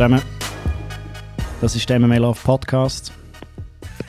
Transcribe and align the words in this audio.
Zusammen. 0.00 0.22
Das 1.60 1.76
ist 1.76 1.90
der 1.90 2.00
MMA 2.00 2.16
Love 2.16 2.40
Podcast. 2.42 3.12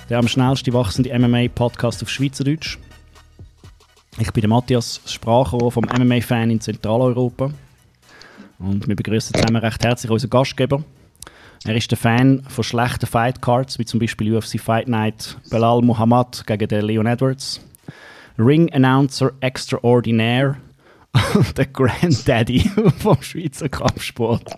Der 0.09 0.19
am 0.19 0.27
schnellsten 0.29 0.71
wachsende 0.71 1.13
MMA-Podcast 1.19 2.01
auf 2.01 2.09
Schweizerdeutsch. 2.09 2.77
Ich 4.17 4.31
bin 4.31 4.39
der 4.39 4.49
Matthias, 4.49 5.01
Sprachrohr 5.05 5.69
vom 5.69 5.83
MMA-Fan 5.83 6.49
in 6.49 6.61
Zentraleuropa. 6.61 7.51
Und 8.59 8.87
wir 8.87 8.95
begrüßen 8.95 9.35
zusammen 9.35 9.57
recht 9.57 9.83
herzlich 9.83 10.09
unseren 10.09 10.29
Gastgeber. 10.29 10.81
Er 11.65 11.75
ist 11.75 11.91
der 11.91 11.97
Fan 11.97 12.41
von 12.47 12.63
schlechten 12.63 13.05
Fightcards, 13.05 13.77
wie 13.77 13.83
zum 13.83 13.99
Beispiel 13.99 14.33
UFC 14.33 14.61
Fight 14.61 14.87
Night 14.87 15.35
Belal 15.49 15.81
Muhammad 15.81 16.47
gegen 16.47 16.69
den 16.69 16.85
Leon 16.85 17.05
Edwards. 17.05 17.59
Ring 18.39 18.71
Announcer 18.71 19.33
Extraordinaire 19.41 20.55
der 21.57 21.65
Granddaddy 21.65 22.59
vom 22.99 23.21
Schweizer 23.21 23.69
Kampfsport. 23.69 24.55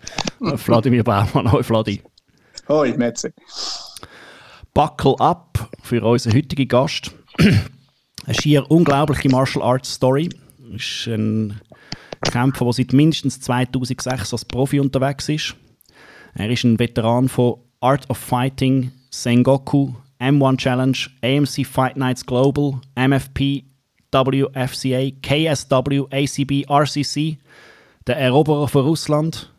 Vladimir 0.56 1.04
Baumann. 1.04 1.52
Hoi 1.52 1.64
Vladi. 1.64 2.02
Hoi 2.68 2.94
Metze. 2.98 3.34
Buckle 4.74 5.16
up 5.20 5.70
für 5.82 6.04
unseren 6.04 6.36
heutigen 6.36 6.68
Gast. 6.68 7.12
Eine 7.38 8.36
schier 8.42 8.70
unglaubliche 8.70 9.30
Martial 9.30 9.64
Arts 9.64 9.94
Story. 9.94 10.30
Ist 10.74 11.08
ein 11.08 11.60
Kämpfer, 12.22 12.66
der 12.66 12.74
seit 12.74 12.94
mindestens 12.94 13.40
2006 13.42 14.34
als 14.34 14.46
Profi 14.46 14.80
unterwegs 14.80 15.30
ist. 15.30 15.56
Er 16.36 16.50
ist 16.50 16.64
ein 16.64 16.80
Veteran 16.80 17.30
von 17.30 17.60
Art 17.80 18.10
of 18.10 18.18
Fighting, 18.18 18.92
Sengoku, 19.12 19.94
M1 20.20 20.58
Challenge, 20.58 20.98
AMC 21.22 21.66
Fight 21.66 21.98
Nights 21.98 22.26
Global, 22.26 22.80
MFP, 22.96 23.66
WFCA, 24.14 25.12
KSW, 25.22 26.06
ACB, 26.12 26.70
RCC, 26.70 27.38
der 28.08 28.18
Eroberer 28.18 28.68
von 28.68 28.86
Russland, 28.86 29.52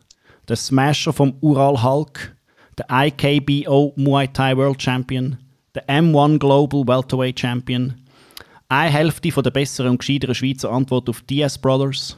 der 0.47 0.55
Smasher 0.55 1.13
vom 1.13 1.35
Ural 1.41 1.81
Hulk, 1.83 2.35
der 2.77 2.85
IKBO 2.89 3.93
Muay 3.95 4.27
Thai 4.27 4.55
World 4.57 4.81
Champion, 4.81 5.37
der 5.73 5.87
M1 5.87 6.39
Global 6.39 6.87
Welterweight 6.87 7.39
Champion, 7.39 7.93
eine 8.67 8.91
Hälfte 8.91 9.31
von 9.31 9.43
der 9.43 9.51
besseren 9.51 9.91
und 9.91 9.99
gescheiteren 9.99 10.35
Schweizer 10.35 10.71
Antwort 10.71 11.09
auf 11.09 11.21
DS 11.21 11.57
Brothers. 11.57 12.17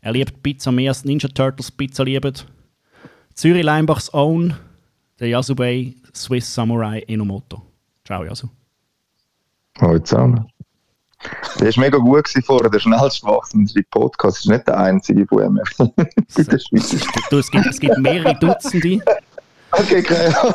Er 0.00 0.12
liebt 0.12 0.42
Pizza 0.42 0.70
mehr 0.70 0.90
als 0.90 1.04
Ninja 1.04 1.28
Turtles 1.28 1.70
Pizza 1.70 2.04
lieben. 2.04 2.34
Zürich 3.34 3.64
Leimbachs 3.64 4.12
Own, 4.14 4.54
der 5.18 5.28
Yasubei 5.28 5.94
Swiss 6.14 6.52
Samurai 6.54 7.00
Enomoto. 7.06 7.62
Ciao 8.04 8.24
Yasu. 8.24 8.48
Hallo 9.80 9.98
zusammen. 9.98 10.46
Der 11.58 11.66
war 11.68 11.80
mega 11.82 11.98
gut 11.98 12.28
vorher, 12.44 12.70
der 12.70 12.78
schnellst 12.78 13.24
wachsende 13.24 13.82
Podcast. 13.90 14.38
Das 14.38 14.44
ist 14.44 14.50
nicht 14.50 14.68
der 14.68 14.78
einzige 14.78 15.26
von 15.26 15.52
mir. 15.52 15.62
in 15.78 16.44
der 16.44 16.58
Schweiz. 16.58 16.96
Du, 17.30 17.38
es, 17.38 17.50
gibt, 17.50 17.66
es 17.66 17.80
gibt 17.80 17.98
mehrere 17.98 18.34
Dutzende. 18.38 19.00
Okay, 19.72 20.02
keine 20.02 20.38
Ahnung. 20.38 20.54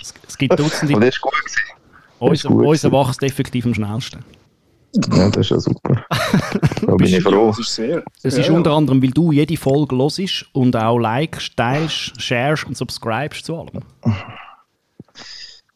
Es, 0.00 0.14
es 0.26 0.38
gibt 0.38 0.58
Dutzende. 0.58 0.94
Aber 0.94 1.00
der 1.00 1.10
ist 1.10 1.20
gut 1.20 1.32
gewesen. 1.32 1.60
Unser, 2.18 2.50
unser 2.50 2.92
wächst 2.92 3.22
effektiv 3.22 3.66
am 3.66 3.74
schnellsten. 3.74 4.24
Ja, 5.12 5.30
das 5.30 5.46
ist 5.46 5.50
ja 5.50 5.60
super. 5.60 6.04
Da 6.82 6.94
bin 6.96 7.06
ich 7.06 7.22
froh. 7.22 7.48
Das 7.48 7.60
ist 7.60 7.74
sehr. 7.74 8.02
Es 8.22 8.34
ist 8.36 8.48
ja, 8.48 8.52
unter 8.52 8.72
anderem, 8.72 9.00
weil 9.02 9.10
du 9.10 9.30
jede 9.30 9.56
Folge 9.56 9.96
hörst 9.96 10.46
und 10.52 10.74
auch 10.76 10.98
likest, 10.98 11.56
teilst, 11.56 12.20
sharest 12.20 12.66
und 12.66 12.76
subscribest 12.76 13.44
zu 13.44 13.56
allem. 13.56 13.82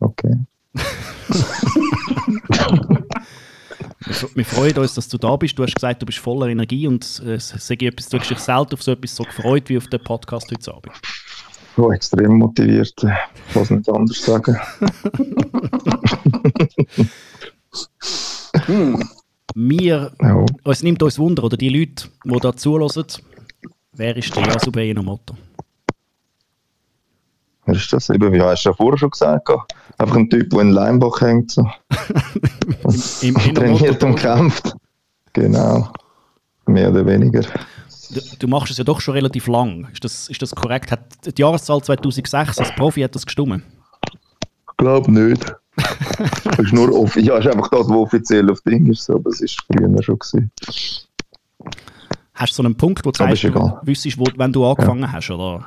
Okay. 0.01 0.39
Wir, 4.07 4.45
freuen 4.45 4.77
uns, 4.79 4.95
dass 4.95 5.09
du 5.09 5.19
da 5.19 5.37
bist. 5.37 5.59
Du 5.59 5.63
hast 5.63 5.75
gesagt, 5.75 6.03
du 6.03 6.07
bist 6.07 6.19
voller 6.19 6.49
Energie 6.49 6.87
und 6.87 7.05
äh, 7.27 7.39
sag 7.39 7.81
ich 7.81 7.89
etwas, 7.89 8.09
du 8.09 8.19
hast 8.19 8.31
dich 8.31 8.39
selten 8.39 8.75
auf 8.75 8.83
so 8.83 8.93
etwas 8.93 9.17
so 9.17 9.25
gefreut 9.25 9.69
wie 9.69 9.79
auf 9.79 9.87
den 9.87 10.03
Podcast 10.03 10.51
heute 10.51 10.75
Abend. 10.75 10.93
Oh, 11.77 11.91
extrem 11.91 12.39
motiviert. 12.39 12.93
Ich 12.97 13.53
kann 13.55 13.63
es 13.63 13.71
nicht 13.71 13.89
anders 13.89 14.23
sagen. 14.23 14.57
Wir, 19.57 20.13
Ja. 20.21 20.45
es 20.65 20.83
nimmt 20.83 21.03
uns 21.03 21.19
Wunder, 21.19 21.45
oder 21.45 21.57
die 21.57 21.69
Leute, 21.69 22.09
die 22.25 22.41
da 22.41 22.57
zulassen, 22.57 23.05
wer 23.93 24.17
ist 24.17 24.35
der 24.35 24.47
Yasubei 24.47 24.91
Enomoto? 24.91 25.37
Was 27.67 27.79
ist 27.79 27.93
das? 27.93 28.11
Eben, 28.11 28.33
wie 28.33 28.41
hast 28.41 28.65
du 28.65 28.71
ja 28.71 28.75
vorher 28.75 28.99
schon 28.99 29.11
gesagt? 29.11 29.49
Einfach 29.99 30.17
ein 30.17 30.29
Typ, 30.29 30.51
der 30.51 30.61
in 30.61 30.71
Leimbach 30.71 31.21
hängt. 31.21 31.51
So. 31.51 31.63
Im 33.23 33.35
Trainiert 33.55 34.03
und 34.03 34.17
kämpft. 34.17 34.75
Genau. 35.33 35.89
Mehr 36.67 36.91
oder 36.91 37.07
weniger. 37.07 37.43
Du, 38.11 38.21
du 38.39 38.49
machst 38.49 38.71
es 38.71 38.79
ja 38.79 38.85
doch 38.85 39.01
schon 39.01 39.15
relativ 39.15 39.47
lang. 39.47 39.89
Ist 39.93 40.05
das, 40.05 40.29
ist 40.29 40.43
das 40.43 40.55
korrekt? 40.55 40.91
Hat 40.91 41.01
die 41.27 41.41
Jahreszahl 41.41 41.83
2006 41.83 42.35
als 42.59 42.75
Profi 42.75 43.01
hat 43.01 43.15
das 43.15 43.25
gestimmt? 43.25 43.63
Ich 44.11 44.77
glaube 44.77 45.11
nicht. 45.11 45.55
das 45.77 46.59
ist 46.59 46.73
nur 46.73 46.93
off 46.93 47.17
ja, 47.17 47.39
ist 47.39 47.47
einfach 47.47 47.69
das, 47.69 47.89
was 47.89 47.97
offiziell 47.97 48.51
auf 48.51 48.61
Ding 48.63 48.87
ist, 48.91 49.09
aber 49.11 49.31
es 49.31 49.41
ist 49.41 49.61
früher 49.67 50.03
schon 50.03 50.19
gewesen. 50.19 50.51
Hast 52.35 52.53
du 52.53 52.57
so 52.57 52.63
einen 52.63 52.77
Punkt, 52.77 53.05
wo 53.05 53.11
du 53.11 53.19
sagst, 53.19 53.45
du 53.45 53.79
wüsstest, 53.83 54.19
wo, 54.19 54.27
wenn 54.37 54.53
du 54.53 54.67
angefangen 54.67 55.11
hast? 55.11 55.31
Oder 55.31 55.65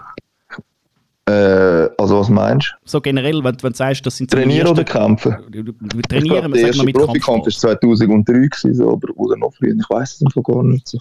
Äh, 1.27 1.89
also 1.97 2.19
was 2.19 2.29
meinst 2.29 2.73
so 2.85 3.01
generell, 3.01 3.43
wenn, 3.43 3.61
wenn 3.61 3.71
du 3.71 3.77
sagst, 3.77 4.05
das 4.05 4.15
sind 4.15 4.31
du? 4.31 4.37
Trainieren 4.37 4.67
oder 4.69 4.83
kämpfen? 4.85 5.35
Du- 5.49 5.61
du- 5.63 5.73
du- 5.73 6.01
Trainieren, 6.03 6.53
wir 6.53 6.61
der 6.61 6.67
sagen 6.73 6.77
mal 6.77 6.85
mit 6.85 6.95
Profikampf 6.95 7.45
war 7.45 7.51
2003 7.51 8.33
gewesen, 8.33 8.73
so, 8.75 8.91
aber, 8.93 9.09
oder 9.17 9.35
noch 9.37 9.53
früher. 9.53 9.75
Ich 9.77 9.89
weiß 9.89 10.15
es 10.15 10.21
einfach 10.25 10.41
gar 10.43 10.63
nicht 10.63 10.87
so. 10.87 10.99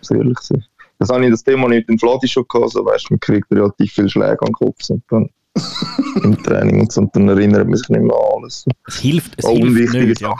Muss 0.00 0.10
ehrlich 0.10 0.38
sein. 0.40 0.64
Das 0.98 1.08
habe 1.10 1.24
ich 1.24 1.30
das 1.30 1.44
Thema 1.44 1.68
nicht 1.68 1.88
mit 1.88 1.90
dem 1.90 1.98
Fladi 2.00 2.26
schon 2.26 2.44
gehabt, 2.48 2.70
so 2.72 2.84
weißt 2.84 3.04
du, 3.10 3.14
man 3.14 3.20
kriegt 3.20 3.50
relativ 3.52 3.92
viele 3.92 4.08
Schläge 4.08 4.38
an 4.40 4.46
den 4.48 4.52
Kopf 4.54 4.90
und 4.90 5.02
dann 5.10 5.30
im 6.24 6.42
Training 6.42 6.80
und 6.80 6.90
so, 6.92 7.02
und 7.02 7.14
dann 7.14 7.28
erinnert 7.28 7.68
man 7.68 7.76
sich 7.76 7.88
nicht 7.88 8.02
mehr 8.02 8.16
an 8.16 8.38
alles. 8.42 8.62
So. 8.62 8.70
Es 8.88 8.98
hilft, 8.98 9.34
es 9.38 9.48
hilft 9.48 9.92
nicht. 9.94 10.20
Ja. 10.20 10.28
Sachen. 10.30 10.38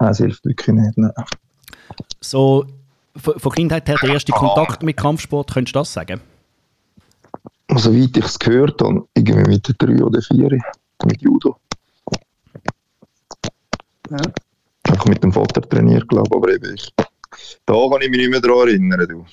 Nein, 0.00 0.10
es 0.10 0.18
hilft 0.18 0.44
wirklich 0.44 0.74
nicht. 0.76 0.98
Nein. 0.98 1.12
So, 2.20 2.64
von, 3.16 3.38
von 3.38 3.52
Kindheit 3.52 3.86
her 3.88 3.96
der 4.02 4.10
erste 4.10 4.32
Kontakt 4.32 4.82
mit 4.82 4.96
Kampfsport, 4.96 5.52
könntest 5.52 5.76
du 5.76 5.78
das 5.80 5.92
sagen? 5.92 6.20
Also, 7.74 7.90
Soweit 7.90 8.16
ich 8.16 8.24
es 8.24 8.38
gehört 8.38 8.80
habe, 8.82 9.06
irgendwie 9.14 9.50
mit 9.50 9.66
der 9.66 9.74
3 9.74 10.04
oder 10.04 10.22
4 10.22 10.58
mit 11.06 11.22
Judo. 11.22 11.56
Ja. 14.10 14.18
Einfach 14.84 15.06
mit 15.06 15.22
dem 15.24 15.32
Vater 15.32 15.60
trainiert, 15.62 16.08
glaube 16.08 16.28
ich, 16.30 16.36
aber 16.36 16.52
eben 16.52 16.74
ich. 16.74 16.92
Da 17.66 17.74
kann 17.74 18.02
ich 18.02 18.10
mich 18.10 18.20
nicht 18.20 18.30
mehr 18.30 18.40
daran 18.40 18.68
erinnern. 18.68 19.06
Du. 19.08 19.24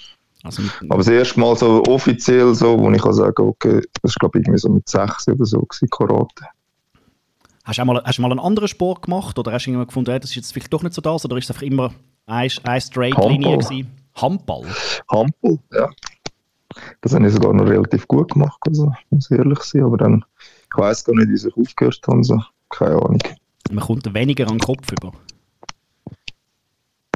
Also 0.43 0.63
mit, 0.63 0.71
Aber 0.89 0.97
das 0.97 1.09
erste 1.09 1.39
Mal 1.39 1.55
so 1.55 1.83
offiziell, 1.83 2.55
so, 2.55 2.79
wo 2.79 2.89
ich 2.91 3.01
kann 3.01 3.13
sagen 3.13 3.47
okay, 3.47 3.81
das 4.01 4.15
war 4.15 4.19
glaube 4.19 4.39
ich 4.39 4.45
irgendwie 4.45 4.59
so 4.59 4.69
mit 4.69 4.89
6 4.89 5.27
oder 5.27 5.45
so, 5.45 5.59
gewesen, 5.59 5.89
Karate. 5.91 6.45
hast, 7.63 7.77
du 7.77 7.85
mal, 7.85 8.01
hast 8.03 8.17
du 8.17 8.21
mal 8.23 8.31
einen 8.31 8.39
anderen 8.39 8.67
Sport 8.67 9.03
gemacht 9.03 9.37
oder 9.37 9.51
hast 9.51 9.65
du 9.65 9.69
irgendwann 9.69 9.87
gefunden, 9.87 10.09
hey, 10.09 10.19
das 10.19 10.31
ist 10.31 10.37
jetzt 10.37 10.51
vielleicht 10.51 10.73
doch 10.73 10.81
nicht 10.81 10.95
so 10.95 11.01
das 11.01 11.23
oder 11.25 11.37
ist 11.37 11.43
es 11.45 11.51
einfach 11.51 11.61
immer 11.61 11.93
eine, 12.25 12.49
eine 12.63 12.81
Straight-Linie 12.81 13.51
Handball. 13.51 13.57
gewesen? 13.57 13.91
Handball? 14.15 14.65
Handball, 15.11 15.59
ja. 15.73 15.89
Das 17.01 17.13
habe 17.13 17.27
ich 17.27 17.33
sogar 17.33 17.53
noch 17.53 17.67
relativ 17.67 18.07
gut 18.07 18.31
gemacht, 18.31 18.59
also, 18.67 18.91
muss 19.09 19.29
ich 19.31 19.37
ehrlich 19.37 19.59
sein. 19.59 19.83
Aber 19.83 19.97
dann, 19.97 20.23
ich 20.39 20.77
weiß 20.77 21.03
gar 21.03 21.15
nicht, 21.15 21.29
wie 21.29 21.47
ich 21.47 21.57
aufgehört 21.57 22.01
habe, 22.07 22.23
so. 22.23 22.41
keine 22.69 22.95
Ahnung. 22.95 23.19
Man 23.71 23.83
kommt 23.83 24.13
weniger 24.13 24.45
an 24.47 24.57
den 24.57 24.59
Kopf 24.59 24.91
über. 24.91 25.13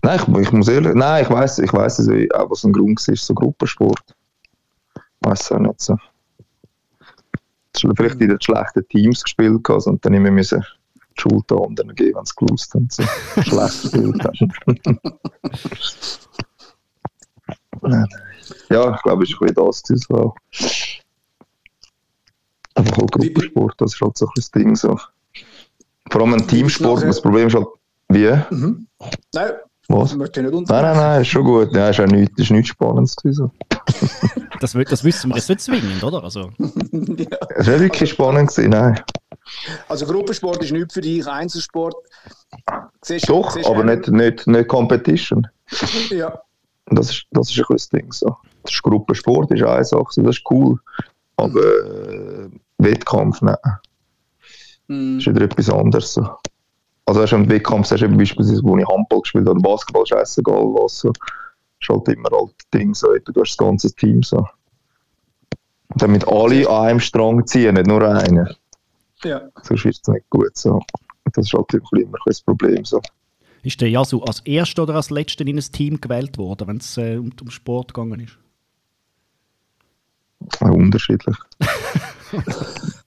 Nein, 0.03 0.19
ich, 0.19 0.27
ich 0.39 0.51
muss 0.51 0.67
ehrlich, 0.67 0.93
nein, 0.93 1.23
ich 1.23 1.29
weiß, 1.29 1.59
ich 1.59 1.73
weiß 1.73 1.99
es 1.99 2.31
auch, 2.35 2.49
was 2.49 2.63
ein 2.63 2.73
Grund 2.73 3.07
war, 3.07 3.15
so 3.15 3.33
Gruppensport. 3.33 4.15
Ich 4.95 5.27
weiß 5.27 5.51
auch 5.53 5.59
nicht 5.59 5.81
so. 5.81 5.97
Es 7.73 7.81
Vielleicht 7.95 8.21
in 8.21 8.29
den 8.29 8.39
schlechten 8.39 8.87
Teams 8.87 9.23
gespielt 9.23 9.63
gehabt 9.63 9.87
und 9.87 10.05
dann 10.05 10.13
immer 10.13 10.31
müssen 10.31 10.63
die 10.95 11.21
Schuld 11.21 11.51
anderen 11.51 11.95
geben, 11.95 12.17
wenn 12.17 12.25
sie 12.25 12.35
gewusst 12.35 12.73
haben, 12.73 12.87
so 12.89 13.03
schlecht 13.41 13.81
gespielt 13.81 14.23
haben. 14.23 14.53
Nein. 17.81 18.07
Ja, 18.69 18.95
ich 18.95 19.01
glaube, 19.01 19.23
es 19.23 19.31
war 19.33 19.41
ein 19.41 19.47
bisschen 19.47 19.55
das. 19.55 19.83
gewesen, 19.83 20.05
So. 20.09 20.35
Einfach 22.75 22.97
auch 22.97 23.07
Gruppensport, 23.07 23.75
das 23.77 23.93
ist 23.93 24.01
halt 24.01 24.17
so 24.17 24.25
ein 24.25 24.31
das 24.35 24.51
Ding. 24.51 24.75
So. 24.75 24.99
Vor 26.11 26.21
allem 26.21 26.33
ein 26.33 26.47
Teamsport, 26.47 27.03
das 27.03 27.21
Problem 27.21 27.47
ist 27.47 27.55
halt, 27.55 27.67
wie? 28.09 28.31
Mhm. 28.53 28.87
Nein, 29.33 29.51
Was? 29.87 30.11
ich 30.11 30.17
möchte 30.17 30.41
nicht 30.43 30.53
Nein, 30.53 30.81
nein, 30.81 30.97
nein, 30.97 31.21
ist 31.21 31.27
schon 31.29 31.43
gut. 31.45 31.73
Ja, 31.73 31.89
ist 31.89 31.99
auch 31.99 32.05
nichts, 32.05 32.39
ist 32.39 32.51
nichts 32.51 32.69
Spannendes 32.69 33.15
gewesen. 33.15 33.51
Das, 34.61 34.71
das 34.71 35.03
wissen 35.03 35.29
wir 35.29 35.35
jetzt 35.35 35.49
nicht 35.49 35.59
zwingend, 35.59 36.01
oder? 36.01 36.23
Also, 36.23 36.49
ja. 36.57 37.37
Es 37.57 37.67
war 37.67 37.79
wirklich 37.79 38.09
spannend 38.09 38.49
gewesen, 38.49 38.69
nein. 38.69 39.03
Also 39.89 40.05
Gruppensport 40.05 40.63
ist 40.63 40.71
nicht 40.71 40.93
für 40.93 41.01
dich, 41.01 41.27
Einzelsport. 41.27 41.93
Siehst, 43.01 43.29
Doch, 43.29 43.51
siehst 43.51 43.67
aber 43.67 43.83
nicht, 43.83 44.07
nicht, 44.07 44.47
nicht 44.47 44.67
Competition. 44.69 45.45
Ja, 46.09 46.41
Und 46.87 46.99
Das 46.99 47.09
ist, 47.09 47.25
das 47.31 47.49
ist 47.49 47.57
ein 47.59 47.65
das 47.69 47.89
Ding. 47.89 48.11
So. 48.11 48.35
Das 48.63 48.73
ist 48.73 48.83
Gruppensport, 48.83 49.51
ist 49.51 49.63
eine 49.63 49.83
Sache, 49.83 50.05
so, 50.09 50.21
das 50.21 50.37
ist 50.37 50.43
cool. 50.49 50.79
Aber 51.37 51.59
äh, 51.59 52.49
Wettkampf, 52.77 53.41
nein, 53.41 53.55
Mhm. 54.87 55.17
ist 55.17 55.25
wieder 55.27 55.41
etwas 55.41 55.69
anderes. 55.69 56.13
So. 56.13 56.29
Also 57.07 57.21
hast 57.21 57.31
du 57.31 57.37
im 57.37 57.49
Wettkampf, 57.49 57.89
hast 57.89 58.01
du 58.01 58.05
eben 58.05 58.17
beispielsweise, 58.17 58.61
wo 58.63 58.77
ich 58.77 58.87
Handball 58.87 59.21
gespielt 59.21 59.47
habe, 59.49 59.59
Basketball, 59.59 60.05
scheißegal 60.05 60.63
was. 60.75 60.99
So. 60.99 61.09
Ist 61.79 61.89
halt 61.89 62.07
immer 62.09 62.29
halt 62.31 62.51
das 62.57 62.69
Ding, 62.73 62.93
so, 62.93 63.07
du 63.07 63.41
hast 63.41 63.51
das 63.51 63.57
ganze 63.57 63.91
Team. 63.95 64.21
So. 64.23 64.45
Damit 65.95 66.27
alle 66.27 66.69
an 66.69 66.85
einem 66.87 66.99
Strang 66.99 67.45
ziehen, 67.47 67.73
nicht 67.75 67.87
nur 67.87 68.03
einer. 68.07 68.55
Ja. 69.23 69.41
Sonst 69.63 69.85
ist 69.85 70.01
es 70.03 70.07
nicht 70.13 70.29
gut. 70.29 70.55
So. 70.55 70.79
Das 71.33 71.45
ist 71.47 71.53
halt 71.53 71.73
immer 71.73 72.03
ein 72.03 72.13
das 72.25 72.41
Problem. 72.41 72.85
So. 72.85 73.01
Ist 73.65 73.81
der 73.81 73.89
Yasu 73.89 74.21
als 74.21 74.41
Erster 74.41 74.83
oder 74.83 74.93
als 74.93 75.09
Letzter 75.09 75.45
in 75.47 75.57
ein 75.57 75.63
Team 75.71 75.99
gewählt 75.99 76.37
worden, 76.37 76.67
wenn 76.67 76.77
es 76.77 76.97
äh, 76.97 77.17
um, 77.17 77.31
um 77.41 77.49
Sport 77.49 77.95
gegangen 77.95 78.19
ist? 78.19 78.37
Ja, 80.61 80.69
unterschiedlich. 80.69 81.35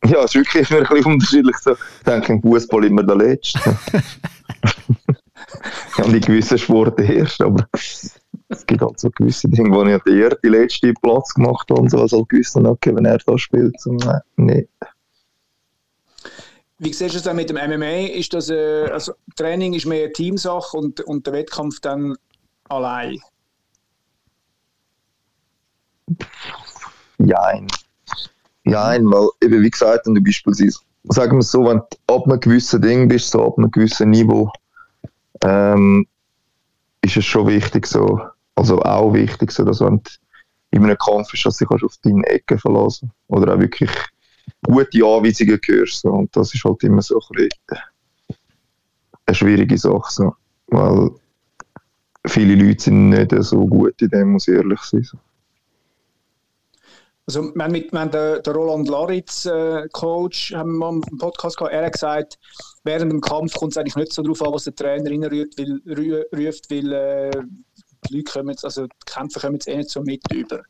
ja, 0.05 0.25
es 0.25 0.35
ist 0.35 0.35
wirklich 0.35 0.69
immer 0.69 0.81
ein 0.81 0.89
bisschen 0.89 1.13
unterschiedlich. 1.13 1.57
So. 1.59 1.73
Ich 1.75 2.05
denke 2.05 2.33
im 2.33 2.43
Fußball 2.43 2.85
immer 2.87 3.05
der 3.05 3.15
Letzte. 3.15 3.61
und 5.99 6.13
in 6.13 6.21
gewissen 6.21 6.59
Sporten 6.59 7.05
erst, 7.05 7.41
aber 7.41 7.69
es 7.73 8.67
gibt 8.67 8.81
halt 8.81 8.99
so 8.99 9.11
gewisse 9.11 9.49
Dinge, 9.49 9.71
wo 9.71 9.85
ich 9.85 10.03
der 10.03 10.37
die 10.43 10.49
letzte 10.49 10.93
Platz 10.95 11.35
gemacht 11.35 11.71
habe 11.71 11.83
und 11.83 11.91
so, 11.91 12.01
also 12.01 12.19
halt 12.19 12.31
gewusst 12.31 12.57
okay, 12.57 12.97
wenn 12.97 13.05
er 13.05 13.19
da 13.19 13.39
spielt, 13.39 13.81
so, 13.81 13.93
nein, 13.93 14.21
nicht. 14.37 14.69
Wie 16.79 16.93
siehst 16.93 17.15
du 17.15 17.19
es 17.19 17.25
dann 17.25 17.37
mit 17.37 17.51
dem 17.51 17.57
MMA? 17.57 18.07
Ist 18.15 18.33
das, 18.35 18.51
äh, 18.51 18.89
also 18.93 19.13
Training 19.37 19.75
ist 19.75 19.87
mehr 19.87 20.13
Teamsache 20.13 20.77
und, 20.77 21.01
und 21.01 21.27
der 21.27 21.35
Wettkampf 21.35 21.81
dann 21.81 22.15
allein? 22.69 23.19
Nein. 27.19 27.67
Nein, 28.63 29.11
weil 29.11 29.29
eben 29.43 29.63
wie 29.63 29.71
gesagt, 29.71 30.07
wenn 30.07 30.15
du 30.15 30.23
beispielsweise, 30.23 30.79
sagen 31.05 31.33
wir 31.33 31.41
es 31.41 31.51
so, 31.51 31.65
wenn 31.65 31.79
du 31.79 32.15
ab 32.15 32.27
einem 32.27 32.39
gewissen 32.39 32.81
Ding 32.81 33.09
bist, 33.09 33.31
so 33.31 33.45
ab 33.45 33.59
einem 33.59 33.71
gewissen 33.71 34.11
Niveau, 34.11 34.53
ähm, 35.43 36.07
ist 37.03 37.17
es 37.17 37.25
schon 37.25 37.49
wichtig, 37.49 37.87
so, 37.87 38.21
also 38.55 38.81
auch 38.83 39.13
wichtig, 39.15 39.51
so, 39.51 39.65
dass 39.65 39.81
wenn 39.81 40.03
du 40.03 40.11
in 40.71 40.85
einem 40.85 40.99
Kampf 40.99 41.31
bist, 41.31 41.47
dass 41.47 41.57
du 41.57 41.67
dich 41.67 41.83
auf 41.83 41.97
deine 42.03 42.27
Ecke 42.27 42.59
verlassen 42.59 43.11
oder 43.29 43.55
auch 43.55 43.59
wirklich 43.59 43.91
gute 44.65 45.05
Anweisungen 45.05 45.61
hörst. 45.65 46.01
So. 46.01 46.11
Und 46.11 46.35
das 46.37 46.55
ist 46.55 46.65
halt 46.65 46.83
immer 46.85 47.03
so 47.03 47.21
ein 47.37 47.49
eine 49.27 49.35
schwierige 49.35 49.79
Sache. 49.79 50.11
So. 50.11 50.35
Weil 50.69 51.11
viele 52.27 52.55
Leute 52.55 52.85
sind 52.85 53.11
nicht 53.11 53.33
so 53.41 53.67
gut 53.67 54.01
in 54.03 54.09
dem, 54.09 54.33
muss 54.33 54.49
ich 54.49 54.55
ehrlich 54.55 54.81
sein. 54.81 55.03
So. 55.03 55.19
Also, 57.29 57.55
wir 57.55 57.63
haben, 57.63 57.73
mit, 57.73 57.93
wir 57.93 58.01
haben 58.01 58.11
den, 58.11 58.43
den 58.43 58.53
Roland 58.55 58.89
Laritz, 58.89 59.45
äh, 59.45 59.87
Coach, 59.93 60.55
haben 60.55 60.79
wir 60.79 60.93
mal 60.93 61.01
im 61.11 61.19
Podcast 61.19 61.59
gehabt. 61.59 61.75
Er 61.75 61.85
hat 61.85 61.93
gesagt, 61.93 62.39
während 62.85 63.13
dem 63.13 63.21
Kampf 63.21 63.53
kommt 63.53 63.73
es 63.73 63.77
eigentlich 63.77 63.97
nicht 63.97 64.15
so 64.15 64.23
darauf 64.23 64.41
an, 64.41 64.55
was 64.55 64.65
der 64.65 64.75
Trainer 64.75 65.11
reinruft, 65.11 65.59
weil, 65.59 65.83
ruft, 66.33 66.71
weil 66.71 66.91
äh, 66.91 67.31
die 68.09 68.17
Leute 68.17 68.33
kommen 68.33 68.49
jetzt, 68.49 68.65
also 68.65 68.87
die 68.87 68.93
Kämpfer 69.05 69.41
kommen 69.41 69.57
jetzt 69.57 69.69
eh 69.69 69.77
nicht 69.77 69.91
so 69.91 70.01
mit 70.01 70.23
über. 70.33 70.63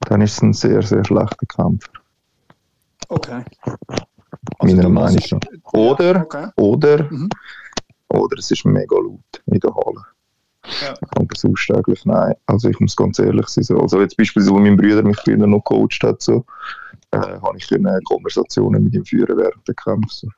Dann 0.00 0.20
ist 0.20 0.34
es 0.34 0.42
ein 0.42 0.52
sehr, 0.52 0.82
sehr 0.82 1.04
schlechter 1.04 1.46
Kämpfer. 1.46 1.90
Okay. 3.10 3.42
Also 4.58 4.76
Meiner 4.76 4.88
Meinung 4.88 5.22
nach. 5.32 5.72
Oder, 5.72 6.14
ja, 6.14 6.22
okay. 6.22 6.48
oder, 6.56 7.10
mhm. 7.10 7.28
oder 8.08 8.38
es 8.38 8.50
ist 8.50 8.64
mega 8.64 8.96
laut 8.96 9.42
in 9.46 9.58
der 9.58 9.74
Halle. 9.74 10.04
Ja. 10.82 10.94
Aber 11.16 11.34
sonst 11.36 11.70
eigentlich 11.72 12.04
nein. 12.04 12.34
Also 12.46 12.68
ich 12.68 12.78
muss 12.78 12.94
ganz 12.94 13.18
ehrlich 13.18 13.48
sein. 13.48 13.64
So. 13.64 13.80
Also 13.80 14.00
jetzt 14.00 14.16
beispielsweise, 14.16 14.54
wo 14.54 14.60
mein 14.60 14.76
Bruder 14.76 15.02
mich 15.02 15.18
früher 15.18 15.44
noch 15.44 15.64
gecoacht 15.64 16.02
hat, 16.04 16.22
so, 16.22 16.44
äh, 17.10 17.18
habe 17.18 17.56
ich 17.56 17.68
können 17.68 18.00
Konversationen 18.04 18.84
mit 18.84 18.94
ihm 18.94 19.04
führen 19.04 19.36
während 19.36 19.66
der 19.66 19.74
Kämpfe. 19.74 20.08
So. 20.08 20.28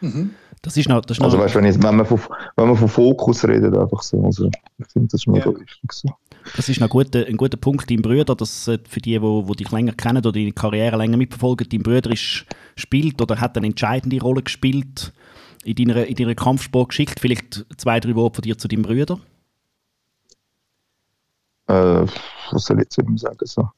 Mhm. 0.00 0.34
Das 0.60 0.76
ist 0.76 0.88
noch, 0.88 1.02
das 1.02 1.16
ist 1.16 1.20
noch 1.20 1.26
also 1.26 1.38
weißt, 1.38 1.54
wenn, 1.54 1.64
ich, 1.64 1.82
wenn, 1.82 1.96
man 1.96 2.04
von, 2.04 2.20
wenn 2.56 2.66
man 2.66 2.76
von 2.76 2.88
Fokus 2.88 3.44
redet, 3.44 3.74
einfach 3.76 4.02
so. 4.02 4.22
Also 4.24 4.50
ich 4.78 4.86
finde 4.92 5.08
das 5.08 5.22
schon 5.22 5.36
ja. 5.36 5.46
wichtig. 5.46 5.92
So. 5.92 6.08
Das 6.56 6.68
ist 6.68 6.80
ein 6.80 6.88
guter, 6.88 7.26
ein 7.26 7.36
guter 7.36 7.56
Punkt. 7.56 7.90
Dein 7.90 8.02
Bruder, 8.02 8.34
das, 8.34 8.68
äh, 8.68 8.78
für 8.88 9.00
die, 9.00 9.18
die, 9.18 9.44
die 9.48 9.56
dich 9.56 9.70
länger 9.70 9.92
kennen 9.92 10.18
oder 10.18 10.32
deine 10.32 10.52
Karriere 10.52 10.96
länger 10.96 11.16
mitverfolgen, 11.16 11.68
dein 11.68 11.82
Bruder 11.82 12.10
ist, 12.10 12.46
spielt 12.76 13.20
oder 13.20 13.40
hat 13.40 13.56
eine 13.56 13.66
entscheidende 13.66 14.20
Rolle 14.20 14.42
gespielt 14.42 15.12
in 15.64 15.74
deiner, 15.74 16.06
in 16.06 16.14
deiner 16.14 16.34
Kampfsportgeschichte. 16.34 17.20
Vielleicht 17.20 17.64
zwei, 17.76 18.00
drei 18.00 18.14
Worte 18.14 18.36
von 18.36 18.42
dir 18.42 18.58
zu 18.58 18.68
deinem 18.68 18.82
Bruder? 18.82 19.18
Äh, 21.66 22.06
was 22.50 22.64
soll 22.64 22.80
ich 22.80 22.90
zu 22.90 23.00
ihm 23.00 23.16
sagen? 23.16 23.38
So. 23.42 23.68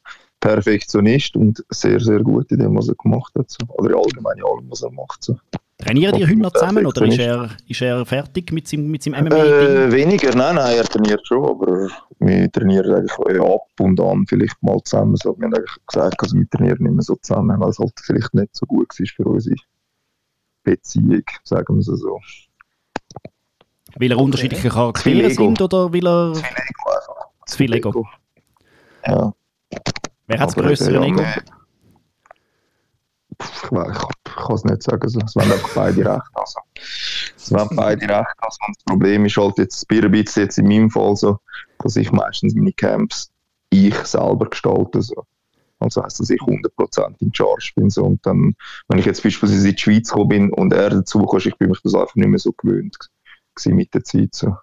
Perfektionist 0.40 1.36
und 1.36 1.64
sehr, 1.70 1.98
sehr 2.00 2.22
gut 2.22 2.50
in 2.50 2.58
dem, 2.58 2.76
was 2.76 2.88
er 2.88 2.94
gemacht 2.96 3.32
hat. 3.38 3.50
So. 3.50 3.66
Oder 3.68 3.96
allgemein 3.96 4.38
in 4.38 4.44
allem, 4.44 4.70
was 4.70 4.82
er 4.82 4.90
macht. 4.90 5.22
So. 5.24 5.38
Trainieren 5.78 6.16
die 6.16 6.24
heute 6.24 6.36
noch 6.36 6.52
zusammen 6.52 6.86
oder 6.86 7.02
ist 7.04 7.18
er, 7.18 7.50
ist 7.68 7.82
er 7.82 8.06
fertig 8.06 8.50
mit 8.50 8.66
seinem, 8.66 8.86
mit 8.86 9.02
seinem 9.02 9.26
MMA? 9.26 9.36
Äh, 9.36 9.92
weniger, 9.92 10.34
nein, 10.34 10.54
nein, 10.54 10.74
er 10.74 10.84
trainiert 10.84 11.26
schon, 11.26 11.44
aber 11.44 11.88
wir 12.18 12.50
trainieren 12.50 12.94
eigentlich 12.94 13.40
ab 13.40 13.68
und 13.80 14.00
an 14.00 14.26
vielleicht 14.26 14.62
mal 14.62 14.80
zusammen. 14.84 15.16
So, 15.16 15.36
wir 15.36 15.44
haben 15.44 15.54
eigentlich 15.54 15.76
gesagt, 15.86 16.16
also 16.22 16.36
wir 16.36 16.48
trainieren 16.48 16.78
nicht 16.80 16.92
mehr 16.92 17.02
so 17.02 17.14
zusammen, 17.16 17.60
weil 17.60 17.68
es 17.68 17.78
halt 17.78 17.92
vielleicht 18.02 18.32
nicht 18.32 18.56
so 18.56 18.64
gut 18.64 18.88
war 18.88 19.06
für 19.06 19.24
unsere 19.26 19.56
Beziehung, 20.62 21.24
sagen 21.44 21.74
wir 21.74 21.80
es 21.80 21.86
so. 21.86 22.20
Weil 23.96 24.10
er 24.10 24.18
unterschiedliche 24.18 24.70
Charaktere 24.70 25.30
sind 25.30 25.60
oder 25.60 25.92
weil 25.92 26.06
er... 26.06 26.32
Zu 26.34 26.42
viel 26.42 26.54
Ego 26.54 26.90
einfach. 26.90 27.28
Zu 27.46 27.56
viel 27.56 27.74
Ego. 27.74 28.08
Ja. 29.06 29.34
Wer 30.26 30.40
hat 30.40 30.48
das 30.48 30.56
größere 30.56 31.04
Ego? 31.04 31.22
Ich, 33.40 33.72
ich 33.72 34.36
kann 34.36 34.54
es 34.54 34.64
nicht 34.64 34.82
sagen, 34.82 35.06
es 35.06 35.36
werden 35.36 35.52
einfach 35.52 35.74
beide 35.74 36.04
recht. 36.04 36.22
Also, 36.34 36.60
es 37.36 37.52
werden 37.52 37.76
beide 37.76 38.02
recht. 38.02 38.34
Also, 38.38 38.58
das 38.68 38.84
Problem 38.84 39.24
ist 39.26 39.36
halt 39.36 39.58
jetzt 39.58 39.90
ein 39.90 40.12
jetzt 40.12 40.58
in 40.58 40.68
meinem 40.68 40.90
Fall 40.90 41.16
so, 41.16 41.38
dass 41.78 41.96
ich 41.96 42.12
meistens 42.12 42.54
meine 42.54 42.72
Camps 42.72 43.30
ich 43.70 43.94
selber 44.04 44.48
gestalte. 44.48 45.02
So. 45.02 45.24
Also 45.78 46.02
heisst, 46.02 46.20
dass 46.20 46.30
ich 46.30 46.40
100% 46.40 47.14
in 47.20 47.34
Charge 47.34 47.72
bin. 47.76 47.90
So. 47.90 48.04
Und 48.04 48.24
dann, 48.24 48.54
wenn 48.88 48.98
ich 48.98 49.06
jetzt 49.06 49.22
beispielsweise 49.22 49.68
in 49.68 49.74
die 49.74 49.80
Schweiz 49.80 50.08
gekommen 50.08 50.28
bin 50.28 50.52
und 50.52 50.72
er 50.72 50.90
dazu 50.90 51.24
kam, 51.26 51.38
ich 51.38 51.56
bin 51.58 51.70
mich 51.70 51.80
das 51.82 51.94
einfach 51.94 52.14
nicht 52.14 52.28
mehr 52.28 52.38
so 52.38 52.52
gewöhnt 52.52 52.96
mit 53.66 53.94
der 53.94 54.04
Zeit. 54.04 54.34
So. 54.34 54.56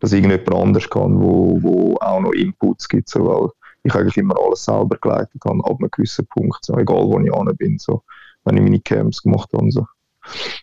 Dass 0.00 0.12
irgendjemand 0.12 0.52
anders 0.54 0.90
kann, 0.90 1.20
wo, 1.20 1.62
wo 1.62 1.96
auch 2.00 2.20
noch 2.20 2.32
Inputs 2.32 2.88
gibt. 2.88 3.08
So, 3.08 3.26
weil 3.26 3.50
ich 3.82 3.94
eigentlich 3.94 4.16
immer 4.16 4.36
alles 4.38 4.64
selber 4.64 4.96
geleitet 5.00 5.42
habe, 5.44 5.64
ab 5.64 5.78
einem 5.78 5.90
gewissen 5.90 6.26
Punkt, 6.26 6.64
so, 6.64 6.76
egal 6.76 7.04
wo 7.04 7.18
ich 7.18 7.32
an 7.32 7.56
bin, 7.56 7.78
so, 7.78 8.02
wenn 8.44 8.56
ich 8.56 8.62
meine 8.62 8.80
Camps 8.80 9.22
gemacht 9.22 9.50
habe. 9.52 9.70
So. 9.70 9.86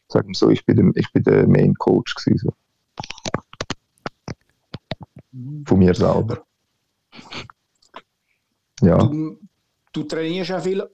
Sagen 0.08 0.30
wir 0.30 0.36
so, 0.36 0.50
ich 0.50 0.66
bin 0.66 0.78
der, 0.78 0.92
ich 0.96 1.12
bin 1.12 1.24
der 1.24 1.48
Main 1.48 1.74
Coach 1.76 2.16
gewesen, 2.16 2.50
so. 2.50 2.54
Von 5.66 5.80
mir 5.80 5.94
selber. 5.94 6.44
Ja. 8.82 8.98
Du, 8.98 9.38
du 9.92 10.04
trainierst 10.04 10.50
ja 10.50 10.60
viel 10.60 10.90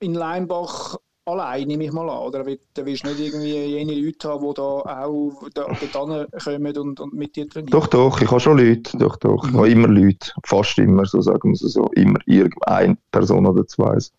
in 0.00 0.14
Leinbach 0.14 0.96
allein, 1.26 1.66
nehme 1.66 1.84
ich 1.84 1.92
mal 1.92 2.08
an. 2.08 2.18
Oder 2.18 2.44
da 2.74 2.86
wirst 2.86 3.04
du 3.04 3.08
nicht 3.08 3.20
irgendwie 3.20 3.52
jene 3.52 3.94
Leute 3.94 4.28
haben, 4.28 4.48
die 4.48 4.54
da 4.54 4.62
auch 4.62 5.76
da 5.92 6.26
kommen 6.42 6.76
und, 6.78 7.00
und 7.00 7.14
mit 7.14 7.36
dir 7.36 7.48
trainieren? 7.48 7.70
Doch, 7.70 7.86
doch, 7.88 8.20
ich 8.20 8.30
habe 8.30 8.40
schon 8.40 8.58
Leute. 8.58 8.96
Doch, 8.96 9.16
doch. 9.16 9.42
Mhm. 9.44 9.50
Ich 9.50 9.56
habe 9.56 9.70
immer 9.70 9.88
Leute. 9.88 10.32
Fast 10.44 10.78
immer, 10.78 11.04
so 11.04 11.20
sagen 11.20 11.50
wir 11.50 11.56
so. 11.56 11.86
Immer 11.92 12.18
irgendeine 12.26 12.96
Person 13.10 13.46
oder 13.46 13.66
zwei. 13.66 13.96
Es 13.96 14.10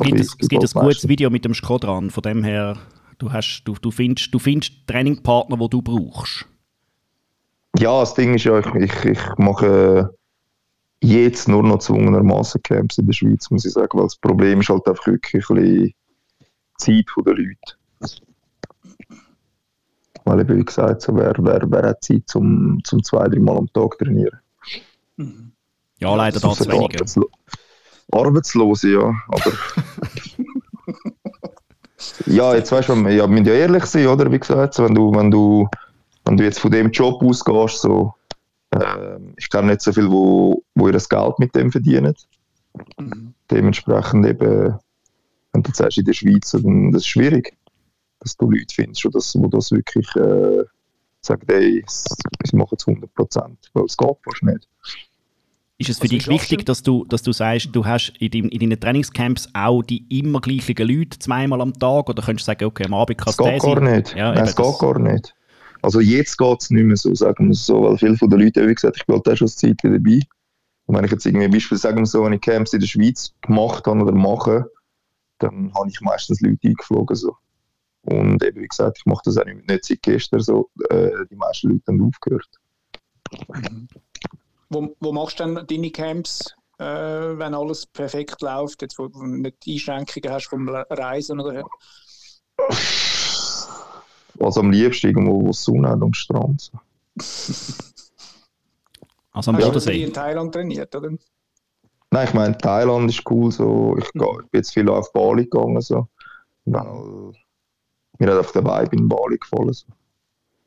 gibt, 0.00 0.20
es, 0.20 0.34
es 0.38 0.48
gibt 0.48 0.76
ein 0.76 0.82
gutes 0.82 1.06
Video 1.06 1.30
mit 1.30 1.44
dem 1.44 1.54
Skodran. 1.54 2.10
Von 2.10 2.22
dem 2.22 2.42
her, 2.44 2.78
du, 3.18 3.30
hast, 3.30 3.64
du, 3.64 3.74
du, 3.74 3.90
findest, 3.90 4.32
du 4.32 4.38
findest 4.38 4.86
Trainingpartner, 4.86 5.56
die 5.56 5.68
du 5.68 5.82
brauchst. 5.82 6.46
Ja, 7.78 8.00
das 8.00 8.14
Ding 8.14 8.34
ist 8.34 8.44
ja, 8.44 8.58
ich, 8.58 8.66
ich, 8.74 9.04
ich 9.04 9.20
mache 9.38 10.10
jetzt 11.02 11.48
nur 11.48 11.62
noch 11.62 11.78
zwungenermaßen 11.78 12.62
Camps 12.62 12.98
in 12.98 13.06
der 13.06 13.12
Schweiz, 13.12 13.50
muss 13.50 13.64
ich 13.64 13.72
sagen, 13.72 13.98
weil 13.98 14.04
das 14.04 14.16
Problem 14.16 14.60
ist 14.60 14.68
halt 14.68 14.86
einfach 14.86 15.06
wirklich 15.06 15.48
ein 15.50 15.56
bisschen 15.56 15.92
Zeit 16.82 17.06
der 17.24 17.34
Leute. 17.34 17.56
Weil 20.24 20.40
ich 20.40 20.48
wie 20.48 20.64
gesagt, 20.64 21.02
so, 21.02 21.16
wer, 21.16 21.34
wer, 21.38 21.62
wer 21.70 21.82
hat 21.88 22.04
Zeit 22.04 22.22
zum, 22.26 22.80
zum 22.84 23.02
zwei, 23.02 23.26
drei 23.28 23.40
Mal 23.40 23.56
am 23.56 23.72
Tag 23.72 23.98
trainieren? 23.98 24.38
Mhm. 25.16 25.52
Ja, 25.98 26.14
leider 26.14 26.40
da 26.40 26.52
zu 26.52 26.66
wenig. 26.66 26.94
Arbeitslo 26.94 27.28
Arbeitslose, 28.10 28.90
ja, 28.90 29.14
aber... 29.28 29.52
ja, 32.26 32.54
jetzt 32.54 32.70
weißt 32.70 32.90
du, 32.90 32.94
ja, 33.08 33.24
wir 33.24 33.28
müssen 33.28 33.46
ja 33.46 33.54
ehrlich 33.54 33.86
sein, 33.86 34.06
oder? 34.06 34.30
Wie 34.30 34.38
gesagt, 34.38 34.78
wenn 34.78 34.94
du, 34.94 35.14
wenn 35.14 35.30
du, 35.30 35.66
wenn 36.24 36.36
du 36.36 36.44
jetzt 36.44 36.60
von 36.60 36.70
dem 36.70 36.90
Job 36.90 37.22
ausgehst, 37.22 37.80
so, 37.80 38.14
äh, 38.70 39.18
ich 39.36 39.48
kenne 39.48 39.68
nicht 39.68 39.80
so 39.80 39.92
viel, 39.92 40.10
wo, 40.10 40.62
wo 40.74 40.88
ihr 40.88 40.92
das 40.92 41.08
Geld 41.08 41.38
mit 41.38 41.54
dem 41.54 41.72
verdienen. 41.72 42.14
Mhm. 42.98 43.34
Dementsprechend 43.50 44.26
eben 44.26 44.78
wenn 45.52 45.62
du 45.62 45.70
sagst, 45.72 45.98
in 45.98 46.04
der 46.04 46.12
Schweiz, 46.12 46.50
dann 46.50 46.92
das 46.92 47.02
ist 47.02 47.08
schwierig, 47.08 47.56
dass 48.20 48.36
du 48.36 48.50
Leute 48.50 48.74
findest, 48.74 49.06
dass, 49.12 49.32
die 49.32 49.50
das 49.50 49.70
wirklich 49.70 50.06
äh, 50.16 50.64
sagen, 51.20 51.48
ey, 51.48 51.84
sie 51.86 52.56
machen 52.56 52.76
es 52.78 52.86
100 52.86 53.12
Prozent, 53.14 53.58
weil 53.72 53.84
es 53.84 53.96
geht 53.96 54.16
fast 54.24 54.42
nicht. 54.42 54.68
Ist 55.78 55.90
es 55.90 55.98
für 55.98 56.02
also 56.02 56.14
dich 56.14 56.28
wichtig, 56.28 56.64
dass 56.64 56.82
du, 56.82 57.04
dass 57.06 57.22
du 57.22 57.32
sagst, 57.32 57.70
du 57.72 57.84
hast 57.84 58.12
in, 58.20 58.30
dein, 58.30 58.48
in 58.50 58.60
deinen 58.60 58.78
Trainingscamps 58.78 59.48
auch 59.52 59.82
die 59.82 60.06
immer 60.16 60.40
gleichen 60.40 60.76
Leute 60.76 61.18
zweimal 61.18 61.60
am 61.60 61.72
Tag 61.72 62.08
oder 62.08 62.22
könntest 62.22 62.46
du 62.46 62.50
sagen, 62.52 62.64
okay, 62.66 62.84
am 62.86 62.94
Abend 62.94 63.18
kannst 63.18 63.40
du 63.40 63.44
das 63.44 63.62
gar 63.62 63.80
nicht. 63.80 64.14
Ja, 64.14 64.32
Nein, 64.32 64.44
es 64.44 64.54
geht 64.54 64.78
gar 64.78 64.98
nicht. 64.98 65.34
Also 65.82 65.98
jetzt 65.98 66.38
geht 66.38 66.62
es 66.62 66.70
nicht 66.70 66.84
mehr 66.84 66.96
so, 66.96 67.12
sagen 67.14 67.46
wir 67.46 67.52
es 67.52 67.66
so, 67.66 67.82
weil 67.82 67.98
viele 67.98 68.16
von 68.16 68.30
den 68.30 68.40
Leuten, 68.40 68.68
wie 68.68 68.74
gesagt, 68.74 68.96
ich 68.98 69.06
bin 69.06 69.16
halt 69.16 69.28
auch 69.28 69.36
schon 69.36 69.48
Zeit 69.48 69.78
dabei, 69.82 70.20
Und 70.86 70.96
wenn 70.96 71.04
ich 71.04 71.10
jetzt 71.10 71.26
irgendwie 71.26 71.48
beispielsweise 71.48 71.82
sagen 71.82 71.98
wir 71.98 72.06
so, 72.06 72.24
wenn 72.24 72.34
ich 72.34 72.40
Camps 72.40 72.72
in 72.72 72.80
der 72.80 72.86
Schweiz 72.86 73.34
gemacht 73.40 73.84
habe 73.86 74.02
oder 74.02 74.12
mache, 74.12 74.70
dann 75.42 75.72
habe 75.74 75.88
ich 75.88 76.00
meistens 76.00 76.40
Leute 76.40 76.68
eingeflogen. 76.68 77.16
So. 77.16 77.36
Und 78.02 78.42
eben, 78.42 78.60
wie 78.60 78.68
gesagt, 78.68 78.98
ich 78.98 79.06
mache 79.06 79.22
das 79.24 79.38
auch 79.38 79.44
nicht, 79.44 79.68
nicht 79.68 79.84
seit 79.84 80.02
gestern 80.02 80.40
so. 80.40 80.70
Äh, 80.90 81.10
die 81.30 81.36
meisten 81.36 81.70
Leute 81.70 81.82
haben 81.88 82.06
aufgehört. 82.06 82.48
Mhm. 83.48 83.88
Wo, 84.68 84.94
wo 85.00 85.12
machst 85.12 85.38
du 85.38 85.44
dann 85.44 85.66
deine 85.66 85.90
Camps, 85.90 86.54
äh, 86.78 86.84
wenn 86.84 87.54
alles 87.54 87.86
perfekt 87.86 88.40
läuft, 88.40 88.82
jetzt 88.82 88.98
wo 88.98 89.08
du 89.08 89.24
nicht 89.24 89.56
Einschränkungen 89.68 90.30
hast 90.30 90.48
vom 90.48 90.68
Reisen 90.68 91.40
oder 91.40 91.64
Also 94.40 94.60
am 94.60 94.70
liebsten 94.70 95.08
irgendwo, 95.08 95.42
wo 95.42 95.50
es 95.50 95.62
Sonne 95.62 95.90
hat 95.90 96.02
am 96.02 96.14
Strand. 96.14 96.60
So. 96.60 96.78
Also 99.34 99.50
am 99.50 99.56
Hast 99.56 99.64
du 99.64 99.68
Bodensee. 99.68 100.02
in 100.02 100.12
Thailand 100.12 100.52
trainiert, 100.52 100.94
oder? 100.94 101.10
Nein, 102.12 102.28
ich 102.28 102.34
meine, 102.34 102.58
Thailand 102.58 103.10
ist 103.10 103.28
cool. 103.30 103.50
So. 103.50 103.96
Ich, 103.96 104.12
geh, 104.12 104.20
ich 104.24 104.50
bin 104.50 104.58
jetzt 104.58 104.74
viel 104.74 104.88
auf 104.90 105.10
Bali 105.14 105.44
gegangen. 105.44 105.80
So. 105.80 106.08
Weil 106.66 107.32
mir 108.18 108.30
hat 108.30 108.38
auf 108.38 108.52
der 108.52 108.64
Vibe 108.64 108.96
in 108.96 109.08
Bali 109.08 109.38
gefallen. 109.38 109.72
So. 109.72 109.86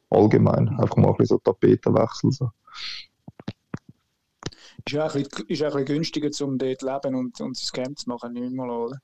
Allgemein. 0.10 0.70
Einfach 0.80 0.96
mal 0.98 1.10
ein 1.10 1.18
bisschen 1.18 1.38
so 1.38 1.52
Tapetenwechsel. 1.52 2.32
So. 2.32 2.50
Ist 4.88 4.92
ja 4.92 5.06
auch 5.06 5.14
ein 5.14 5.22
bisschen, 5.22 5.48
ist 5.48 5.62
auch 5.62 5.76
ein 5.76 5.86
bisschen 5.86 5.98
günstiger, 5.98 6.46
um 6.46 6.58
dort 6.58 6.80
zu 6.80 6.86
leben 6.88 7.16
und, 7.16 7.40
und 7.40 7.56
sein 7.56 7.84
Camp 7.84 8.00
zu 8.00 8.10
machen, 8.10 8.34
nicht 8.34 8.52
mal, 8.52 8.70
oder? 8.70 9.00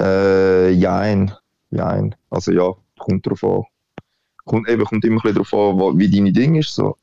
Äh, 0.00 0.70
jein. 0.70 1.32
Jein. 1.70 2.16
Also 2.30 2.50
ja, 2.50 2.74
kommt 2.98 3.28
drauf 3.28 3.44
an. 3.44 3.62
Kommt, 4.44 4.68
eben, 4.68 4.84
kommt 4.84 5.04
immer 5.04 5.24
ein 5.24 5.34
bisschen 5.34 5.36
drauf 5.36 5.54
an, 5.54 5.98
wie 6.00 6.10
deine 6.10 6.32
Ding 6.32 6.56
ist. 6.56 6.74
So. 6.74 6.96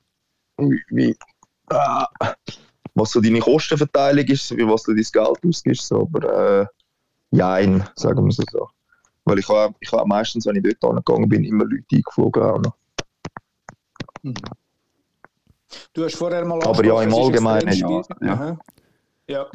Wie, 0.58 0.84
wie, 0.89 1.17
ah, 1.69 2.05
was 2.96 3.12
so 3.12 3.22
deine 3.22 3.39
Kostenverteilung 3.39 4.25
ist, 4.25 4.55
wie 4.55 4.67
was 4.67 4.84
du 4.84 4.93
dein 4.93 5.03
Geld 5.03 5.46
ausgibst. 5.46 5.88
So. 5.88 6.01
Aber 6.01 6.62
äh, 6.62 6.65
jein, 7.31 7.88
sagen 7.96 8.24
wir 8.24 8.29
es 8.29 8.38
so. 8.51 8.69
Weil 9.25 9.39
ich 9.39 9.48
habe 9.50 9.75
ich 9.79 9.91
meistens, 10.05 10.46
wenn 10.46 10.55
ich 10.55 10.77
dort 10.79 10.84
angegangen 10.84 11.29
bin, 11.29 11.43
immer 11.43 11.65
Leute 11.65 11.86
eingeflogen. 11.91 12.43
Auch 12.43 12.60
noch. 12.60 12.75
Du 15.93 16.03
hast 16.03 16.15
vorher 16.15 16.46
mal 16.46 16.62
Aber 16.63 16.84
ja, 16.84 17.01
im 17.01 17.13
Allgemeinen, 17.13 17.74
ja, 17.74 18.01
ja. 18.22 18.58
Ja. 19.27 19.46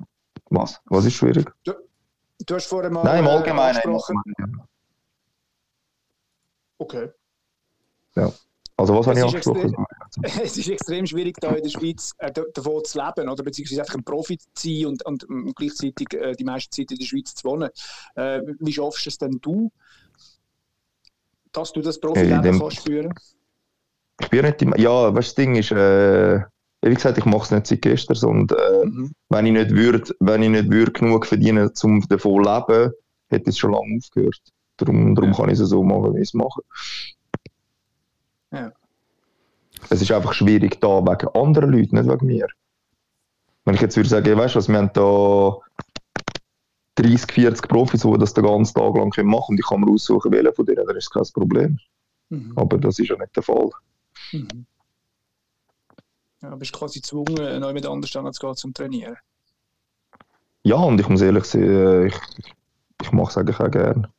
Was? 0.50 0.80
Was 0.86 1.04
ist 1.04 1.14
schwierig? 1.14 1.50
Du 1.64 2.54
hast 2.54 2.66
vorher 2.66 2.90
mal 2.90 3.02
Nein, 3.04 3.20
im 3.20 3.26
äh, 3.26 3.30
Allgemeinen. 3.30 3.80
Im 3.82 3.94
Allgemeinen 3.94 4.34
ja. 4.38 4.68
Okay. 6.78 7.08
Also 8.76 8.94
was 8.94 9.06
habe 9.06 9.18
ich 9.18 9.24
Es 9.24 9.34
ist 9.34 9.46
angesprochen? 9.46 9.86
es 10.42 10.56
ist 10.58 10.68
extrem 10.68 11.06
schwierig, 11.06 11.36
da 11.40 11.54
in 11.54 11.62
der 11.62 11.70
Schweiz 11.70 12.12
äh, 12.18 12.32
da- 12.32 12.42
davon 12.52 12.84
zu 12.84 12.98
leben 12.98 13.28
oder 13.28 13.42
beziehungsweise 13.44 13.82
einfach 13.82 13.94
ein 13.94 14.04
Profi 14.04 14.38
zu 14.38 14.46
sein 14.54 14.86
und, 14.86 15.06
und 15.06 15.26
ähm, 15.30 15.52
gleichzeitig 15.54 16.12
äh, 16.14 16.32
die 16.34 16.44
meiste 16.44 16.70
Zeit 16.70 16.90
in 16.90 16.98
der 16.98 17.06
Schweiz 17.06 17.34
zu 17.34 17.44
wohnen. 17.48 17.70
Äh, 18.16 18.40
wie 18.58 18.72
schaffst 18.72 19.06
du 19.06 19.10
es 19.10 19.18
denn 19.18 19.38
du, 19.40 19.70
dass 21.52 21.72
du 21.72 21.80
das 21.82 22.00
Profileben 22.00 22.36
in 22.36 22.42
dem- 22.42 22.58
kannst 22.60 22.76
spüren? 22.78 23.14
Ich 24.20 24.28
bin 24.30 24.44
nicht 24.44 24.62
im, 24.62 24.74
ja, 24.76 25.14
weißt, 25.14 25.28
das 25.28 25.34
Ding 25.34 25.54
ist, 25.56 25.70
äh, 25.72 26.40
wie 26.82 26.94
gesagt, 26.94 27.18
ich 27.18 27.24
mache 27.24 27.44
es 27.44 27.50
nicht 27.50 27.66
seit 27.66 27.82
gestern. 27.82 28.30
Und 28.30 28.52
äh, 28.52 28.84
Mhm. 28.86 29.12
wenn 29.28 29.46
ich 29.46 29.52
nicht 29.52 29.70
würde, 29.70 30.14
wenn 30.20 30.42
ich 30.42 30.50
nicht 30.50 30.70
würde 30.70 30.92
genug 30.92 31.26
verdienen, 31.26 31.70
um 31.82 32.00
davon 32.08 32.44
zu 32.44 32.50
leben, 32.50 32.92
hätte 33.28 33.50
es 33.50 33.58
schon 33.58 33.72
lange 33.72 33.98
aufgehört. 33.98 34.40
Darum, 34.76 35.14
darum 35.14 35.30
Ja. 35.30 35.36
kann 35.36 35.50
ich 35.50 35.58
es 35.60 35.68
so 35.68 35.82
machen, 35.82 36.14
wie 36.14 36.18
ich 36.20 36.28
es 36.28 36.34
mache. 36.34 36.60
Es 39.90 40.02
ist 40.02 40.12
einfach 40.12 40.32
schwierig 40.32 40.80
da 40.80 41.00
wegen 41.02 41.28
anderen 41.34 41.70
Leuten, 41.70 41.96
nicht 41.96 42.08
wegen 42.08 42.26
mir. 42.26 42.46
Wenn 43.64 43.74
ich 43.74 43.80
jetzt 43.80 43.96
würde 43.96 44.08
sagen, 44.08 44.36
weißt 44.36 44.54
du 44.54 44.58
was, 44.58 44.68
wir 44.68 44.76
haben 44.76 44.90
da 44.92 45.58
30, 46.96 47.32
40 47.32 47.68
Profis, 47.68 48.02
die 48.02 48.18
das 48.18 48.34
den 48.34 48.44
ganzen 48.44 48.74
Tag 48.74 48.94
lang 48.94 49.10
können 49.10 49.28
machen 49.28 49.52
und 49.52 49.58
ich 49.58 49.66
kann 49.66 49.80
mir 49.80 49.90
aussuchen, 49.90 50.30
welchen 50.32 50.54
von 50.54 50.66
denen, 50.66 50.86
dann 50.86 50.96
ist 50.96 51.04
es 51.04 51.10
kein 51.10 51.22
Problem. 51.32 51.78
Mhm. 52.28 52.52
Aber 52.56 52.78
das 52.78 52.98
ist 52.98 53.08
ja 53.08 53.16
nicht 53.16 53.34
der 53.34 53.42
Fall. 53.42 53.70
Mhm. 54.32 54.66
Ja, 56.42 56.54
bist 56.56 56.72
quasi 56.72 57.00
gezwungen, 57.00 57.60
neu 57.60 57.72
mit 57.72 57.86
anderen 57.86 58.06
Standards 58.06 58.38
zu 58.38 58.46
gehen 58.46 58.56
zum 58.56 58.74
Trainieren. 58.74 59.16
Ja, 60.62 60.76
und 60.76 61.00
ich 61.00 61.08
muss 61.08 61.22
ehrlich 61.22 61.44
sagen, 61.44 61.64
äh, 61.64 62.06
ich, 62.06 62.14
ich 63.02 63.12
mache 63.12 63.30
es 63.30 63.38
eigentlich 63.38 63.60
auch 63.60 63.70
gerne. 63.70 64.10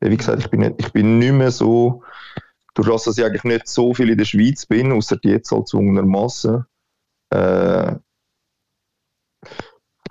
Wie 0.00 0.16
gesagt, 0.16 0.40
ich 0.40 0.50
bin, 0.50 0.60
nicht, 0.60 0.74
ich 0.78 0.92
bin 0.92 1.18
nicht 1.18 1.32
mehr 1.32 1.50
so, 1.50 2.02
durch 2.74 2.88
das, 2.88 3.04
dass 3.04 3.18
ich 3.18 3.24
eigentlich 3.24 3.44
nicht 3.44 3.68
so 3.68 3.92
viel 3.94 4.10
in 4.10 4.18
der 4.18 4.24
Schweiz 4.24 4.66
bin, 4.66 4.92
außer 4.92 5.18
jetzt 5.22 5.50
halt 5.52 5.68
zwungenermassen, 5.68 6.64
äh, 7.30 7.96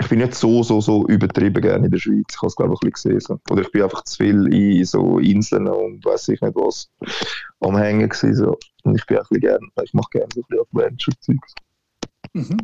ich 0.02 0.10
bin 0.10 0.20
nicht 0.20 0.34
so, 0.34 0.64
so, 0.64 0.82
so 0.82 1.06
übertrieben 1.08 1.62
gerne 1.62 1.86
in 1.86 1.92
der 1.92 2.00
Schweiz. 2.00 2.26
Ich 2.32 2.38
habe 2.38 2.48
es, 2.48 2.56
glaube 2.56 2.74
ich, 2.74 2.82
ein 2.82 2.92
bisschen 2.92 3.18
gesehen. 3.20 3.42
Oder 3.52 3.62
ich 3.62 3.72
bin 3.72 3.84
einfach 3.84 4.04
zu 4.04 4.18
viel 4.18 4.52
in 4.52 4.84
so 4.84 5.20
Inseln 5.20 5.68
und 5.68 6.04
weiß 6.04 6.30
ich 6.30 6.42
nicht 6.42 6.56
was 6.56 6.90
am 7.60 7.78
Hängen 7.78 8.10
gewesen. 8.10 8.36
So. 8.36 8.58
Und 8.84 8.96
ich 8.96 9.06
bin 9.06 9.18
auch 9.18 9.22
ein 9.22 9.28
bisschen 9.30 9.42
gerne, 9.42 9.68
ich 9.84 9.94
mache 9.94 10.10
gerne 10.12 10.28
so 10.34 10.42
ein 10.42 10.46
bisschen 10.50 10.66
Adventure-Zeugs. 10.72 11.54
Mhm. 12.34 12.58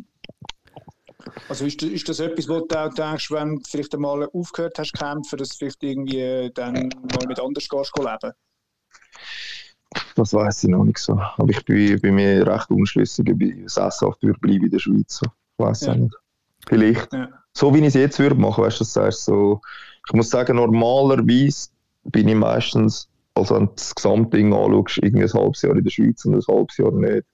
Also 1.48 1.66
ist, 1.66 1.80
das- 1.80 1.90
ist 1.90 2.08
das 2.08 2.20
etwas, 2.20 2.48
wo 2.48 2.60
du 2.60 2.76
auch 2.76 2.92
denkst, 2.92 3.30
wenn 3.30 3.56
du 3.56 3.62
vielleicht 3.68 3.94
einmal 3.94 4.28
aufgehört 4.32 4.78
hast 4.78 4.96
zu 4.96 5.04
kämpfen, 5.04 5.38
dass 5.38 5.50
du 5.50 5.56
vielleicht 5.58 5.82
irgendwie 5.82 6.20
äh, 6.20 6.50
dann 6.50 6.88
mal 7.12 7.26
mit 7.26 7.38
anders 7.38 7.68
gehst 7.68 7.96
leben? 7.96 8.32
Das 10.14 10.34
weiß 10.34 10.64
ich 10.64 10.70
noch 10.70 10.84
nicht 10.84 10.98
so. 10.98 11.14
Aber 11.18 11.48
ich 11.48 11.64
bin, 11.64 12.00
bin 12.00 12.14
mir 12.16 12.46
recht 12.46 12.70
unschlüssig, 12.70 13.30
ob 13.32 13.40
ich 13.40 13.54
sesshaft 13.70 14.22
würde 14.22 14.38
bleiben 14.40 14.64
in 14.64 14.70
der 14.70 14.78
Schweiz. 14.78 15.16
So. 15.18 15.26
Ich 15.26 15.64
weiß 15.64 15.80
Ja. 15.86 15.94
nicht. 15.94 16.14
Vielleicht. 16.66 17.12
Ja. 17.12 17.28
So 17.56 17.74
wie 17.74 17.78
ich 17.78 17.86
es 17.86 17.94
jetzt 17.94 18.18
würde 18.18 18.34
machen, 18.34 18.64
weißt 18.64 18.80
du, 18.80 18.84
das 18.84 18.96
heißt 18.96 19.24
so. 19.24 19.60
Ich 20.06 20.12
muss 20.12 20.30
sagen, 20.30 20.56
normalerweise 20.56 21.68
bin 22.04 22.28
ich 22.28 22.34
meistens, 22.34 23.08
also 23.34 23.54
wenn 23.56 23.66
du 23.66 23.72
das 23.74 23.94
Gesamtding 23.94 24.52
anschaust, 24.52 24.98
irgendwie 25.02 25.24
ein 25.24 25.32
halbes 25.32 25.62
Jahr 25.62 25.76
in 25.76 25.84
der 25.84 25.90
Schweiz 25.90 26.24
und 26.24 26.34
ein 26.34 26.42
halbes 26.56 26.76
Jahr 26.76 26.92
nicht. 26.92 27.24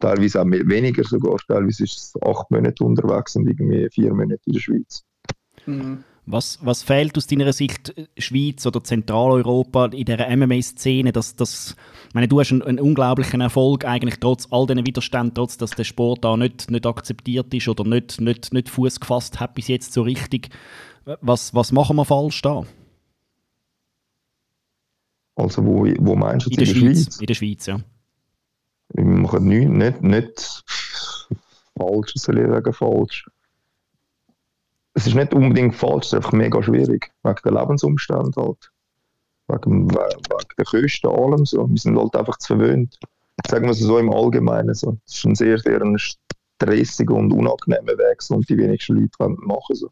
Teilweise 0.00 0.40
auch 0.40 0.44
mehr, 0.44 0.66
weniger 0.66 1.04
sogar. 1.04 1.36
Teilweise 1.48 1.84
ist 1.84 1.96
es 1.96 2.22
acht 2.22 2.50
Monate 2.50 2.84
unterwegs 2.84 3.36
und 3.36 3.46
irgendwie 3.48 3.88
vier 3.90 4.12
Monate 4.12 4.40
in 4.46 4.52
der 4.52 4.60
Schweiz. 4.60 5.04
Mhm. 5.66 6.04
Was, 6.26 6.58
was 6.62 6.82
fehlt 6.82 7.16
aus 7.18 7.26
deiner 7.26 7.52
Sicht 7.52 7.96
äh, 7.98 8.06
Schweiz 8.16 8.66
oder 8.66 8.82
Zentraleuropa 8.82 9.86
in 9.86 10.06
dieser 10.06 10.34
MMA-Szene? 10.34 11.12
Dass, 11.12 11.36
dass, 11.36 11.76
ich 12.08 12.14
meine, 12.14 12.28
du 12.28 12.40
hast 12.40 12.50
einen, 12.50 12.62
einen 12.62 12.80
unglaublichen 12.80 13.42
Erfolg 13.42 13.84
eigentlich 13.84 14.20
trotz 14.20 14.48
all 14.50 14.66
diesen 14.66 14.86
Widerständen, 14.86 15.34
trotz 15.34 15.58
dass 15.58 15.72
der 15.72 15.84
Sport 15.84 16.24
da 16.24 16.36
nicht, 16.36 16.70
nicht 16.70 16.86
akzeptiert 16.86 17.52
ist 17.52 17.68
oder 17.68 17.84
nicht, 17.84 18.20
nicht, 18.20 18.54
nicht 18.54 18.70
Fuß 18.70 19.00
gefasst 19.00 19.38
hat 19.38 19.54
bis 19.54 19.68
jetzt 19.68 19.92
so 19.92 20.02
richtig. 20.02 20.48
Was, 21.20 21.54
was 21.54 21.72
machen 21.72 21.96
wir 21.96 22.06
falsch 22.06 22.40
da? 22.40 22.64
Also 25.36 25.64
wo, 25.64 25.84
wo 25.98 26.14
meinst 26.16 26.46
du 26.46 26.50
In 26.50 26.58
in 26.58 26.64
der 26.64 26.66
Schweiz. 26.66 27.02
Schweiz? 27.02 27.20
In 27.20 27.26
der 27.26 27.34
Schweiz, 27.34 27.66
ja. 27.66 27.80
Wir 28.94 29.04
machen 29.04 29.48
nichts, 29.48 29.70
nicht, 29.70 30.02
nicht 30.02 30.64
falsch, 31.76 32.12
soll 32.14 32.38
ich 32.38 32.46
sagen, 32.46 32.72
falsch. 32.72 33.26
Es 34.94 35.06
ist 35.06 35.14
nicht 35.14 35.34
unbedingt 35.34 35.74
falsch, 35.74 36.06
es 36.06 36.12
ist 36.12 36.14
einfach 36.14 36.32
mega 36.32 36.62
schwierig. 36.62 37.10
Wegen 37.22 37.36
der 37.44 37.52
Lebensumstände 37.52 38.40
halt. 38.40 38.70
Wegen, 39.48 39.90
we- 39.90 39.98
wegen 39.98 40.48
der 40.56 40.64
Kosten, 40.64 41.08
allem 41.08 41.44
so. 41.44 41.68
Wir 41.68 41.78
sind 41.78 41.98
halt 41.98 42.16
einfach 42.16 42.38
zu 42.38 42.56
verwöhnt. 42.56 42.98
Sagen 43.48 43.64
wir 43.64 43.72
es 43.72 43.80
so 43.80 43.98
im 43.98 44.12
Allgemeinen. 44.12 44.74
So. 44.74 44.96
Es 45.06 45.14
ist 45.16 45.24
ein 45.26 45.34
sehr, 45.34 45.58
sehr 45.58 45.82
ein 45.82 45.98
stressiger 45.98 47.14
und 47.14 47.32
unangenehmer 47.32 47.98
Weg, 47.98 48.22
so, 48.22 48.36
und 48.36 48.48
die 48.48 48.56
wenigsten 48.56 48.94
Leute 48.94 49.10
wollen 49.18 49.36
machen 49.40 49.74
so. 49.74 49.90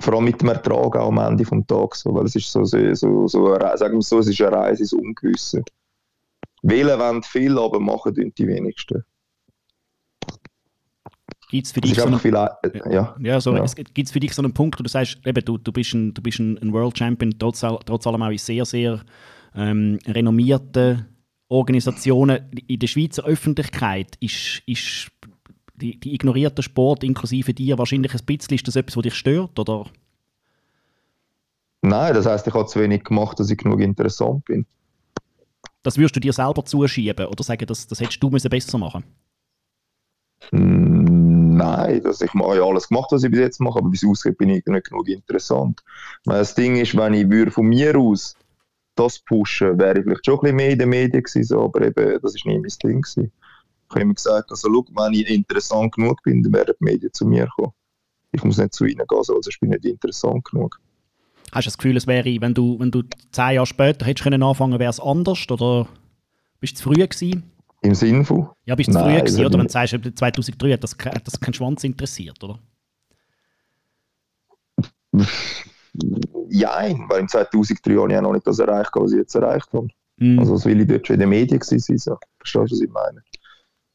Vor 0.00 0.14
allem 0.14 0.24
mit 0.24 0.40
dem 0.40 0.48
Ertrag 0.48 0.96
auch 0.96 1.08
am 1.08 1.18
Ende 1.18 1.44
des 1.44 1.66
Tages. 1.68 2.00
So, 2.00 2.12
weil 2.14 2.24
es 2.26 2.34
ist 2.34 2.50
so, 2.50 2.64
so, 2.64 2.94
so, 2.94 3.28
so 3.28 3.52
eine 3.54 3.78
sagen 3.78 3.94
wir 3.94 4.02
so, 4.02 4.18
es 4.18 4.26
ist 4.26 4.40
eine 4.42 4.56
Reise 4.56 4.82
ins 4.82 4.92
Ungewisse. 4.92 5.62
Wählen 6.62 6.98
wollen 6.98 7.22
viel, 7.22 7.56
aber 7.58 7.78
machen 7.78 8.12
die 8.14 8.46
wenigsten. 8.46 9.04
Gibt 11.54 11.66
es 11.66 11.72
für 11.72 11.80
Es 11.84 11.90
dich 11.90 12.00
so 12.00 12.06
einen 12.08 12.18
viel, 12.18 12.34
äh, 12.34 12.92
ja. 12.92 13.14
Ja, 13.20 13.40
so, 13.40 13.54
Ja. 13.54 13.62
es 13.62 13.76
gibt 13.76 14.10
für 14.10 14.18
dich 14.18 14.34
so 14.34 14.42
einen 14.42 14.52
Punkt, 14.52 14.76
wo 14.76 14.82
du 14.82 14.88
sagst, 14.88 15.24
eben, 15.24 15.44
du, 15.44 15.56
du 15.56 15.70
bist 15.70 15.94
ein, 15.94 16.12
du 16.12 16.20
bist 16.20 16.40
ein, 16.40 16.58
ein 16.58 16.72
World 16.72 16.98
Champion, 16.98 17.32
trotz, 17.38 17.60
trotz 17.60 18.06
allem 18.08 18.22
auch 18.22 18.30
in 18.30 18.38
sehr, 18.38 18.64
sehr 18.64 19.04
ähm, 19.54 20.00
renommierten 20.04 21.06
Organisationen. 21.46 22.50
In 22.66 22.80
der 22.80 22.88
Schweizer 22.88 23.24
Öffentlichkeit 23.24 24.16
ist, 24.18 24.62
ist 24.66 25.12
die, 25.76 26.00
die 26.00 26.16
ignorierte 26.16 26.60
Sport 26.60 27.04
inklusive 27.04 27.54
dir 27.54 27.78
wahrscheinlich 27.78 28.14
ein 28.14 28.24
bisschen, 28.26 28.56
ist 28.56 28.66
das 28.66 28.74
etwas, 28.74 28.96
was 28.96 29.04
dich 29.04 29.14
stört? 29.14 29.56
Oder? 29.56 29.84
Nein, 31.82 32.14
das 32.14 32.26
heisst, 32.26 32.48
ich 32.48 32.54
habe 32.54 32.66
zu 32.66 32.80
wenig 32.80 33.04
gemacht, 33.04 33.38
dass 33.38 33.48
ich 33.48 33.58
genug 33.58 33.78
interessant 33.78 34.44
bin. 34.46 34.66
Das 35.84 35.98
würdest 35.98 36.16
du 36.16 36.20
dir 36.20 36.32
selber 36.32 36.64
zuschieben 36.64 37.26
oder 37.26 37.44
sagen, 37.44 37.66
das, 37.66 37.86
das 37.86 38.00
hättest 38.00 38.20
du 38.20 38.28
müssen 38.28 38.50
besser 38.50 38.76
machen 38.76 39.04
Mm, 40.52 41.03
Nein, 41.54 42.02
das, 42.02 42.20
ich 42.20 42.34
habe 42.34 42.56
ja 42.56 42.64
alles 42.64 42.88
gemacht, 42.88 43.12
was 43.12 43.22
ich 43.22 43.30
bis 43.30 43.38
jetzt 43.38 43.60
mache, 43.60 43.78
aber 43.78 43.90
wie 43.92 43.96
es 43.96 44.04
aussieht, 44.04 44.36
bin 44.38 44.48
ich 44.48 44.66
nicht 44.66 44.88
genug 44.88 45.08
interessant. 45.08 45.82
Weil 46.24 46.38
Das 46.38 46.54
Ding 46.56 46.76
ist, 46.76 46.96
wenn 46.96 47.14
ich 47.14 47.30
würde 47.30 47.52
von 47.52 47.66
mir 47.66 47.96
aus 47.96 48.36
das 48.96 49.20
pushen, 49.20 49.78
wäre 49.78 49.98
ich 49.98 50.04
vielleicht 50.04 50.26
schon 50.26 50.34
ein 50.34 50.40
bisschen 50.40 50.56
mehr 50.56 50.70
in 50.70 50.78
den 50.80 50.88
Medien 50.88 51.22
gewesen, 51.22 51.56
aber 51.56 51.82
eben, 51.82 52.20
das 52.20 52.34
ist 52.34 52.44
nie 52.44 52.58
mein 52.58 52.72
Ding 52.82 53.02
gewesen. 53.02 53.32
Ich 53.88 53.90
habe 53.90 54.00
immer 54.00 54.14
gesagt, 54.14 54.50
also, 54.50 54.68
schau, 54.68 54.84
wenn 54.96 55.12
ich 55.12 55.28
interessant 55.28 55.94
genug 55.94 56.20
bin, 56.24 56.42
dann 56.42 56.52
werden 56.52 56.74
die 56.80 56.84
Medien 56.84 57.12
zu 57.12 57.24
mir 57.24 57.48
kommen. 57.54 57.72
Ich 58.32 58.42
muss 58.42 58.58
nicht 58.58 58.74
zu 58.74 58.84
ihnen 58.84 59.06
gehen, 59.06 59.18
also 59.18 59.38
ich 59.38 59.60
nicht 59.60 59.84
interessant 59.84 60.44
genug. 60.44 60.80
Hast 61.52 61.66
du 61.66 61.68
das 61.68 61.78
Gefühl, 61.78 61.96
es 61.96 62.08
wäre, 62.08 62.40
wenn 62.40 62.54
du, 62.54 62.80
wenn 62.80 62.90
du 62.90 63.02
zehn 63.30 63.54
Jahre 63.54 63.66
später 63.66 64.06
hättest 64.06 64.24
können 64.24 64.40
wäre 64.42 64.90
es 64.90 64.98
anders? 64.98 65.48
Oder 65.48 65.86
bist 66.58 66.74
du 66.74 66.76
zu 66.78 66.82
früh 66.88 66.94
gewesen? 66.94 67.53
Im 67.84 67.94
Sinn 67.94 68.24
von? 68.24 68.48
Ja, 68.64 68.74
bist 68.74 68.88
du 68.88 68.94
zu 68.94 68.98
früh 68.98 69.18
gewesen, 69.18 69.44
oder? 69.44 69.58
Wenn 69.58 69.66
du 69.66 69.72
sagst, 69.72 69.94
2003 70.14 70.72
hat 70.72 70.82
das, 70.82 70.96
hat 71.04 71.26
das 71.26 71.38
keinen 71.38 71.52
Schwanz 71.52 71.84
interessiert, 71.84 72.42
oder? 72.42 72.58
Ja, 76.48 76.82
weil 77.08 77.20
im 77.20 77.28
2003 77.28 77.94
habe 77.94 78.08
ich 78.08 78.14
ja 78.14 78.22
noch 78.22 78.32
nicht 78.32 78.46
das 78.46 78.58
erreicht, 78.58 78.90
was 78.94 79.12
ich 79.12 79.18
jetzt 79.18 79.34
erreicht 79.34 79.70
habe. 79.74 79.88
Mm. 80.16 80.38
Also, 80.38 80.54
das 80.54 80.64
will 80.64 80.80
ich 80.80 80.88
dort 80.88 81.06
schon 81.06 81.14
in 81.14 81.20
den 81.20 81.28
Medien 81.28 81.60
sein. 81.60 81.78
So. 81.78 82.16
Verstehst 82.38 82.72
du, 82.72 82.74
was 82.74 82.80
ich 82.80 82.90
meine? 82.90 83.22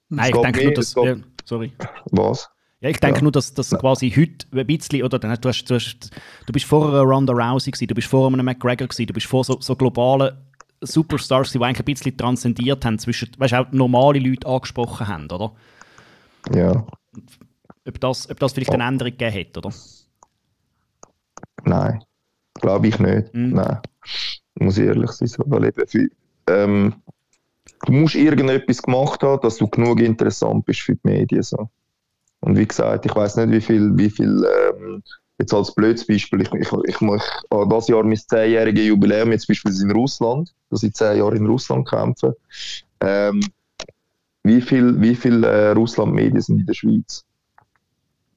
Nein, 0.09 0.31
ich 0.35 0.41
denke 0.41 0.63
nur, 0.63 0.73
dass. 0.73 0.93
Ja, 0.93 1.15
sorry. 1.43 1.73
Was? 2.11 2.47
Ja, 2.81 2.89
ich 2.89 2.99
denke 2.99 3.17
ja. 3.17 3.23
nur, 3.23 3.31
dass 3.31 3.55
das 3.55 3.71
quasi 3.71 4.11
heute 4.11 4.45
ein 4.53 4.67
bisschen, 4.67 5.03
oder 5.03 5.17
du, 5.17 5.27
hast, 5.27 5.63
du, 5.69 5.75
hast, 5.75 6.11
du 6.45 6.53
bist 6.53 6.65
vor 6.65 6.87
einer 6.87 7.01
Ronda 7.01 7.33
Rousey 7.33 7.71
gewesen, 7.71 7.87
du 7.87 7.95
bist 7.95 8.07
vor 8.07 8.27
einem 8.27 8.45
McGregor 8.45 8.87
gewesen, 8.87 9.07
du 9.07 9.13
bist 9.13 9.25
vor 9.25 9.43
so, 9.43 9.59
so 9.59 9.75
globalen 9.75 10.37
Superstars, 10.81 11.51
die 11.51 11.59
eigentlich 11.59 11.79
ein 11.79 11.85
bisschen 11.85 12.17
transzendiert 12.17 12.85
haben, 12.85 12.99
zwischen, 12.99 13.29
weißt 13.37 13.53
du, 13.53 13.59
auch 13.59 13.71
normale 13.71 14.19
Leute 14.19 14.47
angesprochen 14.47 15.07
haben, 15.07 15.29
oder? 15.29 15.53
Ja. 16.53 16.85
Ob 17.85 17.99
das, 17.99 18.29
ob 18.29 18.39
das 18.39 18.53
vielleicht 18.53 18.71
eine 18.71 18.85
Änderung 18.85 19.11
gegeben 19.11 19.39
hat, 19.39 19.57
oder? 19.57 19.73
Nein, 21.63 22.03
glaube 22.55 22.87
ich 22.87 22.99
nicht. 22.99 23.33
Mhm. 23.33 23.49
Nein, 23.49 23.79
muss 24.55 24.77
ich 24.77 24.85
ehrlich 24.85 25.11
sein. 25.11 25.29
Weil 25.45 25.65
eben 25.65 25.87
für, 25.87 26.07
ähm, 26.47 26.95
du 27.85 27.91
musst 27.91 28.15
irgendetwas 28.15 28.81
gemacht 28.81 29.23
haben, 29.23 29.41
dass 29.41 29.57
du 29.57 29.67
genug 29.67 29.99
interessant 29.99 30.65
bist 30.65 30.81
für 30.81 30.95
die 30.95 31.01
Medien. 31.03 31.43
So. 31.43 31.69
Und 32.41 32.57
wie 32.57 32.67
gesagt, 32.67 33.05
ich 33.05 33.15
weiß 33.15 33.37
nicht, 33.37 33.51
wie 33.51 33.61
viel, 33.61 33.97
wie 33.97 34.09
viel 34.09 34.45
ähm, 34.45 35.03
jetzt 35.39 35.53
als 35.53 35.73
blödes 35.73 36.05
Beispiel, 36.05 36.41
ich, 36.41 36.53
ich, 36.53 36.71
ich 36.85 37.01
mache 37.01 37.23
das 37.69 37.87
Jahr 37.87 38.03
mein 38.03 38.17
zehnjähriges 38.17 38.85
Jubiläum, 38.85 39.31
jetzt 39.31 39.47
beispielsweise 39.47 39.85
in 39.85 39.91
Russland, 39.91 40.53
dass 40.69 40.83
ich 40.83 40.93
zehn 40.93 41.17
Jahre 41.17 41.35
in 41.35 41.47
Russland 41.47 41.87
kämpfe. 41.87 42.35
Ähm, 42.99 43.41
wie 44.43 44.61
viele 44.61 44.99
wie 45.01 45.15
viel, 45.15 45.43
äh, 45.43 45.71
Russland-Medien 45.71 46.41
sind 46.41 46.59
in 46.59 46.65
der 46.65 46.73
Schweiz? 46.73 47.25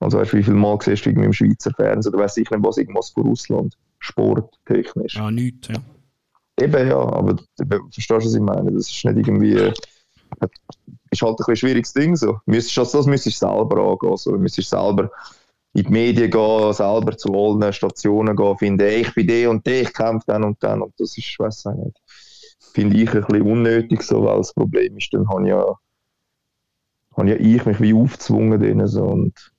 Also 0.00 0.18
weißt, 0.18 0.35
wie 0.35 0.42
viel 0.42 0.54
Mal 0.54 0.78
siehst 0.80 1.04
du 1.04 1.11
irgendwie 1.11 1.26
im 1.26 1.32
Schweizer 1.32 1.73
Fernsehen, 1.73 2.14
oder 2.14 2.25
weiß 2.25 2.37
ich 2.38 2.50
nicht 2.50 2.64
was, 2.64 2.76
irgendwas 2.76 3.11
von 3.11 3.25
Russland, 3.25 3.76
Sport, 3.99 4.59
technisch. 4.66 5.14
Ja, 5.14 5.30
nichts, 5.30 5.68
ja. 5.68 5.76
Eben, 6.61 6.88
ja, 6.88 6.99
aber 6.99 7.37
verstehst 7.56 8.11
du, 8.11 8.14
was 8.16 8.35
ich 8.35 8.40
meine? 8.40 8.73
Das 8.73 8.90
ist 8.90 9.04
nicht 9.04 9.16
irgendwie, 9.16 9.54
äh, 9.54 9.73
ist 11.11 11.23
halt 11.23 11.38
ein 11.47 11.56
schwieriges 11.56 11.92
Ding 11.92 12.16
so. 12.16 12.38
Müsstest, 12.47 12.78
also 12.78 12.99
das 12.99 13.06
müsstest 13.06 13.42
du 13.42 13.47
selber 13.47 13.90
angehen, 13.90 14.16
so. 14.16 14.32
Du 14.32 14.38
müsstest 14.38 14.71
selber 14.71 15.11
in 15.75 15.85
die 15.85 15.91
Medien 15.91 16.31
gehen, 16.31 16.73
selber 16.73 17.17
zu 17.17 17.33
allen 17.35 17.73
Stationen 17.73 18.37
gehen, 18.37 18.59
finden, 18.59 18.87
ich 18.87 19.14
bin 19.14 19.26
der 19.26 19.50
und 19.50 19.67
der, 19.67 19.83
ich 19.83 19.93
kämpfe 19.93 20.26
dann 20.26 20.45
und 20.45 20.62
dann 20.62 20.83
und 20.83 20.93
das 20.99 21.17
ist, 21.17 21.19
ich 21.19 21.38
weiß 21.38 21.67
nicht, 21.67 21.99
finde 22.75 22.97
ich 22.97 23.14
ein 23.14 23.25
bisschen 23.25 23.43
unnötig 23.43 24.02
so, 24.02 24.25
weil 24.25 24.38
das 24.38 24.52
Problem 24.52 24.97
ist, 24.99 25.12
dann 25.12 25.29
habe 25.29 25.49
ja, 25.49 25.64
habe 27.17 27.31
ja 27.31 27.37
ich 27.37 27.64
mich 27.64 27.81
wie 27.81 27.95
aufgezwungen 27.95 28.61
denen 28.61 28.87
so 28.87 29.02
und 29.02 29.52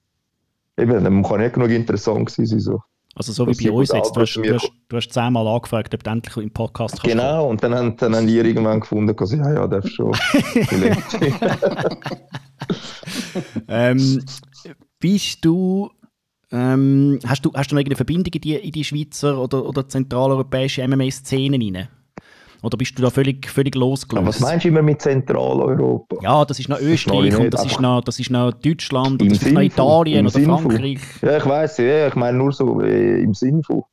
Eben, 0.78 1.04
dann 1.04 1.24
kann 1.24 1.40
nicht 1.40 1.54
genug 1.54 1.70
interessant 1.70 2.30
sein. 2.32 2.46
So. 2.48 2.82
Also 3.16 3.32
so 3.32 3.48
wie 3.48 3.68
bei 3.68 3.72
uns 3.72 3.92
jetzt, 3.92 4.16
du 4.16 4.22
hast, 4.22 4.34
du, 4.34 4.54
hast, 4.54 4.72
du 4.90 4.98
hast 4.98 5.14
zehnmal 5.14 5.48
angefragt, 5.48 5.94
ob 5.94 6.04
du 6.04 6.10
endlich 6.10 6.36
im 6.38 6.50
Podcast 6.52 6.96
kannst 6.96 7.06
Genau, 7.06 7.48
und 7.48 7.64
dann 7.64 7.76
haben, 7.76 7.96
dann 7.98 8.16
haben 8.16 8.26
die 8.26 8.38
irgendwann 8.38 8.80
gefunden, 8.80 9.16
dass 9.16 9.32
ja, 9.32 9.54
ja, 9.54 9.68
darfst 9.68 9.94
schon. 9.94 10.16
ähm, 13.68 14.26
bist 14.98 15.46
du, 15.46 15.92
ähm, 16.54 17.20
hast 17.26 17.44
du, 17.44 17.52
hast 17.54 17.72
du 17.72 17.76
noch 17.76 17.80
irgendeine 17.80 17.96
Verbindung 17.96 18.32
in 18.34 18.42
die, 18.42 18.56
in 18.56 18.72
die 18.72 18.84
Schweizer 18.84 19.40
oder, 19.40 19.66
oder 19.66 19.88
zentraleuropäische 19.88 20.88
MMA-Szenen 20.88 21.62
rein? 21.62 21.88
Oder 22.62 22.78
bist 22.78 22.98
du 22.98 23.02
da 23.02 23.10
völlig, 23.10 23.50
völlig 23.50 23.76
losgelöst? 23.76 24.26
was 24.26 24.40
meinst 24.40 24.64
du 24.64 24.70
immer 24.70 24.84
mit 24.84 25.02
Zentraleuropa? 25.02 26.18
Ja, 26.22 26.46
das 26.46 26.60
ist 26.60 26.70
noch 26.70 26.80
Österreich 26.80 27.32
das 27.32 27.40
und 27.40 27.54
das 27.54 27.66
ist 27.66 27.82
noch, 27.82 28.02
das 28.02 28.20
ist 28.20 28.30
noch 28.30 28.54
Deutschland 28.54 29.22
und 29.22 29.32
das 29.32 29.42
ist 29.42 29.52
noch 29.52 29.62
Italien 29.62 30.28
oder 30.28 30.40
Frankreich. 30.40 31.00
Ja, 31.22 31.38
ich 31.38 31.46
weiß, 31.46 31.78
ja, 31.80 32.08
ich 32.08 32.16
meine 32.16 32.38
nur 32.38 32.54
so 32.54 32.82
äh, 32.82 33.22
im 33.22 33.34
Sinn 33.34 33.64
von 33.64 33.84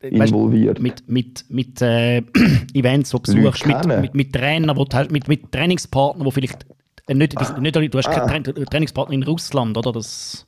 involviert. 0.00 0.82
Weißt, 0.82 1.08
mit 1.08 1.08
mit, 1.08 1.44
mit 1.50 1.82
äh, 1.82 2.18
Events, 2.74 3.10
die 3.10 3.16
du 3.16 3.42
besuchst, 3.42 3.66
mit, 3.66 3.86
mit, 3.86 4.14
mit 4.14 4.32
Trainern, 4.32 4.76
wo 4.76 4.84
du, 4.84 5.06
mit, 5.10 5.28
mit 5.28 5.52
Trainingspartnern, 5.52 6.24
die 6.24 6.32
vielleicht 6.32 6.64
äh, 7.08 7.14
nicht, 7.14 7.34
nicht, 7.60 7.76
du 7.76 7.98
hast 7.98 8.08
ah. 8.08 8.26
keinen 8.26 8.44
Trainingspartner 8.44 9.14
in 9.14 9.24
Russland, 9.24 9.76
oder? 9.76 9.92
Das, 9.92 10.46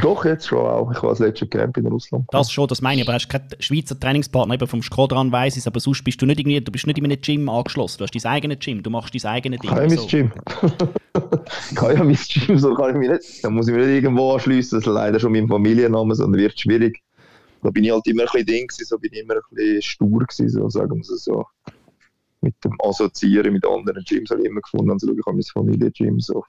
doch, 0.00 0.24
jetzt 0.24 0.46
schon 0.46 0.58
auch. 0.58 0.90
Ich 0.92 1.02
war 1.02 1.10
das 1.10 1.18
letzte 1.18 1.46
Camp 1.46 1.76
in 1.76 1.86
Russland. 1.86 2.26
Das 2.30 2.50
schon, 2.50 2.66
das 2.66 2.82
meine 2.82 3.00
ich. 3.00 3.08
Aber 3.08 3.14
hast 3.14 3.28
keinen 3.28 3.48
Schweizer 3.58 3.98
Trainingspartner, 3.98 4.54
eben 4.54 4.66
vom 4.66 4.82
Skodran 4.82 5.32
weiss 5.32 5.56
ich 5.56 5.66
aber 5.66 5.80
sonst 5.80 6.02
bist 6.04 6.20
du 6.20 6.26
nicht 6.26 6.40
irgendwie, 6.40 6.60
du 6.60 6.72
bist 6.72 6.86
nicht 6.86 6.98
in 6.98 7.04
einem 7.04 7.20
Gym 7.20 7.48
angeschlossen. 7.48 7.98
Du 7.98 8.04
hast 8.04 8.14
dein 8.14 8.32
eigenes 8.32 8.58
Gym, 8.60 8.82
du 8.82 8.90
machst 8.90 9.14
dein 9.14 9.30
eigenes 9.30 9.60
Ding. 9.60 9.70
Kann 9.70 9.84
ich 9.84 9.94
so. 9.94 10.00
mein 10.00 10.08
Gym? 10.08 10.32
kann 11.74 11.96
ja 11.96 12.04
mein 12.04 12.18
Gym, 12.28 12.58
so 12.58 12.74
kann 12.74 12.90
ich 12.90 12.96
mich 12.96 13.10
nicht. 13.10 13.44
Da 13.44 13.50
muss 13.50 13.68
ich 13.68 13.74
mich 13.74 13.86
nicht 13.86 13.94
irgendwo 13.96 14.32
anschliessen. 14.32 14.78
Das 14.78 14.86
ist 14.86 14.92
leider 14.92 15.20
schon 15.20 15.32
mein 15.32 15.48
Familienname, 15.48 16.14
sondern 16.14 16.40
wird 16.40 16.58
schwierig. 16.58 17.02
Da 17.62 17.70
bin 17.70 17.84
ich 17.84 17.90
halt 17.90 18.06
immer 18.06 18.22
ein 18.22 18.28
bisschen 18.32 18.46
Ding, 18.46 18.70
so 18.70 18.98
bin 18.98 19.12
ich 19.12 19.20
immer 19.20 19.34
ein 19.34 19.40
bisschen 19.50 19.82
stur 19.82 20.20
gewesen, 20.20 20.48
so, 20.48 20.68
sagen 20.68 20.94
wir 20.94 21.00
es 21.00 21.24
so. 21.24 21.44
Mit 22.40 22.54
dem 22.64 22.76
Assoziieren 22.84 23.52
mit 23.52 23.66
anderen 23.66 24.04
Gyms 24.04 24.30
habe 24.30 24.42
ich 24.42 24.46
immer 24.46 24.60
gefunden, 24.60 24.92
also 24.92 25.12
ich 25.12 25.26
habe 25.26 25.36
mein 25.36 25.42
Familiengym 25.42 26.20
so. 26.20 26.44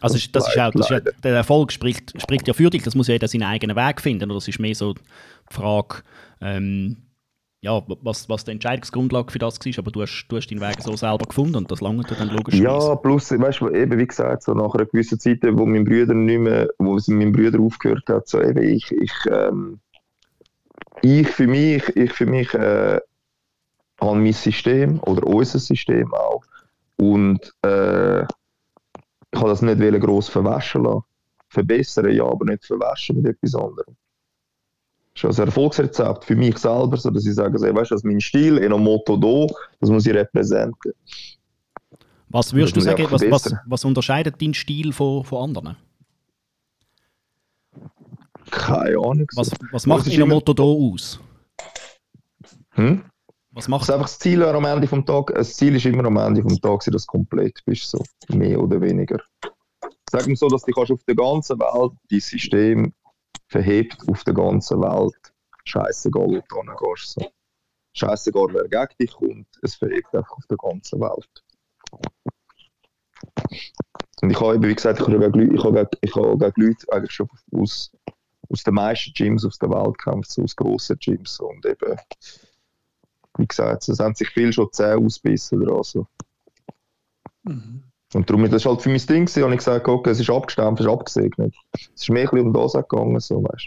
Also 0.00 0.14
das, 0.14 0.30
das 0.32 0.48
ist 0.48 0.58
auch, 0.58 0.70
das 0.72 0.90
ist 0.90 0.90
ja, 0.90 1.00
der 1.00 1.34
Erfolg 1.34 1.72
spricht, 1.72 2.20
spricht 2.20 2.46
ja 2.46 2.54
für 2.54 2.70
dich, 2.70 2.82
das 2.82 2.94
muss 2.94 3.08
ja 3.08 3.14
jeder 3.14 3.28
seinen 3.28 3.44
eigenen 3.44 3.76
Weg 3.76 4.00
finden. 4.00 4.24
Oder 4.24 4.34
das 4.34 4.48
ist 4.48 4.60
mehr 4.60 4.74
so 4.74 4.94
die 4.94 5.00
Frage, 5.50 6.02
ähm, 6.40 6.96
ja, 7.60 7.82
was, 8.02 8.28
was 8.28 8.44
die 8.44 8.52
Entscheidungsgrundlage 8.52 9.32
für 9.32 9.40
das 9.40 9.58
war, 9.58 9.78
aber 9.78 9.90
du 9.90 10.02
hast, 10.02 10.26
du 10.28 10.36
hast 10.36 10.46
deinen 10.48 10.60
Weg 10.60 10.80
so 10.80 10.94
selber 10.94 11.26
gefunden 11.26 11.56
und 11.56 11.70
das 11.70 11.80
lange 11.80 12.02
dann 12.04 12.28
logisch. 12.28 12.54
Ja, 12.54 12.94
plus, 12.94 13.32
weißt 13.32 13.60
du, 13.60 13.70
eben 13.70 13.98
wie 13.98 14.06
gesagt, 14.06 14.44
so 14.44 14.54
nach 14.54 14.72
einer 14.74 14.86
gewissen 14.86 15.18
Zeit, 15.18 15.40
wo 15.42 15.66
mein 15.66 15.84
Bruder 15.84 16.14
nicht 16.14 16.38
mehr, 16.38 16.68
wo 16.78 16.96
es 16.96 17.08
mein 17.08 17.32
Bruder 17.32 17.58
aufgehört 17.58 18.08
hat, 18.08 18.28
so 18.28 18.40
eben 18.40 18.62
ich, 18.62 18.92
ich, 18.92 19.12
ähm, 19.28 19.80
ich 21.02 21.26
für 21.28 21.48
mich, 21.48 21.84
ich 21.96 22.12
für 22.12 22.26
mich 22.26 22.54
äh, 22.54 23.00
habe 24.00 24.18
mein 24.18 24.32
System 24.32 25.00
oder 25.00 25.26
unser 25.26 25.58
System 25.58 26.14
auch 26.14 26.44
und 26.96 27.52
äh, 27.62 28.24
ich 29.32 29.40
habe 29.40 29.50
das 29.50 29.62
nicht 29.62 30.00
gross 30.00 30.28
verwaschen 30.28 30.84
lassen. 30.84 31.02
Verbessern, 31.50 32.10
ja, 32.12 32.24
aber 32.24 32.44
nicht 32.44 32.64
verwaschen 32.64 33.16
mit 33.16 33.26
etwas 33.26 33.54
anderem. 33.54 33.96
Das 35.14 35.22
ist 35.22 35.24
also 35.24 35.42
ein 35.42 35.48
Erfolgsrezept 35.48 36.24
für 36.24 36.36
mich 36.36 36.58
selber, 36.58 36.96
so 36.96 37.10
dass 37.10 37.26
ich 37.26 37.34
sage, 37.34 37.54
also, 37.54 37.66
weißt 37.66 37.90
du, 37.90 37.94
das 37.94 38.02
ist 38.02 38.04
mein 38.04 38.20
Stil, 38.20 38.58
in 38.58 38.72
einem 38.72 38.84
Motto 38.84 39.16
da, 39.16 39.52
das 39.80 39.90
muss 39.90 40.06
ich 40.06 40.14
repräsentieren. 40.14 40.94
Was 42.28 42.52
würdest 42.52 42.76
du 42.76 42.80
sagen, 42.80 43.06
was, 43.10 43.22
was, 43.22 43.54
was, 43.66 43.84
unterscheidet 43.84 44.40
deinen 44.40 44.54
Stil 44.54 44.92
von, 44.92 45.24
von 45.24 45.44
anderen? 45.44 45.76
Keine 48.50 48.98
Ahnung. 48.98 49.26
Was, 49.34 49.50
was 49.72 49.86
macht 49.86 50.06
in 50.06 50.22
einem 50.22 50.28
Motto 50.28 50.52
da 50.52 50.62
aus? 50.62 51.20
Hm? 52.72 53.02
Was 53.58 53.66
macht 53.66 53.88
das? 53.88 53.90
einfach 53.90 54.06
das 54.06 54.20
Ziel 54.20 54.44
am 54.44 54.64
Ende 54.64 54.86
vom 54.86 55.04
Tag. 55.04 55.34
Das 55.34 55.56
Ziel 55.56 55.74
ist 55.74 55.84
immer 55.84 56.04
am 56.04 56.16
Ende 56.16 56.42
vom 56.42 56.60
Tag, 56.60 56.84
dass 56.92 57.06
du 57.06 57.10
komplett 57.10 57.60
bist, 57.64 57.90
so 57.90 58.00
mehr 58.28 58.60
oder 58.60 58.80
weniger. 58.80 59.20
Sagen 60.12 60.28
wir 60.28 60.36
so, 60.36 60.46
dass 60.46 60.62
du 60.62 60.70
kannst 60.70 60.92
auf 60.92 61.02
der 61.02 61.16
ganzen 61.16 61.58
Welt 61.58 61.92
dein 62.08 62.20
System 62.20 62.94
verhebt 63.48 63.98
auf 64.06 64.22
der 64.22 64.34
ganzen 64.34 64.80
Welt. 64.80 65.34
Scheißegal, 65.64 66.28
wo 66.28 66.40
du 66.48 66.56
hingehst. 66.56 67.14
So. 67.14 67.28
Scheißegal, 67.94 68.46
wer 68.52 68.68
gegen 68.68 68.94
dich 69.00 69.12
kommt, 69.12 69.48
es 69.62 69.74
verhebt 69.74 70.14
einfach 70.14 70.36
auf 70.36 70.46
der 70.48 70.56
ganzen 70.56 71.00
Welt. 71.00 71.44
Und 74.22 74.30
ich 74.30 74.40
habe 74.40 74.54
eben, 74.54 74.68
wie 74.68 74.74
gesagt, 74.76 75.00
ich 75.00 75.06
habe 75.08 75.32
gegen, 75.32 75.56
ich 75.56 75.64
habe, 75.64 75.90
ich 76.00 76.14
habe 76.14 76.38
gegen 76.38 76.68
Leute 76.68 76.92
eigentlich 76.92 77.12
schon 77.12 77.28
aus, 77.56 77.90
aus 78.50 78.62
den 78.62 78.74
meisten 78.74 79.12
Gyms 79.14 79.44
auf 79.44 79.56
der 79.60 79.70
Welt 79.70 79.98
gekämpft, 79.98 80.30
so 80.30 80.44
aus 80.44 80.54
grossen 80.54 80.96
Gyms. 81.00 81.40
Und 81.40 81.66
eben, 81.66 81.96
wie 83.38 83.46
gesagt, 83.46 83.88
es 83.88 83.98
haben 83.98 84.14
sich 84.14 84.28
viel 84.28 84.52
schon 84.52 84.68
Zähne 84.72 84.96
ausbissen 84.96 85.60
dran. 85.60 85.82
So. 85.82 86.06
Mhm. 87.44 87.82
Und 88.14 88.28
darum, 88.28 88.50
das 88.50 88.64
war 88.64 88.72
halt 88.72 88.82
für 88.82 88.88
mein 88.88 88.98
Ding, 88.98 89.28
und 89.44 89.52
ich 89.52 89.58
gesagt, 89.58 89.86
okay, 89.86 90.10
es 90.10 90.20
ist 90.20 90.30
abgestimmt, 90.30 90.80
es 90.80 90.86
ist 90.86 90.92
abgesegnet. 90.92 91.54
Es 91.74 92.02
ist 92.02 92.10
mehr 92.10 92.32
ein 92.32 92.40
um 92.40 92.52
das 92.52 92.72
gegangen, 92.72 93.20
so, 93.20 93.42
weißt 93.42 93.66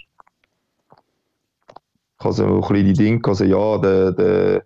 Ich 2.20 2.26
habe 2.26 2.34
so 2.34 2.46
ein 2.46 2.62
bisschen 2.62 2.86
die 2.86 2.94
Dinge, 2.94 3.22
also 3.24 3.44
ja, 3.44 3.78
der, 3.78 4.12
der 4.12 4.64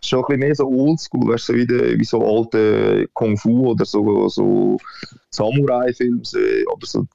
ist 0.00 0.08
schon 0.08 0.20
ein 0.20 0.26
bisschen 0.26 0.40
mehr 0.40 0.54
so 0.54 0.68
oldschool, 0.68 1.32
weißt 1.32 1.48
du, 1.48 1.52
so 1.52 1.58
wie, 1.58 1.66
der, 1.66 1.98
wie 1.98 2.04
so 2.04 2.24
alte 2.26 3.08
Kung 3.14 3.38
Fu 3.38 3.68
oder 3.70 3.86
so, 3.86 4.28
so 4.28 4.76
Samurai-Filme, 5.30 6.22
aber 6.70 6.86
so 6.86 7.06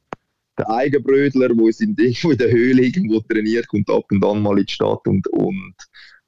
der 0.58 0.70
Eigenbrödler, 0.72 1.50
der 1.50 1.58
in, 1.80 1.96
in 1.96 2.38
der 2.38 2.52
Höhle 2.52 2.82
irgendwo 2.82 3.20
trainiert, 3.22 3.68
kommt 3.68 3.90
ab 3.90 4.06
und 4.12 4.26
an 4.26 4.42
mal 4.42 4.60
in 4.60 4.66
die 4.66 4.74
Stadt 4.74 5.08
und, 5.08 5.28
und 5.28 5.76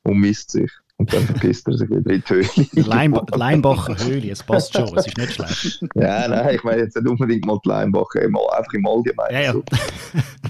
und 0.03 0.17
misst 0.19 0.51
sich. 0.51 0.71
Und 0.97 1.11
dann 1.11 1.23
vergisst 1.23 1.67
er 1.67 1.73
sich 1.73 1.89
wieder 1.89 2.11
in 2.11 2.21
die 2.21 2.33
Höhle. 2.33 2.87
Leim 2.87 3.19
Leimbacher 3.33 3.97
Höhle, 4.05 4.31
es 4.31 4.43
passt 4.43 4.73
schon, 4.73 4.95
es 4.95 5.07
ist 5.07 5.17
nicht 5.17 5.33
schlecht. 5.33 5.83
ja, 5.95 6.27
nein, 6.27 6.55
ich 6.55 6.63
meine 6.63 6.83
jetzt 6.83 6.95
nicht 6.95 7.07
unbedingt 7.07 7.43
mal 7.45 7.57
die 7.65 7.69
Leimbacher, 7.69 8.29
mal 8.29 8.47
einfach 8.55 8.73
im 8.73 8.85
Allgemeinen. 8.85 9.33
Ja, 9.33 9.41
ja. 9.41 9.53
So. 9.53 9.63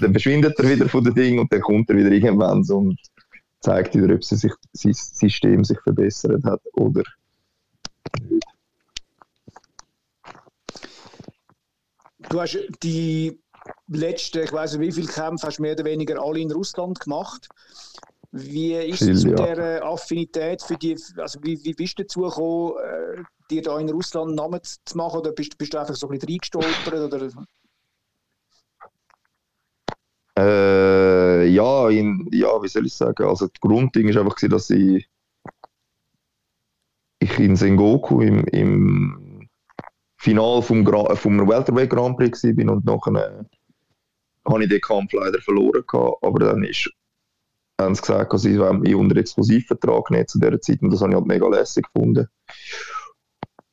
Dann 0.00 0.12
verschwindet 0.12 0.58
er 0.58 0.68
wieder 0.68 0.88
von 0.90 1.04
den 1.04 1.14
Dingen 1.14 1.38
und 1.38 1.50
dann 1.50 1.62
kommt 1.62 1.88
er 1.88 1.96
wieder 1.96 2.10
irgendwann 2.10 2.64
so 2.64 2.78
und 2.78 3.00
zeigt 3.60 3.94
wieder, 3.94 4.14
ob 4.14 4.22
sie 4.22 4.36
sich, 4.36 4.52
sein 4.72 4.92
System 4.92 5.64
sich 5.64 5.80
verbessert 5.80 6.44
hat 6.44 6.60
oder 6.74 7.02
nicht. 8.28 8.44
Du 12.28 12.40
hast 12.40 12.58
die 12.82 13.40
letzten, 13.88 14.42
ich 14.42 14.52
weiß 14.52 14.76
nicht 14.76 14.88
wie 14.88 14.92
viele 14.92 15.12
Kämpfe, 15.12 15.46
hast 15.46 15.60
mehr 15.60 15.72
oder 15.72 15.84
weniger 15.84 16.22
alle 16.22 16.40
in 16.40 16.52
Russland 16.52 17.00
gemacht. 17.00 17.48
Wie 18.34 18.72
ist 18.74 19.02
es 19.02 19.24
mit 19.24 19.38
ja. 19.38 19.54
der 19.54 19.84
Affinität 19.84 20.62
für 20.62 20.76
die, 20.76 20.96
also 21.18 21.38
wie, 21.42 21.62
wie 21.64 21.74
bist 21.74 21.98
du 21.98 22.02
dazu 22.02 22.22
gekommen, 22.22 22.72
äh, 22.82 23.22
dir 23.50 23.60
da 23.60 23.78
in 23.78 23.90
Russland 23.90 24.28
einen 24.28 24.36
Namen 24.36 24.60
zu 24.62 24.96
machen 24.96 25.20
oder 25.20 25.32
bist, 25.32 25.58
bist 25.58 25.74
du 25.74 25.78
einfach 25.78 25.94
so 25.94 26.08
ein 26.08 26.18
bisschen 26.18 26.30
reingestolpert? 26.30 27.12
Oder? 27.12 27.28
Äh, 30.38 31.46
ja, 31.48 31.90
in, 31.90 32.26
ja, 32.32 32.62
wie 32.62 32.68
soll 32.68 32.86
ich 32.86 32.94
sagen? 32.94 33.26
Also, 33.26 33.48
das 33.48 33.60
Grundding 33.60 34.08
ist 34.08 34.16
einfach, 34.16 34.36
dass 34.48 34.70
ich, 34.70 35.06
ich 37.18 37.38
in 37.38 37.54
Sengoku 37.54 38.22
im, 38.22 38.46
im 38.46 39.48
Finale 40.16 40.62
vom, 40.62 40.86
Gra 40.86 41.14
vom 41.16 41.46
Welterweight 41.46 41.90
Grand 41.90 42.16
Prix 42.16 42.44
war 42.44 42.72
und 42.72 42.86
nachher 42.86 43.14
äh, 43.14 43.44
habe 44.50 44.62
ich 44.62 44.70
den 44.70 44.80
Kampf 44.80 45.12
leider 45.12 45.40
verloren. 45.42 45.84
Gehabt, 45.86 46.16
aber 46.22 46.38
dann 46.38 46.64
ist, 46.64 46.90
haben 47.80 47.94
sie 47.94 48.02
gesagt, 48.02 48.32
dass 48.32 48.44
ich 48.44 48.58
mich 48.58 48.94
unter 48.94 49.16
Exklusivvertrag 49.16 50.10
nicht 50.10 50.30
zu 50.30 50.38
dieser 50.38 50.60
Zeit 50.60 50.82
und 50.82 50.90
das 50.92 51.00
habe 51.00 51.10
ich 51.10 51.16
halt 51.16 51.26
mega 51.26 51.48
lässig 51.48 51.86
gefunden. 51.92 52.28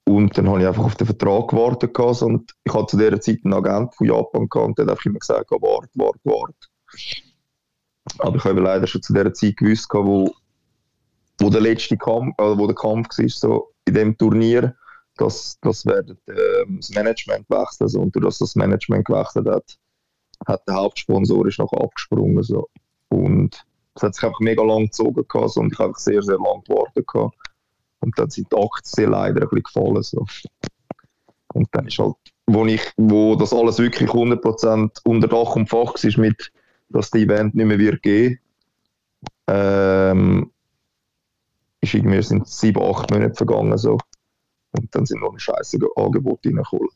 Und 0.06 0.36
dann 0.38 0.50
habe 0.50 0.62
ich 0.62 0.68
einfach 0.68 0.86
auf 0.86 0.96
den 0.96 1.06
Vertrag 1.06 1.50
gewartet 1.50 1.94
gehabt, 1.94 2.24
und 2.24 2.52
ich 2.64 2.74
hatte 2.74 2.88
zu 2.88 2.98
dieser 2.98 3.22
Zeit 3.22 3.42
einen 3.44 3.54
Agent 3.54 3.94
von 3.94 4.08
Japan 4.08 4.50
gehabt, 4.50 4.70
und 4.70 4.80
der 4.80 4.88
hat 4.88 5.06
immer 5.06 5.20
gesagt, 5.20 5.52
warte, 5.52 5.90
warte, 5.94 6.20
warte. 6.24 6.56
Aber 8.18 8.36
ich 8.38 8.44
habe 8.44 8.60
leider 8.60 8.88
schon 8.88 9.04
zu 9.04 9.14
dieser 9.14 9.34
Zeit 9.34 9.58
gewusst, 9.58 9.88
wo, 9.94 10.34
wo 11.40 11.50
der 11.50 11.62
letzte 11.62 11.96
Kampf, 11.96 12.34
äh, 12.40 12.58
wo 12.58 12.66
der 12.66 12.76
Kampf 12.76 13.10
war, 13.18 13.30
so 13.30 13.72
in 13.86 13.94
dem 13.94 14.18
Turnier, 14.18 14.76
dass, 15.18 15.60
dass 15.62 15.86
werden, 15.86 16.18
ähm, 16.28 16.78
das 16.78 16.90
Management 16.90 17.50
wechseln. 17.50 17.88
So. 17.88 18.02
Und 18.02 18.16
durch 18.16 18.26
das 18.26 18.40
das 18.40 18.56
Management 18.56 19.06
gewechselt 19.06 19.48
hat, 19.48 19.78
hat 20.48 20.68
der 20.68 20.76
Hauptsponsor 20.76 21.46
ist 21.48 21.60
noch 21.60 21.72
abgesprungen. 21.74 22.42
So. 22.42 22.68
Und 23.10 23.64
es 24.00 24.04
hat 24.04 24.16
sich 24.16 24.24
einfach 24.24 24.40
mega 24.40 24.64
lang 24.64 24.86
gezogen 24.86 25.26
gehabt, 25.28 25.52
so, 25.52 25.62
und 25.62 25.74
ich 25.74 25.80
habe 25.80 25.94
sehr, 25.98 26.22
sehr 26.22 26.38
lang 26.38 26.64
gewartet 26.66 27.06
gehabt. 27.08 27.36
Und 28.00 28.18
dann 28.18 28.30
sind 28.30 28.52
die 28.52 28.58
Aktien 28.58 29.12
leider 29.12 29.42
ein 29.42 29.50
bisschen 29.50 29.64
gefallen. 29.64 30.04
So. 30.04 30.26
Und 31.54 31.68
dann 31.72 31.88
ist 31.88 32.00
halt, 32.00 32.16
wo, 32.48 32.66
ich, 32.66 32.82
wo 32.96 33.36
das 33.36 33.54
alles 33.54 33.80
wirklich 33.80 34.10
100% 34.10 35.02
unter 35.04 35.28
Dach 35.28 35.56
und 35.56 35.70
Fach 35.70 35.96
war, 35.96 36.20
mit, 36.22 36.52
dass 36.90 37.12
das 37.12 37.22
Event 37.22 37.56
nicht 37.56 37.66
mehr 37.66 37.80
wird 37.80 38.02
geben, 38.02 38.40
ähm, 39.48 40.52
ist 41.82 41.94
irgendwie 41.94 42.22
sind 42.22 42.48
sieben, 42.48 42.82
acht 42.82 43.12
Monate 43.12 43.36
vergangen. 43.36 43.78
So. 43.78 43.98
Und 44.72 44.96
dann 44.96 45.06
sind 45.06 45.22
noch 45.22 45.34
ein 45.34 45.40
scheiße 45.40 45.78
Angebot 45.98 46.46
reingekommen. 46.46 46.90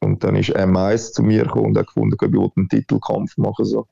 Und 0.00 0.22
dann 0.22 0.36
ist 0.36 0.54
M1 0.54 1.12
zu 1.12 1.22
mir 1.22 1.44
gekommen 1.44 1.66
und 1.66 1.78
hat 1.78 1.86
gefunden, 1.86 2.16
ich 2.20 2.32
will 2.32 2.50
einen 2.56 2.68
Titelkampf 2.68 3.36
machen. 3.36 3.64
So. 3.64 3.86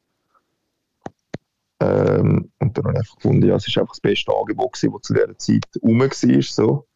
Ähm, 1.81 2.53
und 2.59 2.77
dann 2.77 2.85
habe 2.85 2.95
ich 2.95 2.99
einfach 3.01 3.16
gefunden, 3.16 3.47
ja, 3.47 3.57
es 3.57 3.66
ist 3.66 3.79
einfach 3.79 3.93
das 3.93 4.01
beste 4.01 4.33
Angebot 4.33 4.75
gewesen, 4.75 4.93
das 4.93 5.03
zu 5.03 5.14
dieser 5.14 5.38
Zeit 5.38 5.66
rum 5.83 6.01
war. 6.01 6.43
So. 6.43 6.87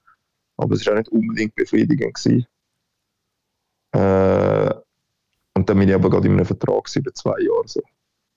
Aber 0.56 0.74
es 0.74 0.86
war 0.86 0.92
auch 0.92 0.98
nicht 0.98 1.08
unbedingt 1.08 1.54
befriedigend. 1.54 2.14
Gewesen. 2.14 2.46
Äh, 3.92 4.74
und 5.54 5.70
dann 5.70 5.78
bin 5.78 5.88
ich 5.88 5.94
aber 5.94 6.10
gerade 6.10 6.26
in 6.26 6.34
einem 6.34 6.44
Vertrag 6.44 6.94
über 6.94 7.14
zwei 7.14 7.40
Jahre, 7.40 7.66
so, 7.66 7.80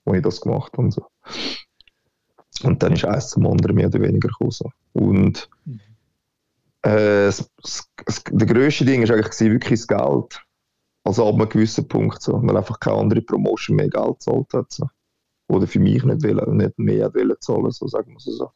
wo 0.06 0.14
ich 0.14 0.22
das 0.22 0.40
gemacht 0.40 0.72
habe. 0.74 0.84
Und, 0.84 0.92
so. 0.92 1.06
und 2.64 2.82
dann 2.82 2.94
ist 2.94 3.06
eins 3.06 3.30
zum 3.30 3.46
anderen 3.48 3.76
mehr 3.76 3.88
oder 3.88 4.02
weniger 4.02 4.30
gekommen. 4.30 4.52
So. 4.52 4.72
Und 4.94 5.50
äh, 6.84 7.26
das, 7.26 7.52
das, 7.62 7.90
das, 8.06 8.24
der 8.24 8.48
grösste 8.48 8.86
Ding 8.86 9.08
war 9.08 9.16
eigentlich 9.16 9.40
wirklich 9.40 9.80
das 9.82 9.88
Geld. 9.88 10.44
Also 11.04 11.28
ab 11.28 11.36
einem 11.36 11.50
gewissen 11.50 11.88
Punkt, 11.88 12.22
so, 12.22 12.42
weil 12.44 12.56
einfach 12.56 12.80
keine 12.80 12.98
andere 12.98 13.22
Promotion 13.22 13.78
mehr 13.78 13.90
Geld 13.90 14.20
gezahlt 14.20 14.54
hat. 14.54 14.72
So. 14.72 14.88
Oder 15.48 15.68
für 15.68 15.80
mich 15.80 16.04
nicht, 16.04 16.24
wollen, 16.24 16.58
nicht 16.58 16.78
mehr 16.78 17.14
wollen 17.14 17.36
zahlen, 17.40 17.72
so 17.72 17.88
sagen 17.88 18.12
wir 18.12 18.18
es 18.18 18.26
so. 18.26 18.52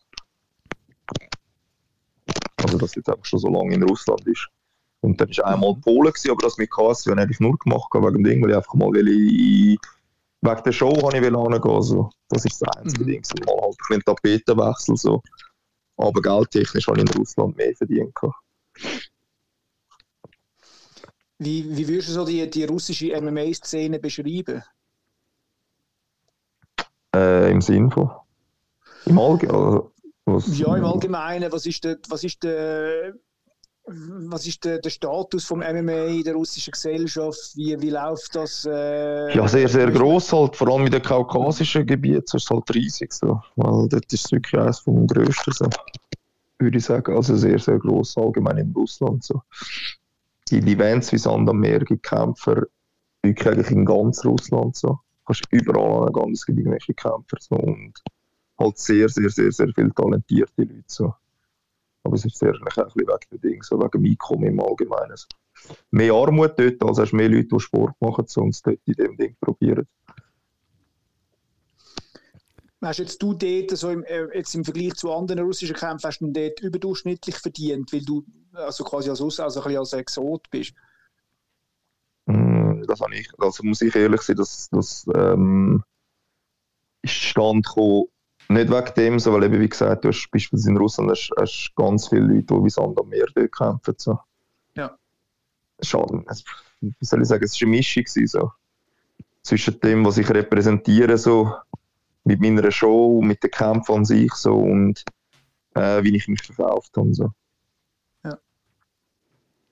Also, 2.57 2.77
dass 2.77 2.95
jetzt 2.95 3.09
einfach 3.09 3.25
schon 3.25 3.39
so 3.39 3.49
lange 3.49 3.75
in 3.75 3.83
Russland 3.83 4.25
ist. 4.27 4.47
Und 5.01 5.19
dann 5.19 5.29
war 5.29 5.45
einmal 5.45 5.75
Polen, 5.75 6.11
gewesen, 6.13 6.31
aber 6.31 6.41
das 6.43 6.57
mit 6.57 6.69
KSC 6.69 7.11
habe 7.11 7.31
ich 7.31 7.39
nur 7.39 7.57
gemacht 7.57 7.89
wegen 7.93 8.13
dem 8.13 8.23
Ding, 8.23 8.43
weil 8.43 8.51
ich 8.51 8.55
einfach 8.57 8.73
mal 8.75 8.91
will, 8.91 9.07
ich, 9.07 9.79
wegen 10.41 10.63
der 10.63 10.71
Show 10.71 10.95
habe 10.95 11.17
ich 11.17 11.23
hingehen. 11.23 11.81
So. 11.81 12.09
Das 12.29 12.45
ist 12.45 12.61
das 12.61 12.77
einzige 12.77 13.03
Mhm. 13.03 13.07
Ding. 13.07 13.23
So. 13.23 13.33
Mal 13.45 13.61
halt 13.61 13.75
ein 13.89 14.01
Tapetenwechsel. 14.01 14.97
So. 14.97 15.21
Aber 15.97 16.21
geldtechnisch 16.21 16.87
habe 16.87 16.99
ich 16.99 17.09
in 17.09 17.17
Russland 17.17 17.57
mehr 17.57 17.73
verdient. 17.75 18.13
Wie, 21.39 21.75
wie 21.75 21.87
würdest 21.87 22.09
du 22.09 22.13
so 22.13 22.25
die, 22.25 22.47
die 22.47 22.65
russische 22.65 23.19
MMA-Szene 23.19 23.97
beschreiben? 23.99 24.63
Äh, 27.15 27.51
Im 27.51 27.61
Sinn 27.61 27.91
von. 27.91 28.09
Im 29.05 29.19
Allgemeinen. 29.19 29.81
Was- 30.25 30.57
Ja, 30.57 30.75
im 30.77 30.85
Allgemeinen, 30.85 31.51
was 31.51 31.65
ist 31.65 31.83
der, 31.83 31.97
was 32.09 32.23
ist 32.23 32.41
der, 32.43 33.13
was 33.85 34.45
ist 34.47 34.63
der, 34.63 34.77
der 34.79 34.89
Status 34.91 35.43
vom 35.45 35.59
MMA 35.61 36.05
in 36.05 36.23
der 36.23 36.35
russischen 36.35 36.71
Gesellschaft? 36.71 37.51
Wie, 37.55 37.75
wie 37.81 37.89
läuft 37.89 38.35
das? 38.35 38.63
Äh, 38.65 39.35
Ja, 39.35 39.47
sehr, 39.47 39.67
sehr 39.67 39.89
gross 39.91 40.31
halt, 40.31 40.55
vor 40.55 40.67
allem 40.69 40.85
in 40.85 40.91
den 40.91 41.01
kaukasischen 41.01 41.85
Gebieten 41.85 42.23
ist 42.23 42.35
es 42.35 42.49
halt 42.49 42.73
riesig 42.73 43.11
so, 43.11 43.41
weil 43.55 43.89
dort 43.89 44.13
ist 44.13 44.25
es 44.25 44.31
wirklich 44.31 44.61
eines 44.61 44.79
vom 44.79 45.07
grössten 45.07 45.51
so, 45.51 45.67
würde 46.59 46.77
ich 46.77 46.85
sagen, 46.85 47.15
also 47.15 47.35
sehr, 47.35 47.57
sehr 47.59 47.79
gross 47.79 48.15
allgemein 48.15 48.59
in 48.59 48.71
Russland 48.73 49.23
so. 49.23 49.41
In 50.51 50.67
Events 50.67 51.11
wie 51.11 51.17
Sand 51.17 51.49
am 51.49 51.59
Meer 51.59 51.79
gibt 51.79 52.03
Kämpfer 52.03 52.63
wirklich 53.23 53.47
eigentlich 53.47 53.71
in 53.71 53.85
ganz 53.85 54.23
Russland 54.23 54.75
so, 54.75 54.99
kannst 55.25 55.43
überall 55.51 56.07
an 56.07 56.13
ganz 56.13 56.45
gibt 56.45 56.59
irgendwelche 56.59 56.93
Kämpfer 56.93 57.37
so 57.39 57.55
und 57.55 57.93
halt 58.59 58.77
sehr, 58.77 59.09
sehr, 59.09 59.29
sehr, 59.29 59.51
sehr 59.51 59.71
viele 59.73 59.93
talentierte 59.93 60.63
Leute 60.63 60.83
so. 60.87 61.13
Aber 62.03 62.15
es 62.15 62.25
ist 62.25 62.37
sehr 62.37 62.53
ein 62.53 62.63
bisschen 62.63 62.91
wegen 62.95 63.17
dem 63.31 63.41
Ding, 63.41 63.63
so 63.63 63.79
wegen 63.79 63.91
dem 63.91 64.05
Einkommen 64.05 64.47
im 64.47 64.59
Allgemeinen. 64.59 65.15
So. 65.15 65.27
Mehr 65.91 66.13
Armut 66.13 66.57
dort, 66.57 66.81
also 66.83 67.01
hast 67.01 67.11
du 67.11 67.15
mehr 67.15 67.29
Leute, 67.29 67.49
die 67.49 67.59
Sport 67.59 67.95
machen, 67.99 68.25
so, 68.27 68.41
und 68.41 68.49
es 68.49 68.61
dort 68.61 68.79
in 68.85 68.93
dem 68.93 69.17
Ding 69.17 69.35
probieren. 69.39 69.87
Hast 72.83 72.97
jetzt 72.97 73.21
du 73.21 73.35
dort, 73.35 73.77
so 73.77 73.91
im, 73.91 74.03
äh, 74.05 74.35
jetzt 74.35 74.55
im 74.55 74.65
Vergleich 74.65 74.95
zu 74.95 75.13
anderen 75.13 75.45
russischen 75.45 75.75
Kämpfen, 75.75 76.07
hast 76.07 76.19
du 76.19 76.31
dort 76.31 76.59
überdurchschnittlich 76.61 77.35
verdient, 77.35 77.93
weil 77.93 78.03
du 78.03 78.25
also 78.53 78.83
quasi 78.83 79.11
als 79.11 79.21
Russe, 79.21 79.43
also 79.43 79.59
ein 79.59 79.65
bisschen 79.65 79.79
als 79.79 79.93
Exot 79.93 80.49
bist? 80.49 80.73
Das 82.91 82.99
habe 83.01 83.15
ich, 83.15 83.29
also 83.39 83.63
muss 83.63 83.81
ich 83.81 83.95
ehrlich 83.95 84.21
sein, 84.21 84.35
dass 84.35 84.69
das 84.69 85.05
ähm, 85.15 85.81
ist 87.01 87.13
stand 87.13 87.65
gekommen, 87.65 88.05
nicht 88.49 88.69
wegen 88.69 88.93
dem, 88.95 89.19
so, 89.19 89.31
weil 89.33 89.43
eben 89.43 89.61
wie 89.61 89.69
gesagt, 89.69 90.03
du 90.03 90.09
hast 90.09 90.29
beispielsweise 90.29 90.71
in 90.71 90.77
Russland 90.77 91.09
hast, 91.11 91.31
hast 91.39 91.71
ganz 91.75 92.09
viele 92.09 92.21
Leute, 92.25 92.53
die 92.53 92.63
wie 92.65 92.69
Sand 92.69 92.99
am 92.99 93.07
Meer 93.07 93.27
dort 93.33 93.55
kämpfen. 93.55 93.93
So. 93.97 94.19
Ja. 94.75 94.97
Schade. 95.81 96.23
Es- 96.27 96.43
Wie 96.81 96.93
soll 97.05 97.21
ich 97.21 97.27
sagen, 97.27 97.43
es 97.45 97.61
war 97.61 97.67
eine 97.67 97.77
Mischung 97.77 98.03
gewesen, 98.03 98.27
so. 98.27 98.51
zwischen 99.43 99.79
dem, 99.79 100.05
was 100.05 100.17
ich 100.17 100.29
repräsentiere, 100.29 101.17
so, 101.17 101.55
mit 102.25 102.41
meiner 102.41 102.69
Show, 102.71 103.21
mit 103.21 103.41
den 103.43 103.51
Kämpfen 103.51 103.95
an 103.95 104.05
sich 104.05 104.33
so, 104.33 104.55
und 104.57 105.03
äh, 105.75 106.03
wie 106.03 106.15
ich 106.15 106.27
mich 106.27 106.41
verkauft 106.43 106.95
habe. 106.97 107.13
So. 107.13 107.31
Ja. 108.23 108.37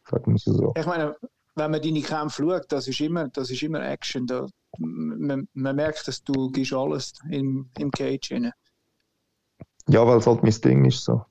Wir 0.10 0.36
es 0.36 0.44
so. 0.46 0.74
Ich 0.78 0.86
meine, 0.86 1.16
wenn 1.56 1.72
man 1.72 1.82
deine 1.82 2.02
Kämpfe 2.02 2.44
schaut, 2.44 2.72
das 2.72 2.88
ist 2.88 3.02
immer, 3.02 3.28
das 3.30 3.50
ist 3.50 3.64
immer 3.64 3.82
Action. 3.82 4.26
Da, 4.26 4.48
man, 4.78 5.48
man 5.54 5.76
merkt, 5.76 6.08
dass 6.08 6.24
du 6.24 6.50
gibst 6.52 6.74
alles 6.74 7.14
im, 7.30 7.70
im 7.78 7.92
Cage 7.92 8.32
rein. 8.32 8.52
Ja, 9.88 10.06
weil 10.06 10.20
es 10.20 10.28
halt 10.28 10.44
mein 10.44 10.62
Ding 10.62 10.86
ist. 10.86 11.04
So. 11.04 11.26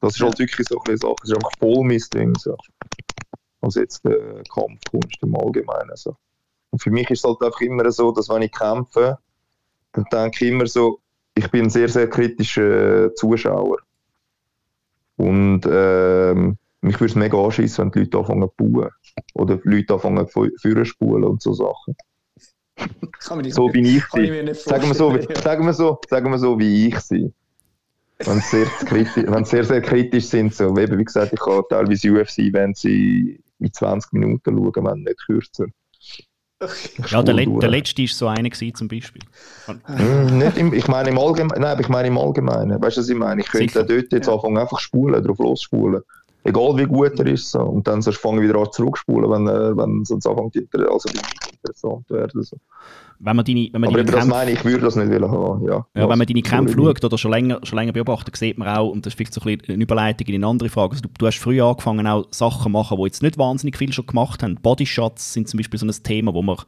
Das 0.00 0.14
ist 0.14 0.22
halt 0.22 0.38
wirklich 0.38 0.66
so 0.68 0.80
eine 0.86 0.96
Sache. 0.96 1.14
Es 1.22 1.30
ist 1.30 1.36
einfach 1.36 1.50
voll 1.58 1.84
mein 1.84 2.02
Ding. 2.14 2.34
So. 2.38 2.56
Also 3.60 3.80
jetzt 3.80 4.04
der 4.04 4.42
Kampfkunst 4.52 5.22
im 5.22 5.34
Allgemeinen. 5.36 5.96
So. 5.96 6.16
Und 6.70 6.82
für 6.82 6.90
mich 6.90 7.10
ist 7.10 7.20
es 7.20 7.24
halt 7.24 7.42
einfach 7.42 7.60
immer 7.60 7.90
so, 7.90 8.12
dass 8.12 8.28
wenn 8.28 8.42
ich 8.42 8.52
kämpfe, 8.52 9.18
dann 9.92 10.04
denke 10.12 10.44
ich 10.44 10.52
immer 10.52 10.66
so, 10.66 11.00
ich 11.34 11.50
bin 11.50 11.64
ein 11.64 11.70
sehr, 11.70 11.88
sehr 11.88 12.08
kritischer 12.08 13.14
Zuschauer. 13.14 13.78
Und 15.16 15.62
ähm, 15.68 16.56
mich 16.80 16.94
würde 17.00 17.10
es 17.10 17.14
mega 17.16 17.36
anschießen, 17.38 17.84
wenn 17.84 17.90
die 17.92 17.98
Leute 18.00 18.18
anfangen 18.18 18.48
zu 18.48 18.64
bauen. 18.70 18.90
Oder 19.34 19.56
die 19.56 19.68
Leute 19.68 19.94
anfangen 19.94 20.28
zu 20.28 20.48
führen 20.60 20.84
spulen 20.84 21.24
und 21.24 21.42
so 21.42 21.52
Sachen. 21.52 21.96
Kann 22.76 23.38
man 23.38 23.40
nicht 23.40 23.54
So 23.54 23.66
bin 23.68 23.84
ich. 23.84 24.02
kann 24.08 24.20
ich 24.22 24.26
sie. 24.28 24.32
mir 24.36 24.42
nicht 24.44 24.60
Sagen 24.60 24.86
wir, 24.86 24.94
so, 24.94 25.12
wie- 25.14 25.34
sagen, 25.42 25.66
wir 25.66 25.72
so, 25.72 25.98
sagen 26.08 26.30
wir 26.30 26.38
so, 26.38 26.58
wie 26.58 26.88
ich 26.88 26.98
sie. 27.00 27.32
wenn 28.18 28.40
sie 28.40 28.64
sehr, 28.64 28.66
kritisch, 28.66 29.24
wenn 29.26 29.44
sie 29.44 29.50
sehr, 29.50 29.64
sehr 29.64 29.80
kritisch 29.82 30.26
sind. 30.26 30.54
So, 30.54 30.76
eben, 30.78 30.98
wie 30.98 31.04
gesagt, 31.04 31.32
ich 31.32 31.40
kann 31.40 31.62
teilweise 31.68 32.08
UFC-Events 32.12 32.84
in, 32.84 33.38
in 33.58 33.72
20 33.72 34.12
Minuten 34.12 34.56
schauen, 34.56 34.86
wenn 34.86 35.02
nicht 35.02 35.24
kürzer. 35.26 35.66
Ja, 37.08 37.22
der, 37.22 37.34
Le 37.34 37.46
der 37.60 37.68
letzte 37.68 38.02
war 38.02 38.08
so 38.08 38.26
einer 38.26 38.50
gewesen, 38.50 38.74
zum 38.74 38.88
Beispiel. 38.88 39.22
Mm, 39.86 40.38
nicht 40.38 40.58
im, 40.58 40.72
ich 40.74 40.88
meine 40.88 41.10
im 41.10 41.18
Allgemeinen, 41.18 41.62
nein, 41.62 41.78
ich 41.80 41.88
meine 41.88 42.08
im 42.08 42.18
Allgemeinen. 42.18 42.82
Weißt 42.82 42.96
du, 42.96 43.00
was 43.00 43.08
ich 43.08 43.16
meine? 43.16 43.40
Ich 43.42 43.48
könnte 43.48 43.68
Sicher. 43.72 43.84
dort 43.84 44.12
jetzt 44.12 44.28
anfangen, 44.28 44.58
einfach 44.58 44.80
spulen, 44.80 45.22
drauf 45.22 45.38
losspulen. 45.38 46.02
Egal 46.44 46.76
wie 46.76 46.86
gut 46.86 47.18
er 47.18 47.26
ist. 47.26 47.50
So. 47.50 47.60
Und 47.60 47.86
dann 47.86 48.00
sollst 48.00 48.18
du 48.18 48.28
fangen 48.28 48.40
wieder 48.40 48.56
an 48.58 48.68
zurückspulen, 48.72 49.30
wenn, 49.30 49.46
äh, 49.48 49.76
wenn 49.76 50.04
sonst 50.04 50.26
anfängt 50.26 50.56
also 50.74 51.08
interessant 51.52 52.08
werden. 52.10 52.42
So. 52.42 52.56
Wenn 53.18 53.36
man 53.36 53.44
deine, 53.44 53.68
wenn 53.72 53.80
man 53.80 53.90
Aber 53.90 53.98
deine 53.98 54.08
eben 54.08 54.12
das 54.12 54.20
Kämpfe, 54.20 54.30
meine 54.30 54.50
ich, 54.52 54.64
würde 54.64 54.84
das 54.84 54.96
nicht 54.96 55.10
wollen 55.10 55.30
haben. 55.30 55.66
Ja, 55.66 55.86
ja, 55.94 56.08
wenn 56.08 56.18
man 56.18 56.26
deine 56.26 56.42
Kämpfe 56.42 56.74
schaut 56.74 57.04
oder 57.04 57.18
schon 57.18 57.32
länger, 57.32 57.58
schon 57.64 57.78
länger 57.78 57.92
beobachtet, 57.92 58.36
sieht 58.36 58.58
man 58.58 58.68
auch, 58.68 58.90
und 58.90 59.04
das 59.04 59.12
ist 59.12 59.16
vielleicht 59.16 59.34
so 59.34 59.40
ein 59.40 59.58
bisschen 59.58 59.74
eine 59.74 59.82
Überleitung 59.82 60.26
in 60.28 60.36
eine 60.36 60.46
andere 60.46 60.68
Frage, 60.68 60.92
also 60.92 61.02
du, 61.02 61.08
du 61.18 61.26
hast 61.26 61.38
früher 61.38 61.66
angefangen, 61.66 62.06
auch 62.06 62.26
Sachen 62.30 62.62
zu 62.62 62.68
machen, 62.68 62.96
die 62.98 63.04
jetzt 63.04 63.22
nicht 63.22 63.36
wahnsinnig 63.36 63.76
viel 63.76 63.92
schon 63.92 64.06
gemacht 64.06 64.42
haben. 64.42 64.56
Bodyshots 64.56 65.32
sind 65.32 65.48
zum 65.48 65.58
Beispiel 65.58 65.80
so 65.80 65.86
ein 65.86 66.02
Thema, 66.04 66.32
wo 66.32 66.42
man 66.42 66.58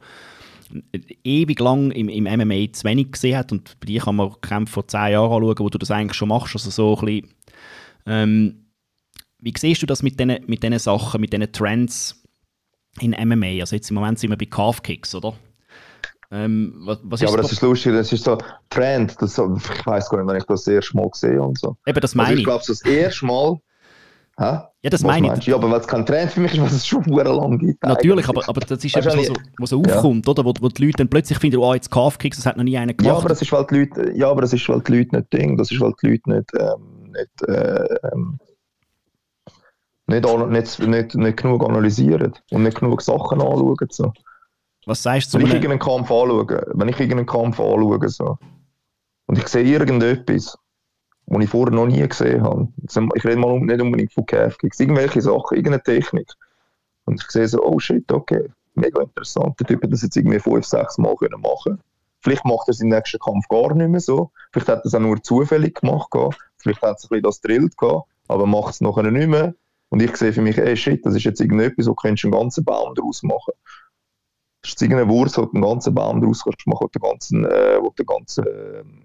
ewig 1.23 1.59
lang 1.59 1.91
im, 1.91 2.09
im 2.09 2.23
MMA 2.23 2.71
zu 2.73 2.83
wenig 2.85 3.11
gesehen 3.11 3.37
hat 3.37 3.51
und 3.51 3.77
bei 3.79 3.87
dir 3.87 4.01
kann 4.01 4.15
man 4.15 4.33
Kämpfe 4.41 4.73
vor 4.73 4.87
zehn 4.87 5.13
Jahren 5.13 5.31
anschauen, 5.31 5.59
wo 5.59 5.69
du 5.69 5.77
das 5.77 5.91
eigentlich 5.91 6.17
schon 6.17 6.29
machst, 6.29 6.55
also 6.55 6.69
so 6.69 6.97
ein 6.97 7.05
bisschen, 7.05 7.29
ähm, 8.05 8.60
wie 9.41 9.53
siehst 9.57 9.81
du 9.81 9.85
das 9.85 10.03
mit 10.03 10.19
diesen 10.19 10.37
mit 10.47 10.63
diesen 10.63 10.79
Sachen, 10.79 11.21
mit 11.21 11.33
diesen 11.33 11.51
Trends 11.51 12.23
in 12.99 13.11
MMA? 13.11 13.59
Also 13.61 13.75
jetzt 13.75 13.89
im 13.89 13.95
Moment 13.95 14.19
sind 14.19 14.29
wir 14.29 14.37
bei 14.37 14.45
Calf 14.45 14.81
Kicks, 14.83 15.13
oder? 15.15 15.33
Ähm, 16.33 16.73
was, 16.85 16.99
was 17.03 17.19
Ja, 17.21 17.27
aber 17.27 17.37
das 17.37 17.47
das 17.47 17.53
ist 17.57 17.61
lustig, 17.61 17.93
das 17.93 18.13
ist 18.13 18.23
so 18.23 18.37
Trend. 18.69 19.15
Das, 19.21 19.35
so- 19.35 19.53
ich 19.55 19.85
weiß 19.85 20.09
gar 20.09 20.19
nicht, 20.19 20.29
wenn 20.29 20.37
ich 20.37 20.45
das 20.45 20.63
das 20.63 20.73
erste 20.73 20.95
Mal 20.95 21.09
sehe 21.13 21.41
und 21.41 21.59
so. 21.59 21.75
Eben, 21.85 21.99
das 21.99 22.11
Also 22.11 22.17
meine 22.17 22.33
ich 22.33 22.39
ich. 22.39 22.45
glaube, 22.45 22.63
das 22.65 22.81
erste 22.85 23.25
Mal. 23.25 23.57
Hä? 24.39 24.43
Ja, 24.81 24.89
das 24.89 25.03
Was 25.03 25.07
meine 25.19 25.37
ich. 25.37 25.45
Ja, 25.45 25.55
aber 25.55 25.75
es 25.77 25.85
kein 25.87 26.05
Trend 26.05 26.31
für 26.31 26.39
mich 26.39 26.53
ist, 26.53 26.61
was 26.61 26.71
es 26.71 26.87
schon 26.87 27.03
sehr 27.03 27.25
lang 27.25 27.59
gibt. 27.59 27.83
Natürlich, 27.83 28.27
aber, 28.29 28.47
aber 28.47 28.61
das 28.61 28.83
ist 28.83 28.95
etwas, 28.95 29.15
was 29.17 29.27
so, 29.27 29.35
was 29.57 29.69
so 29.71 29.81
aufkommt, 29.83 30.27
oder? 30.27 30.45
Wo, 30.45 30.53
wo 30.61 30.69
die 30.69 30.85
Leute 30.85 30.97
dann 30.97 31.09
plötzlich 31.09 31.37
finden, 31.37 31.57
oh, 31.57 31.73
jetzt 31.73 31.91
Calf-Kicks, 31.91 32.37
das 32.37 32.45
hat 32.45 32.55
noch 32.57 32.63
nie 32.63 32.77
einer 32.77 32.93
Ja, 32.93 32.97
gemacht. 32.97 33.17
aber 33.19 33.29
das 33.29 33.41
ist, 33.41 33.51
weil 33.51 33.67
die 33.67 33.75
Leute, 33.79 34.11
ja, 34.17 34.29
aber 34.31 34.41
das 34.41 34.53
ist, 34.53 34.67
weil 34.69 34.81
die 34.81 34.97
Leute 34.99 35.17
nicht 35.17 35.33
Ding, 35.33 35.57
das 35.57 35.69
ist, 35.69 35.81
weil 35.81 35.93
die 36.01 36.07
Leute 36.11 36.29
nicht, 36.31 36.49
ähm, 36.57 37.11
nicht, 37.11 37.49
äh, 37.49 37.85
ähm, 38.13 38.39
nicht, 40.11 40.49
nicht, 40.49 40.79
nicht, 40.79 41.15
nicht 41.15 41.37
genug 41.37 41.63
analysieren 41.67 42.33
und 42.51 42.63
nicht 42.63 42.79
genug 42.79 43.01
Sachen 43.01 43.41
anschauen. 43.41 43.87
So. 43.89 44.13
was 44.85 45.03
sagst 45.03 45.33
du 45.33 45.37
Wenn 45.37 45.47
ich 45.47 45.53
irgendeinen 45.53 45.79
Kampf 45.79 46.11
anschaue, 46.11 46.71
wenn 46.73 46.89
ich 46.89 46.99
irgendeinen 46.99 47.25
Kampf 47.25 47.59
anschaue, 47.59 48.09
so, 48.09 48.37
und 49.27 49.37
ich 49.37 49.47
sehe 49.47 49.63
irgendetwas, 49.63 50.57
was 51.25 51.43
ich 51.43 51.49
vorher 51.49 51.73
noch 51.73 51.87
nie 51.87 52.07
gesehen 52.07 52.43
habe, 52.43 52.67
ich 53.15 53.25
rede 53.25 53.37
mal 53.37 53.59
nicht 53.59 53.81
unbedingt 53.81 54.13
von 54.13 54.25
Calf-Kicks, 54.25 54.79
irgendwelche 54.79 55.21
Sachen, 55.21 55.57
irgendeine 55.57 55.83
Technik, 55.83 56.31
und 57.05 57.21
ich 57.21 57.29
sehe 57.29 57.47
so, 57.47 57.63
oh 57.63 57.79
shit, 57.79 58.11
okay, 58.11 58.51
mega 58.75 59.01
interessant, 59.01 59.59
der 59.59 59.67
Typ 59.67 59.83
hat 59.83 59.91
das 59.91 60.01
jetzt 60.01 60.15
irgendwie 60.15 60.39
fünf, 60.39 60.65
sechs 60.65 60.97
Mal 60.97 61.15
können 61.15 61.41
machen 61.41 61.81
Vielleicht 62.21 62.45
macht 62.45 62.67
er 62.67 62.73
seinen 62.73 62.89
nächsten 62.89 63.19
Kampf 63.19 63.47
gar 63.47 63.73
nicht 63.73 63.89
mehr 63.89 63.99
so. 63.99 64.31
Vielleicht 64.51 64.69
hat 64.69 64.79
er 64.79 64.85
es 64.85 64.93
auch 64.93 64.99
nur 64.99 65.21
zufällig 65.23 65.81
gemacht. 65.81 66.11
Vielleicht 66.57 66.81
hat 66.83 66.97
es 66.97 67.05
ein 67.05 67.09
bisschen 67.09 67.23
das 67.23 67.41
drillt 67.41 67.75
aber 68.27 68.45
macht 68.45 68.75
es 68.75 68.81
nachher 68.81 69.11
nicht 69.11 69.27
mehr. 69.27 69.55
Und 69.91 70.01
ich 70.01 70.15
sehe 70.15 70.31
für 70.33 70.41
mich, 70.41 70.57
ey 70.57 70.75
shit, 70.75 71.05
das 71.05 71.15
ist 71.15 71.23
jetzt 71.25 71.39
irgendetwas, 71.41 71.85
wo 71.87 71.93
könntest 71.93 72.23
du 72.23 72.27
einen 72.29 72.39
ganzen 72.39 72.63
Baum 72.63 72.95
daraus 72.95 73.21
machen. 73.23 73.53
Das 74.61 74.69
ist 74.69 74.71
jetzt 74.71 74.81
irgendeine 74.83 75.09
Wurzel, 75.11 75.43
wo 75.43 75.45
du 75.47 75.53
einen 75.53 75.63
ganzen 75.63 75.93
Baum 75.93 76.21
daraus 76.21 76.43
kannst 76.43 76.65
machen, 76.65 76.79
wo 76.83 76.87
du 76.87 76.99
den 76.99 77.01
ganzen, 77.09 77.45
äh, 77.45 77.77
wo 77.81 77.89
du 77.89 77.95
den 78.03 78.05
ganzen 78.05 78.45
ähm, 78.47 79.03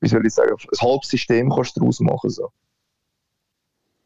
wie 0.00 0.08
soll 0.08 0.26
ich 0.26 0.34
sagen, 0.34 0.50
ein 0.54 0.80
halbes 0.88 1.08
System 1.08 1.50
kannst 1.50 1.76
du 1.76 1.80
daraus 1.80 2.00
machen. 2.00 2.28
So. 2.30 2.50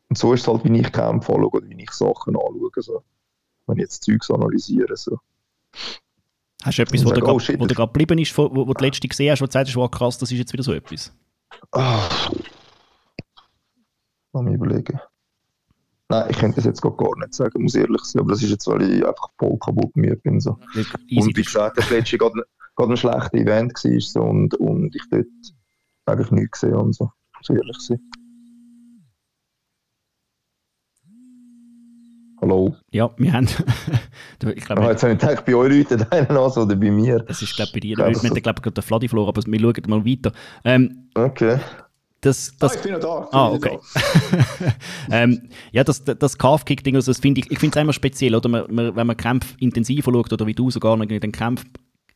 Und 0.09 0.17
so 0.19 0.33
ist 0.33 0.43
es 0.43 0.49
halt, 0.49 0.65
wie 0.65 0.79
ich 0.81 0.93
Kämpfe 0.93 1.33
anschaue 1.33 1.49
oder 1.51 1.69
wie 1.69 1.83
ich 1.83 1.91
Sachen 1.91 2.37
anschaue. 2.37 2.71
So. 2.77 3.03
Wenn 3.67 3.77
ich 3.79 3.83
jetzt 3.83 4.03
Zeugs 4.05 4.31
analysiere. 4.31 4.97
So. 4.97 5.19
hast 6.65 6.79
du 6.79 6.83
etwas, 6.83 7.05
wo 7.05 7.09
und 7.11 7.17
dir 7.17 7.21
sag, 7.25 7.29
oh, 7.29 7.37
grad- 7.39 7.49
wo 7.49 7.63
dir 7.65 7.69
das- 7.69 7.77
gerade 7.77 7.93
geblieben 7.93 8.19
ist, 8.19 8.37
wo, 8.39 8.51
wo 8.55 8.73
du 8.75 8.85
letzte 8.85 9.07
gesehen 9.09 9.31
hast, 9.31 9.41
wo 9.41 9.47
du 9.47 9.53
sagst, 9.53 9.75
wow, 9.77 9.91
krass, 9.91 10.19
das 10.19 10.31
ist 10.33 10.39
jetzt 10.39 10.53
wieder 10.53 10.63
so 10.65 10.73
etwas? 10.73 11.13
Ah. 11.73 12.09
Lass 14.33 14.43
mich 14.43 14.55
überlegen. 14.55 15.01
Nein, 16.11 16.27
ich 16.31 16.39
könnte 16.39 16.57
das 16.57 16.65
jetzt 16.65 16.81
gar 16.81 17.19
nicht 17.19 17.35
sagen, 17.35 17.63
muss 17.63 17.75
ehrlich 17.75 18.03
sein. 18.05 18.21
Aber 18.21 18.31
das 18.33 18.43
ist 18.43 18.51
jetzt, 18.51 18.67
weil 18.67 18.83
ich 18.83 19.07
einfach 19.07 19.29
voll 19.39 19.59
kaputt 19.59 19.95
müde 19.95 20.17
bin. 20.17 20.41
So. 20.41 20.53
Und 20.53 21.37
wie 21.37 21.43
gesagt, 21.43 21.77
das 21.77 21.91
letzte 21.91 22.17
gerade 22.17 22.45
gerade 22.77 22.93
ein 22.93 22.97
schlechtes 22.97 23.33
Event 23.33 23.73
war 23.75 24.01
so, 24.01 24.23
und, 24.23 24.55
und 24.55 24.95
ich 24.95 25.03
dort 25.11 25.27
eigentlich 26.07 26.31
nichts 26.31 26.61
gesehen 26.61 26.77
und 26.77 26.95
so. 26.95 27.11
Muss 27.37 27.51
ehrlich 27.51 27.77
sein. 27.79 28.01
Hallo? 32.41 32.77
ja, 32.93 33.11
wir 33.17 33.33
haben, 33.33 33.49
ich 34.55 34.65
glaube, 34.65 34.83
jetzt 34.85 35.03
habe 35.03 35.13
ich 35.13 35.19
gedacht, 35.19 35.45
bei 35.45 35.57
euch 35.57 35.73
Leuten 35.73 36.07
einer 36.11 36.31
an 36.31 36.37
oder 36.37 36.77
bei 36.77 36.91
mir. 36.93 37.19
das 37.19 37.43
ist 37.43 37.57
glaube 37.57 37.73
bei 37.75 37.81
dir, 37.81 37.99
Ja, 37.99 38.09
wir 38.09 38.17
haben 38.17 38.43
glaube 38.43 38.63
ich 38.65 38.73
den 38.73 38.83
Fladi 38.83 39.09
verloren, 39.09 39.31
aber 39.31 39.43
wir 39.45 39.61
schauen 39.61 39.75
mal 39.89 40.05
weiter. 40.07 40.33
Ähm, 40.65 41.09
Okay. 41.17 41.59
Das, 42.21 42.51
Ah, 42.53 42.55
das, 42.61 42.75
ich 42.77 42.83
bin 42.83 42.93
noch 42.93 43.01
da. 43.01 43.27
ich 43.29 43.35
Ah, 43.35 43.51
okay. 43.53 43.79
ähm, 45.11 45.49
ja, 45.73 45.85
das, 45.85 46.03
das 46.05 46.37
Calf-Kick-Ding, 46.39 46.97
also 46.97 47.11
das 47.13 47.21
finde 47.21 47.41
ich, 47.41 47.51
ich 47.51 47.59
finde 47.59 47.79
es 47.79 47.83
immer 47.83 47.93
speziell, 47.93 48.35
oder? 48.35 48.49
Man, 48.49 48.65
man, 48.75 48.97
wenn 48.97 49.07
man 49.07 49.17
Kämpfe 49.17 49.55
intensiv 49.61 50.05
schaut 50.05 50.33
oder 50.33 50.47
wie 50.47 50.55
du 50.55 50.71
sogar 50.71 50.97
noch 50.97 51.07
den 51.07 51.33
Kampf 51.33 51.65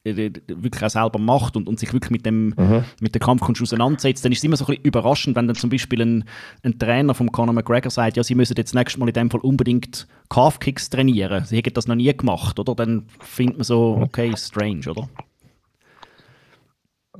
äh, 0.05 0.31
wirklich 0.49 0.83
auch 0.83 0.91
selber 0.91 1.21
macht 1.21 1.57
und, 1.57 1.69
und 1.69 1.79
sich 1.79 1.93
wirklich 1.93 2.11
mit 2.11 2.27
dem 2.27 2.53
Mhm. 2.57 2.85
mit 3.01 3.15
der 3.15 3.21
Kampfkunst 3.21 3.63
auseinandersetzt, 3.63 4.25
dann 4.25 4.33
ist 4.33 4.39
es 4.39 4.45
immer 4.45 4.57
so 4.57 4.65
ein 4.65 4.71
bisschen 4.71 4.85
überraschend, 4.85 5.37
wenn 5.37 5.47
dann 5.47 5.55
zum 5.55 5.71
Beispiel 5.71 6.03
ein, 6.03 6.25
ein 6.65 6.77
Trainer 6.79 7.15
von 7.15 7.31
Conor 7.31 7.55
McGregor 7.55 7.91
sagt, 7.91 8.17
ja, 8.17 8.25
sie 8.25 8.35
müssen 8.35 8.55
jetzt 8.57 8.75
nächstes 8.75 8.99
Mal 8.99 9.07
in 9.07 9.15
dem 9.15 9.31
Fall 9.31 9.41
unbedingt 9.43 10.09
Calf-Kicks 10.29 10.91
trainieren. 10.91 11.45
Sie 11.45 11.57
hätten 11.57 11.75
das 11.75 11.87
noch 11.87 11.95
nie 11.95 12.13
gemacht, 12.17 12.59
oder? 12.59 12.75
Dann 12.75 13.07
findet 13.21 13.59
man 13.59 13.65
so, 13.65 13.99
okay, 14.03 14.35
strange, 14.37 14.91
oder? 14.91 15.09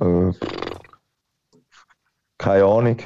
Äh, 0.01 0.33
keine 2.43 2.65
Ahnung. 2.65 2.97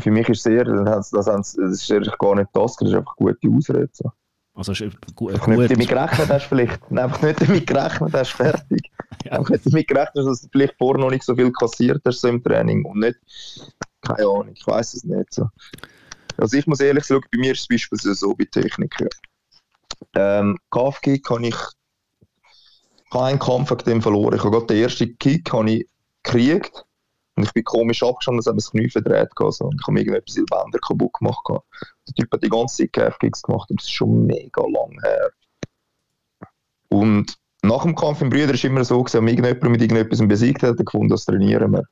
Für 0.00 0.10
mich 0.10 0.28
ist 0.28 0.40
es 0.40 0.46
eher, 0.46 0.64
das, 0.64 1.10
das 1.10 1.54
ist 1.54 1.90
ehrlich 1.90 2.16
gar 2.18 2.34
nicht 2.34 2.48
das, 2.54 2.76
das 2.76 2.88
ist 2.88 2.94
einfach 2.94 3.14
eine 3.18 3.34
gute 3.34 3.48
Ausrede. 3.56 3.88
So. 3.92 4.10
Also 4.54 4.72
ist, 4.72 4.82
gu- 5.14 5.28
äh, 5.28 5.34
Einfach 5.34 5.46
nicht 5.48 5.58
gut. 5.58 5.70
damit 5.70 5.88
gerechnet 5.88 6.28
hast, 6.30 6.44
vielleicht. 6.44 6.80
Einfach 6.90 7.22
nicht 7.22 7.40
damit 7.42 7.66
gerechnet 7.66 8.12
hast, 8.14 8.30
fertig. 8.30 8.90
Ja. 9.24 9.32
Einfach 9.32 9.50
nicht 9.50 9.66
damit 9.66 9.86
gerechnet 9.88 10.16
hast, 10.16 10.26
dass 10.26 10.40
du 10.42 10.48
vielleicht 10.50 10.74
vorher 10.78 11.00
noch 11.04 11.10
nicht 11.10 11.24
so 11.24 11.34
viel 11.36 11.52
kassiert 11.52 12.00
hast 12.06 12.20
so 12.22 12.28
im 12.28 12.42
Training. 12.42 12.84
Und 12.86 13.00
nicht, 13.00 13.16
keine 14.00 14.26
Ahnung, 14.26 14.48
ich 14.54 14.66
weiß 14.66 14.94
es 14.94 15.04
nicht. 15.04 15.34
So. 15.34 15.46
Also 16.38 16.56
ich 16.56 16.66
muss 16.66 16.80
ehrlich 16.80 17.04
sagen, 17.04 17.24
bei 17.30 17.38
mir 17.38 17.52
ist 17.52 17.60
es 17.60 17.68
beispielsweise 17.68 18.14
so 18.14 18.34
bei 18.34 18.46
Techniken. 18.50 19.08
Ähm, 20.14 20.56
Calf-Kick 20.70 21.24
kann 21.24 21.44
ich 21.44 21.56
keinen 23.12 23.38
Kampf 23.38 23.68
gegen 23.76 23.84
den 23.84 24.02
verloren. 24.02 24.34
Ich 24.36 24.40
habe 24.42 24.52
gerade 24.52 24.66
den 24.74 24.82
ersten 24.82 25.18
Kick 25.18 25.52
habe 25.52 25.70
ich 25.70 25.86
gekriegt 26.22 26.85
und 27.36 27.44
ich 27.44 27.52
bin 27.52 27.64
komisch 27.64 28.02
abgestanden, 28.02 28.38
dass 28.38 28.46
er 28.46 28.54
das 28.54 28.70
Knie 28.70 28.88
verdreht. 28.88 29.28
Also, 29.36 29.70
ich 29.74 29.82
habe 29.82 29.92
mir 29.92 30.00
irgendetwas 30.00 30.36
in 30.36 30.46
den 30.46 30.58
Bänder 30.58 30.78
kaputt 30.78 31.12
gemacht. 31.14 31.44
Der 31.48 32.14
Typ 32.14 32.32
hat 32.32 32.42
die 32.42 32.48
ganze 32.48 32.76
Zeit 32.76 32.92
Calf-Kicks 32.94 33.42
gemacht, 33.42 33.68
aber 33.70 33.76
das 33.76 33.84
ist 33.84 33.92
schon 33.92 34.26
mega 34.26 34.62
lang 34.62 34.98
her. 35.02 35.30
Und 36.88 37.36
nach 37.62 37.82
dem 37.82 37.94
Kampf 37.94 38.22
im 38.22 38.30
Brüder 38.30 38.54
ist 38.54 38.64
immer 38.64 38.84
so, 38.84 39.02
gewesen, 39.02 39.26
wenn 39.26 39.28
irgendjemand 39.28 39.70
mit 39.70 39.82
irgendetwas 39.82 40.26
besiegt 40.26 40.62
hat, 40.62 40.78
gefunden, 40.78 41.10
das 41.10 41.26
trainieren 41.26 41.72
wir. 41.72 41.84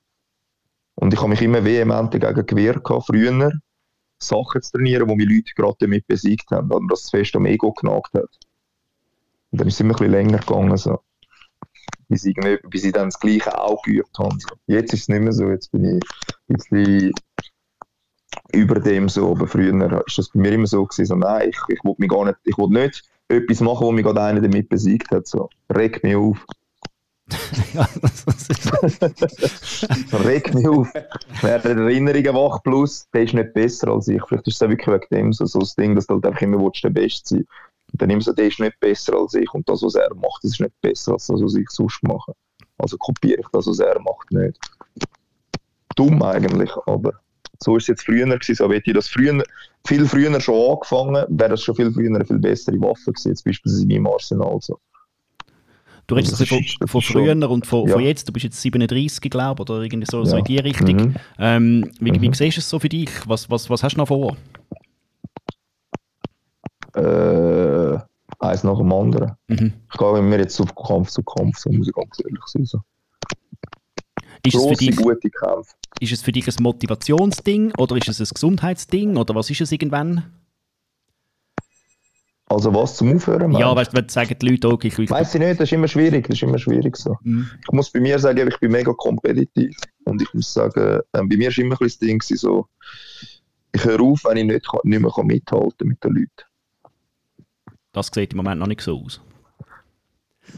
Und 0.94 1.12
ich 1.12 1.20
habe 1.20 1.28
mich 1.28 1.42
immer 1.42 1.64
vehement 1.64 2.14
dagegen 2.14 2.46
gewehrt, 2.46 2.86
früher 3.04 3.52
Sachen 4.18 4.62
zu 4.62 4.72
trainieren, 4.72 5.08
die 5.08 5.16
mich 5.16 5.28
Leute 5.28 5.52
gerade 5.54 5.76
damit 5.80 6.06
besiegt 6.06 6.50
haben, 6.52 6.70
weil 6.70 6.80
mir 6.80 6.88
das 6.88 7.10
fest 7.10 7.36
am 7.36 7.46
Ego 7.46 7.72
genagt 7.72 8.14
hat. 8.14 8.30
Und 9.50 9.60
dann 9.60 9.68
ist 9.68 9.74
es 9.74 9.80
immer 9.80 9.94
ein 9.94 9.96
bisschen 9.96 10.12
länger 10.12 10.38
gegangen, 10.38 10.76
so. 10.76 11.00
Bis, 12.14 12.24
irgendwie- 12.24 12.58
bis 12.68 12.84
ich 12.84 12.92
dann 12.92 13.08
das 13.08 13.18
Gleiche 13.18 13.58
auch 13.60 13.82
geübt 13.82 14.16
habe. 14.18 14.36
Jetzt 14.66 14.92
ist 14.94 15.02
es 15.02 15.08
nicht 15.08 15.22
mehr 15.22 15.32
so, 15.32 15.50
jetzt 15.50 15.72
bin 15.72 15.84
ich 15.84 16.02
ein 16.48 16.56
bisschen 16.56 17.12
über 18.52 18.78
dem 18.80 19.08
so, 19.08 19.32
aber 19.32 19.46
früher 19.46 20.04
ist 20.06 20.18
das 20.18 20.28
bei 20.30 20.40
mir 20.40 20.52
immer 20.52 20.66
so 20.66 20.84
gewesen, 20.84 21.06
so, 21.06 21.16
nein, 21.16 21.48
ich, 21.50 21.58
ich 21.68 21.82
mich 21.98 22.08
gar 22.08 22.24
nicht, 22.24 22.38
ich 22.44 22.56
will 22.56 22.68
nicht 22.68 23.02
etwas 23.28 23.60
machen, 23.60 23.86
wo 23.86 23.92
mich 23.92 24.04
gerade 24.04 24.22
einer 24.22 24.40
damit 24.40 24.68
besiegt 24.68 25.10
hat, 25.10 25.26
so. 25.26 25.48
Reg 25.74 26.02
mich 26.04 26.14
auf. 26.14 26.44
ja, 27.74 27.88
das 28.02 28.48
ist, 28.48 30.12
Reg 30.12 30.54
mich 30.54 30.68
auf. 30.68 30.92
Wer 31.40 31.64
Erinnerungen 31.64 32.34
wach 32.34 32.62
plus, 32.62 33.08
der 33.12 33.22
ist 33.22 33.34
nicht 33.34 33.54
besser 33.54 33.88
als 33.88 34.08
ich. 34.08 34.22
Vielleicht 34.28 34.46
ist 34.46 34.56
es 34.56 34.62
auch 34.62 34.68
wirklich 34.68 34.88
wegen 34.88 35.06
dem 35.10 35.32
so, 35.32 35.46
so 35.46 35.60
das 35.60 35.74
Ding, 35.74 35.94
dass 35.96 36.06
du 36.06 36.14
halt 36.14 36.26
einfach 36.26 36.42
immer 36.42 36.60
willst, 36.60 36.84
der 36.84 36.90
Beste 36.90 37.36
sein 37.36 37.46
dann 37.98 38.10
immer 38.10 38.20
so, 38.20 38.32
der 38.32 38.46
ist 38.46 38.60
nicht 38.60 38.78
besser 38.80 39.14
als 39.14 39.34
ich 39.34 39.52
und 39.54 39.68
das, 39.68 39.82
was 39.82 39.94
er 39.94 40.14
macht, 40.14 40.42
das 40.42 40.52
ist 40.52 40.60
nicht 40.60 40.80
besser 40.80 41.12
als 41.12 41.26
das, 41.26 41.40
was 41.42 41.54
ich 41.54 41.68
sonst 41.70 42.02
mache. 42.02 42.32
Also 42.78 42.96
kopiere 42.98 43.40
ich 43.40 43.46
das, 43.52 43.66
was 43.66 43.78
er 43.78 43.98
macht, 44.00 44.30
nicht. 44.32 44.58
Dumm 45.96 46.22
eigentlich, 46.22 46.70
aber 46.86 47.12
so 47.62 47.76
ist 47.76 47.84
es 47.84 47.88
jetzt 47.88 48.04
früher 48.04 48.26
gewesen. 48.26 48.54
So 48.56 48.70
hätte 48.72 48.90
ich 48.90 48.94
das 48.96 49.08
früher, 49.08 49.42
viel 49.86 50.06
früher 50.06 50.40
schon 50.40 50.72
angefangen, 50.72 51.24
wäre 51.28 51.50
das 51.50 51.62
schon 51.62 51.76
viel 51.76 51.92
früher 51.92 52.14
eine 52.14 52.24
viel 52.24 52.38
bessere 52.38 52.80
Waffe 52.80 53.12
gewesen, 53.12 53.28
jetzt 53.28 53.44
beispielsweise 53.44 53.82
in 53.84 53.88
meinem 53.88 54.06
Arsenal. 54.08 54.58
So. 54.60 54.78
Du 56.06 56.16
redest 56.16 56.32
Also 56.32 56.46
von, 56.46 56.88
von 56.88 57.00
früher 57.00 57.48
und 57.48 57.64
von, 57.66 57.86
ja. 57.88 57.94
von 57.94 58.02
jetzt. 58.02 58.28
Du 58.28 58.32
bist 58.32 58.44
jetzt 58.44 58.60
37, 58.60 59.30
glaube 59.30 59.62
ich, 59.62 59.70
oder 59.70 59.80
irgendwie 59.82 60.06
so, 60.10 60.24
so 60.24 60.32
Ja. 60.32 60.38
in 60.40 60.44
die 60.44 60.58
Richtung. 60.58 60.96
Mhm. 60.96 61.14
Ähm, 61.38 61.90
wie, 62.00 62.20
wie 62.20 62.28
Mhm. 62.28 62.34
siehst 62.34 62.56
du 62.56 62.60
es 62.60 62.68
so 62.68 62.78
für 62.78 62.88
dich? 62.90 63.08
Was, 63.26 63.48
was, 63.48 63.70
was 63.70 63.82
hast 63.82 63.94
du 63.94 63.98
noch 63.98 64.08
vor? 64.08 64.36
Äh, 66.94 67.00
eins 68.40 68.64
nach 68.64 68.78
dem 68.78 68.92
anderen. 68.92 69.32
Mhm. 69.48 69.72
Ich 69.92 69.98
gehe 69.98 70.22
mir 70.22 70.38
jetzt 70.38 70.60
auf 70.60 70.74
Kampf 70.74 71.10
zu 71.10 71.22
Kampf, 71.22 71.58
so 71.58 71.70
muss 71.70 71.88
ich 71.88 71.94
ganz 71.94 72.18
ehrlich 72.24 72.42
sein. 72.46 72.64
So. 72.64 72.78
Ist, 74.46 74.54
es 74.54 74.60
für 74.62 74.68
Grosse, 74.68 74.84
dich, 74.84 74.96
gute 74.96 75.30
Kämpfe. 75.30 75.70
ist 76.00 76.12
es 76.12 76.22
für 76.22 76.32
dich 76.32 76.46
ein 76.46 76.62
Motivationsding 76.62 77.72
oder 77.78 77.96
ist 77.96 78.08
es 78.08 78.20
ein 78.20 78.28
Gesundheitsding 78.34 79.16
oder 79.16 79.34
was 79.34 79.48
ist 79.50 79.60
es 79.62 79.72
irgendwann? 79.72 80.24
Also 82.46 82.74
was 82.74 82.96
zum 82.96 83.16
Aufhören? 83.16 83.52
Ja, 83.52 83.74
meinst 83.74 83.76
weißt 83.76 83.92
du, 83.92 83.96
wenn 83.96 84.08
sagen 84.10 84.36
die 84.40 84.48
Leute, 84.50 84.68
okay, 84.68 84.88
ich 84.88 84.98
will. 84.98 85.08
Weiß 85.08 85.34
ich 85.34 85.40
nicht, 85.40 85.58
das 85.58 85.68
ist 85.68 85.72
immer 85.72 85.88
schwierig, 85.88 86.26
das 86.28 86.36
ist 86.36 86.42
immer 86.42 86.58
schwierig 86.58 86.94
so. 86.96 87.16
Mhm. 87.22 87.48
Ich 87.66 87.72
muss 87.72 87.90
bei 87.90 88.00
mir 88.00 88.18
sagen, 88.18 88.46
ich 88.46 88.60
bin 88.60 88.70
mega 88.70 88.92
kompetitiv 88.92 89.74
und 90.04 90.20
ich 90.20 90.32
muss 90.34 90.52
sagen, 90.52 91.00
ähm, 91.14 91.28
bei 91.28 91.36
mir 91.38 91.48
ist 91.48 91.58
immer 91.58 91.74
ein 91.74 91.78
bisschen 91.78 92.18
das 92.18 92.28
Ding 92.28 92.38
so, 92.38 92.66
ich 93.72 93.82
höre 93.84 94.02
auf, 94.02 94.24
wenn 94.24 94.36
ich 94.36 94.44
nicht, 94.44 94.68
kann- 94.68 94.80
nicht 94.84 95.00
mehr 95.00 95.10
kann 95.10 95.26
mithalten 95.26 95.88
mit 95.88 96.04
den 96.04 96.12
Leuten. 96.12 96.28
Das 97.94 98.10
sieht 98.12 98.32
im 98.32 98.36
Moment 98.38 98.60
noch 98.60 98.66
nicht 98.66 98.82
so 98.82 99.00
aus. 99.00 99.20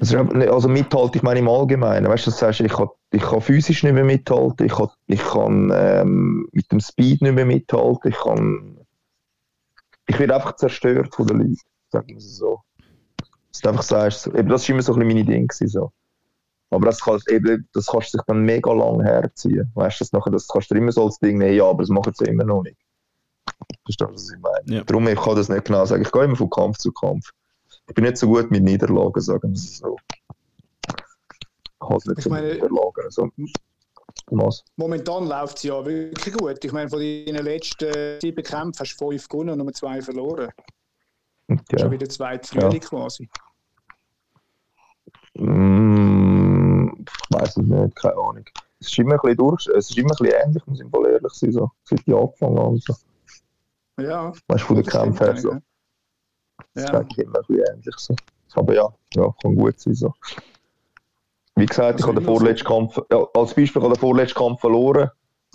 Das 0.00 0.12
einfach 0.14 0.34
nicht- 0.34 0.48
also 0.50 0.68
mithalten, 0.68 1.16
ich 1.18 1.22
meine 1.22 1.38
im 1.40 1.48
Allgemeinen, 1.48 2.08
weißt 2.08 2.26
du, 2.26 2.30
du 2.32 2.36
sagst, 2.36 2.60
ich 2.60 2.72
kann, 2.72 2.88
ich 3.12 3.22
kann 3.22 3.40
physisch 3.40 3.84
nicht 3.84 3.92
mehr 3.92 4.04
mithalten, 4.04 4.66
ich 4.66 4.72
kann, 4.72 4.88
ich 5.06 5.20
kann 5.22 5.70
ähm, 5.72 6.48
mit 6.52 6.70
dem 6.72 6.80
Speed 6.80 7.22
nicht 7.22 7.34
mehr 7.34 7.46
mithalten, 7.46 8.10
ich 8.10 8.16
kann, 8.18 8.78
ich 10.08 10.18
werde 10.18 10.34
einfach 10.34 10.56
zerstört 10.56 11.14
von 11.14 11.26
den 11.28 11.38
Leuten, 11.38 11.60
sagen 11.92 12.08
wir 12.08 12.16
es 12.16 12.36
so. 12.36 12.60
Dass 13.52 13.60
du 13.62 13.68
einfach 13.68 13.82
sagst, 13.82 14.26
eben, 14.26 14.48
das 14.48 14.62
ist 14.62 14.68
immer 14.70 14.82
so 14.82 14.92
ein 14.94 14.98
bisschen 14.98 15.14
meine 15.16 15.24
Dinge 15.24 15.46
gewesen, 15.46 15.68
so. 15.68 15.92
Aber 16.70 16.86
das, 16.86 17.00
kannst, 17.00 17.30
eben, 17.30 17.68
das 17.72 17.86
kannst 17.86 18.12
du 18.12 18.18
sich 18.18 18.26
dann 18.26 18.42
mega 18.42 18.72
lang 18.72 19.00
herziehen. 19.02 19.70
Weißt 19.74 20.00
du, 20.00 20.04
das, 20.04 20.12
nachher, 20.12 20.32
das 20.32 20.48
kannst 20.48 20.70
du 20.70 20.74
immer 20.74 20.90
so 20.90 21.04
als 21.04 21.18
Ding 21.20 21.38
nehmen, 21.38 21.54
ja, 21.54 21.64
aber 21.64 21.82
das 21.84 21.90
machen 21.90 22.12
sie 22.16 22.24
immer 22.24 22.44
noch 22.44 22.62
nicht. 22.64 22.76
Verstehst 23.84 24.00
du, 24.00 24.12
was 24.14 24.30
ich 24.32 24.38
meine? 24.40 24.78
Ja. 24.78 24.84
Darum, 24.84 25.06
ich 25.08 25.20
kann 25.20 25.36
das 25.36 25.48
nicht 25.48 25.64
genau 25.64 25.84
sagen. 25.84 26.02
Ich 26.02 26.10
gehe 26.12 26.24
immer 26.24 26.36
von 26.36 26.50
Kampf 26.50 26.78
zu 26.78 26.92
Kampf. 26.92 27.30
Ich 27.88 27.94
bin 27.94 28.04
nicht 28.04 28.16
so 28.16 28.26
gut 28.26 28.50
mit 28.50 28.62
Niederlagen, 28.64 29.20
sagen 29.20 29.42
wir 29.50 29.52
es 29.54 29.78
so. 29.78 29.96
Ich 30.88 30.94
kann 31.88 31.96
es 31.96 32.06
nicht 32.06 32.18
Ich 32.18 32.24
so 32.24 32.30
meine- 32.30 32.46
mit 32.48 32.54
Niederlagen. 32.62 33.04
Also, 33.04 33.28
was? 34.28 34.64
Momentan 34.76 35.26
läuft 35.28 35.58
es 35.58 35.62
ja 35.64 35.84
wirklich 35.84 36.34
gut. 36.34 36.64
Ich 36.64 36.72
meine, 36.72 36.88
von 36.88 36.98
deinen 36.98 37.44
letzten 37.44 38.20
sieben 38.20 38.42
Kämpfen 38.42 38.80
hast 38.80 38.96
du 39.00 39.08
fünf 39.10 39.28
gewonnen 39.28 39.50
und 39.50 39.58
nur 39.66 39.72
zwei 39.72 40.00
verloren. 40.02 40.50
Ja. 41.48 41.78
Schon 41.78 41.90
wieder 41.92 42.08
zwei 42.08 42.38
Frühling 42.40 42.80
quasi. 42.80 43.28
Mm, 45.34 46.88
ich 46.98 47.36
weiß 47.38 47.50
es 47.50 47.56
nicht, 47.58 47.96
keine 47.96 48.14
Ahnung. 48.16 48.44
Es 48.80 48.88
ist 48.88 48.98
immer 48.98 49.14
ein 49.14 49.20
bisschen 49.20 49.36
durch, 49.36 49.66
es 49.68 49.90
ist 49.90 49.96
immer 49.98 50.10
ein 50.10 50.16
bisschen 50.18 50.40
ähnlich, 50.44 50.66
muss 50.66 50.80
ich 50.80 50.90
voll 50.90 51.06
ehrlich 51.08 51.32
sein, 51.32 51.52
so. 51.52 51.70
Seit 51.84 52.00
ich 52.04 52.14
angefangen 52.14 52.58
habe. 52.58 52.78
So. 52.78 52.94
Ja. 53.98 54.32
Weißt 54.48 54.62
du, 54.62 54.74
von 54.74 54.82
Kämpfen 54.82 55.26
her 55.26 55.36
so. 55.36 55.50
Das 56.74 56.84
Ja. 56.84 56.84
ist 56.84 56.94
eigentlich 56.94 57.18
immer 57.26 57.38
ein 57.38 57.44
bisschen 57.46 57.64
ähnlich. 57.74 57.94
So. 57.96 58.14
Aber 58.54 58.74
ja, 58.74 58.88
ja, 59.14 59.34
kann 59.42 59.54
gut 59.56 59.78
sein. 59.80 59.94
So. 59.94 60.14
Wie 61.56 61.66
gesagt, 61.66 62.00
ich 62.00 62.06
Also 62.06 62.08
habe 62.08 62.20
den 62.20 62.26
vorletzten 62.26 62.66
Kampf, 62.66 62.98
ja, 63.10 63.18
als 63.34 63.54
Beispiel, 63.54 63.80
ich 63.80 63.84
habe 63.84 63.94
den 63.94 64.00
vorletzten 64.00 64.38
Kampf 64.38 64.60
verloren, 64.60 65.10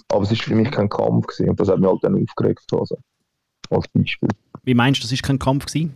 aber 0.10 0.24
es 0.24 0.32
ist 0.32 0.42
für 0.42 0.56
mich 0.56 0.72
kein 0.72 0.90
Kampf 0.90 1.28
gewesen 1.28 1.50
und 1.50 1.60
das 1.60 1.70
hat 1.70 1.80
mich 1.80 1.90
halt 1.90 2.04
dann 2.04 2.22
aufgeregt. 2.22 2.64
Also, 2.74 2.98
als 3.70 3.88
Beispiel. 3.88 4.30
Wie 4.64 4.74
meinst 4.74 5.02
du, 5.02 5.04
das 5.06 5.12
ist 5.12 5.24
kein 5.24 5.40
Kampf 5.40 5.66
gewesen? 5.68 5.96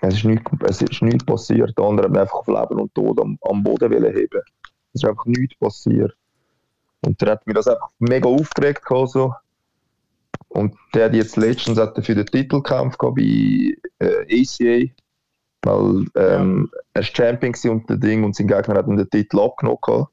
Es 0.00 0.14
ist 0.14 0.24
nichts, 0.24 0.44
es 0.68 0.82
ist 0.82 1.00
nichts 1.02 1.24
passiert. 1.24 1.76
Der 1.78 1.84
andere 1.84 2.06
hat 2.06 2.12
mich 2.12 2.20
einfach 2.20 2.34
auf 2.34 2.46
Leben 2.46 2.80
und 2.80 2.94
Tod 2.94 3.18
am, 3.20 3.38
am 3.42 3.62
Boden 3.62 3.90
wollen 3.90 4.14
heben. 4.14 4.42
Es 4.92 5.02
ist 5.02 5.08
einfach 5.08 5.24
nichts 5.26 5.56
passiert. 5.58 6.12
Und 7.00 7.20
der 7.22 7.32
hat 7.32 7.46
mir 7.46 7.54
das 7.54 7.68
einfach 7.68 7.88
mega 7.98 8.28
aufgeregt. 8.28 8.84
gehabt, 8.84 9.10
So. 9.10 9.32
Und 10.54 10.76
der 10.94 11.06
hat 11.06 11.14
jetzt 11.14 11.36
letztens 11.36 11.78
hat 11.78 11.98
für 12.04 12.14
den 12.14 12.26
Titel 12.26 12.62
gekämpft 12.62 12.98
gehabt 12.98 13.16
bei 13.16 13.74
äh, 13.98 14.42
ACA. 14.42 14.92
Weil 15.62 16.06
ähm, 16.14 16.70
er 16.92 17.02
ist 17.02 17.16
Champion 17.16 17.54
und 17.70 17.90
der 17.90 17.96
Ding 17.96 18.22
und 18.22 18.36
sein 18.36 18.46
Gegner 18.46 18.76
hat 18.76 18.86
ihm 18.86 18.96
den 18.96 19.10
Titel 19.10 19.40
abgenommen. 19.40 20.06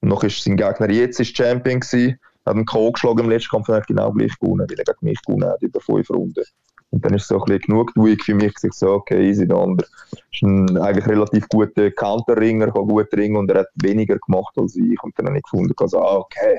Und 0.00 0.08
noch 0.08 0.24
ist 0.24 0.42
sein 0.42 0.56
Gegner 0.56 0.90
jetzt 0.90 1.20
ist 1.20 1.36
Champion 1.36 1.80
gewesen, 1.80 2.18
hat 2.46 2.54
einen 2.54 2.64
K.O. 2.64 2.92
geschlagen 2.92 3.20
im 3.20 3.30
letzten 3.30 3.50
Kampf 3.50 3.68
und 3.68 3.74
hat 3.74 3.86
genau 3.86 4.12
gleich 4.12 4.36
gewonnen, 4.38 4.66
weil 4.68 4.78
er 4.78 4.84
gegen 4.84 4.98
mich 5.06 5.20
gewonnen 5.22 5.48
hat 5.48 5.60
über 5.60 5.80
fünf 5.80 6.08
Runden. 6.08 6.44
Und 6.90 7.04
dann 7.04 7.14
ist 7.14 7.22
es 7.22 7.28
so 7.28 7.36
ein 7.36 7.44
bisschen 7.44 7.60
Genugtuung 7.60 8.18
für 8.18 8.34
mich, 8.34 8.54
dass 8.54 8.64
ich 8.64 8.72
so, 8.72 8.92
okay, 8.92 9.28
easy, 9.28 9.46
der 9.46 9.56
andere 9.56 9.86
ist 10.30 10.42
ein 10.42 10.76
eigentlich 10.78 11.06
relativ 11.06 11.48
guter 11.48 11.90
Counterringer, 11.90 12.70
kann 12.70 12.86
gut 12.86 13.12
ringen 13.14 13.36
und 13.36 13.50
er 13.50 13.60
hat 13.60 13.68
weniger 13.74 14.18
gemacht 14.18 14.56
als 14.56 14.76
ich. 14.76 15.02
Und 15.02 15.18
dann 15.18 15.26
habe 15.26 15.36
ich 15.36 15.42
gefunden, 15.42 15.74
also, 15.76 16.00
ah, 16.00 16.16
okay, 16.16 16.58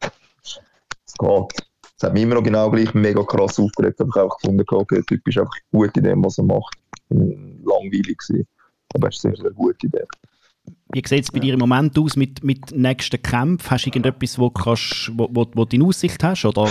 es 0.00 1.14
geht. 1.18 1.73
Es 1.96 2.02
hat 2.02 2.12
mich 2.12 2.22
immer 2.22 2.34
noch 2.34 2.42
genau 2.42 2.70
gleich 2.70 2.92
mega 2.94 3.22
krass 3.22 3.58
aufgeregt, 3.58 4.00
aber 4.00 4.08
ich 4.08 4.14
habe 4.16 4.24
einfach 4.24 4.38
gefunden, 4.38 4.64
okay, 4.68 4.96
der 4.96 5.04
Typ 5.04 5.28
ist 5.28 5.38
einfach 5.38 5.54
gut 5.70 5.96
in 5.96 6.04
dem, 6.04 6.24
was 6.24 6.38
er 6.38 6.44
macht. 6.44 6.76
Langweilig, 7.08 8.18
gewesen. 8.18 8.46
aber 8.94 9.08
er 9.08 9.10
ist 9.10 9.20
sehr, 9.20 9.36
sehr 9.36 9.50
gut 9.52 9.82
in 9.84 9.90
dem. 9.90 10.06
Wie 10.92 11.02
sieht 11.06 11.24
es 11.24 11.30
bei 11.30 11.40
dir 11.40 11.54
im 11.54 11.60
Moment 11.60 11.98
aus 11.98 12.16
mit, 12.16 12.42
mit 12.42 12.72
nächsten 12.72 13.20
Kämpfen? 13.20 13.70
Hast 13.70 13.84
du 13.84 13.88
irgendetwas, 13.88 14.38
wo, 14.38 14.50
kannst, 14.50 15.10
wo, 15.14 15.28
wo, 15.30 15.46
wo 15.54 15.64
du 15.64 15.76
in 15.76 15.82
Aussicht 15.82 16.22
hast? 16.22 16.44
Oder? 16.44 16.68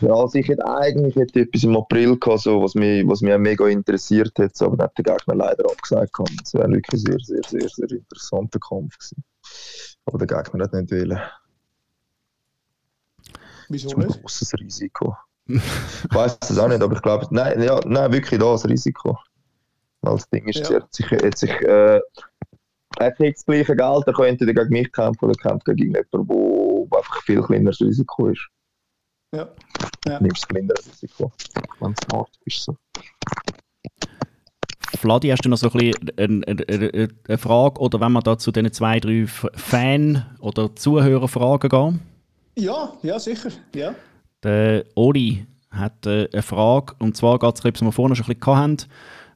Ja, 0.00 0.12
also 0.12 0.38
ich 0.38 0.48
hätte 0.48 0.66
eigentlich 0.66 1.16
hätte 1.16 1.40
etwas 1.40 1.64
im 1.64 1.76
April 1.76 2.18
gehabt, 2.18 2.42
so, 2.42 2.62
was, 2.62 2.74
mich, 2.74 3.06
was 3.06 3.20
mich 3.20 3.32
auch 3.32 3.38
mega 3.38 3.66
interessiert 3.68 4.32
hätte, 4.38 4.64
aber 4.64 4.76
dann 4.76 4.86
hat 4.86 4.98
der 4.98 5.04
Gegner 5.04 5.34
leider 5.34 5.64
abgesagt. 5.70 6.12
Es 6.42 6.54
wäre 6.54 6.70
wirklich 6.70 7.00
ein 7.00 7.18
sehr, 7.18 7.18
sehr, 7.20 7.42
sehr, 7.48 7.68
sehr 7.68 7.98
interessanter 7.98 8.58
Kampf 8.58 8.96
gewesen. 8.98 9.24
Aber 10.06 10.18
der 10.18 10.26
Gegner 10.26 10.64
hat 10.64 10.72
nicht 10.72 10.90
wollen. 10.90 11.20
Wieso 13.68 13.88
Das 13.88 13.92
ist 13.92 13.98
ein 13.98 14.06
nicht? 14.06 14.20
großes 14.22 14.52
Risiko. 14.60 15.16
ich 15.46 15.60
weiß 16.10 16.38
es 16.48 16.58
auch 16.58 16.68
nicht, 16.68 16.82
aber 16.82 16.94
ich 16.94 17.02
glaube, 17.02 17.26
nein, 17.30 17.62
ja, 17.62 17.80
nein, 17.86 18.12
wirklich 18.12 18.40
da 18.40 18.52
das 18.52 18.66
Risiko. 18.68 19.18
Weil 20.02 20.14
das 20.14 20.28
Ding 20.30 20.46
ist, 20.48 20.58
Ja. 20.68 20.76
er 20.76 20.82
hat 20.82 20.94
sich, 20.94 21.12
er 21.12 21.26
hat 21.26 21.38
sich 21.38 21.50
äh, 21.50 22.00
er 22.98 23.12
kriegt 23.12 23.38
das 23.38 23.44
gleiche 23.46 23.74
Geld, 23.74 24.04
er 24.06 24.12
kann 24.12 24.26
entweder 24.26 24.54
gegen 24.54 24.68
mich 24.70 24.92
kämpfen 24.92 25.24
oder 25.24 25.34
kämpft 25.34 25.64
gegen 25.66 25.82
jemanden, 25.82 26.28
wo, 26.28 26.86
wo 26.88 26.96
einfach 26.96 27.22
viel 27.22 27.42
kleineres 27.42 27.80
Risiko 27.80 28.28
ist. 28.28 28.46
Ja. 29.34 29.48
Ja. 30.06 30.18
Du 30.18 30.24
nimmst 30.24 30.42
das 30.42 30.48
kleinere 30.48 30.78
Risiko. 30.78 31.32
Wenn 31.80 31.94
du 31.94 32.02
smart 32.08 32.30
bist. 32.44 32.62
So. 32.62 32.76
Vladi, 34.96 35.28
hast 35.28 35.44
du 35.44 35.48
noch 35.48 35.56
so 35.56 35.70
ein 35.70 35.78
bisschen 35.78 36.10
eine, 36.16 36.46
eine, 36.46 37.08
eine, 37.28 37.38
Frage? 37.38 37.80
Oder 37.80 38.00
wenn 38.00 38.12
wir 38.12 38.22
da 38.22 38.38
zu 38.38 38.52
diesen 38.52 38.72
zwei, 38.72 39.00
drei 39.00 39.26
Fan- 39.26 40.24
oder 40.38 40.74
Zuhörerfragen 40.76 41.68
gehen? 41.68 42.00
Ja, 42.56 42.92
ja, 43.02 43.18
sicher. 43.18 43.50
Ja. 43.74 43.94
Der 44.42 44.84
Oli 44.94 45.46
hat 45.70 46.06
äh, 46.06 46.28
eine 46.32 46.42
Frage, 46.42 46.94
und 46.98 47.16
zwar 47.16 47.38
geht 47.38 47.58
es, 47.58 47.64
was 47.64 47.82
wir 47.82 47.92
vorhin 47.92 48.16
schon 48.16 48.26
ein 48.26 48.38
bisschen 48.38 48.56
hatten. 48.56 48.76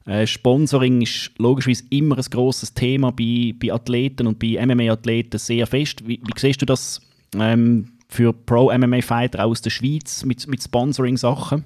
Äh, 0.05 0.25
Sponsoring 0.25 1.01
ist 1.01 1.31
logischerweise 1.37 1.83
immer 1.89 2.17
ein 2.17 2.23
grosses 2.31 2.73
Thema 2.73 3.11
bei, 3.11 3.53
bei 3.59 3.71
Athleten 3.71 4.27
und 4.27 4.39
bei 4.39 4.57
MMA-Athleten 4.65 5.37
sehr 5.37 5.67
fest. 5.67 6.07
Wie, 6.07 6.21
wie 6.23 6.39
siehst 6.39 6.61
du 6.61 6.65
das 6.65 7.01
ähm, 7.35 7.91
für 8.07 8.33
Pro-MMA-Fighter 8.33 9.45
aus 9.45 9.61
der 9.61 9.69
Schweiz 9.69 10.25
mit, 10.25 10.47
mit 10.47 10.63
Sponsoring-Sachen? 10.63 11.63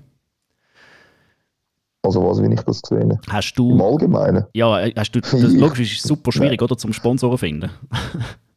Also 2.06 2.22
was, 2.26 2.44
wie 2.44 2.54
ich 2.54 2.62
das 2.62 2.82
gesehen 2.82 3.14
habe. 3.14 3.22
Hast 3.30 3.58
Im 3.58 3.78
du, 3.78 3.86
Allgemeinen. 3.86 4.46
ja, 4.54 4.82
äh, 4.82 4.94
hast 4.98 5.12
du, 5.16 5.22
das 5.22 5.34
logisch 5.54 5.94
ist 5.94 6.00
es 6.00 6.04
super 6.04 6.34
schwierig, 6.34 6.62
oder, 6.62 6.78
zum 6.78 6.92
Sponsoren 6.92 7.38
finden. 7.38 7.70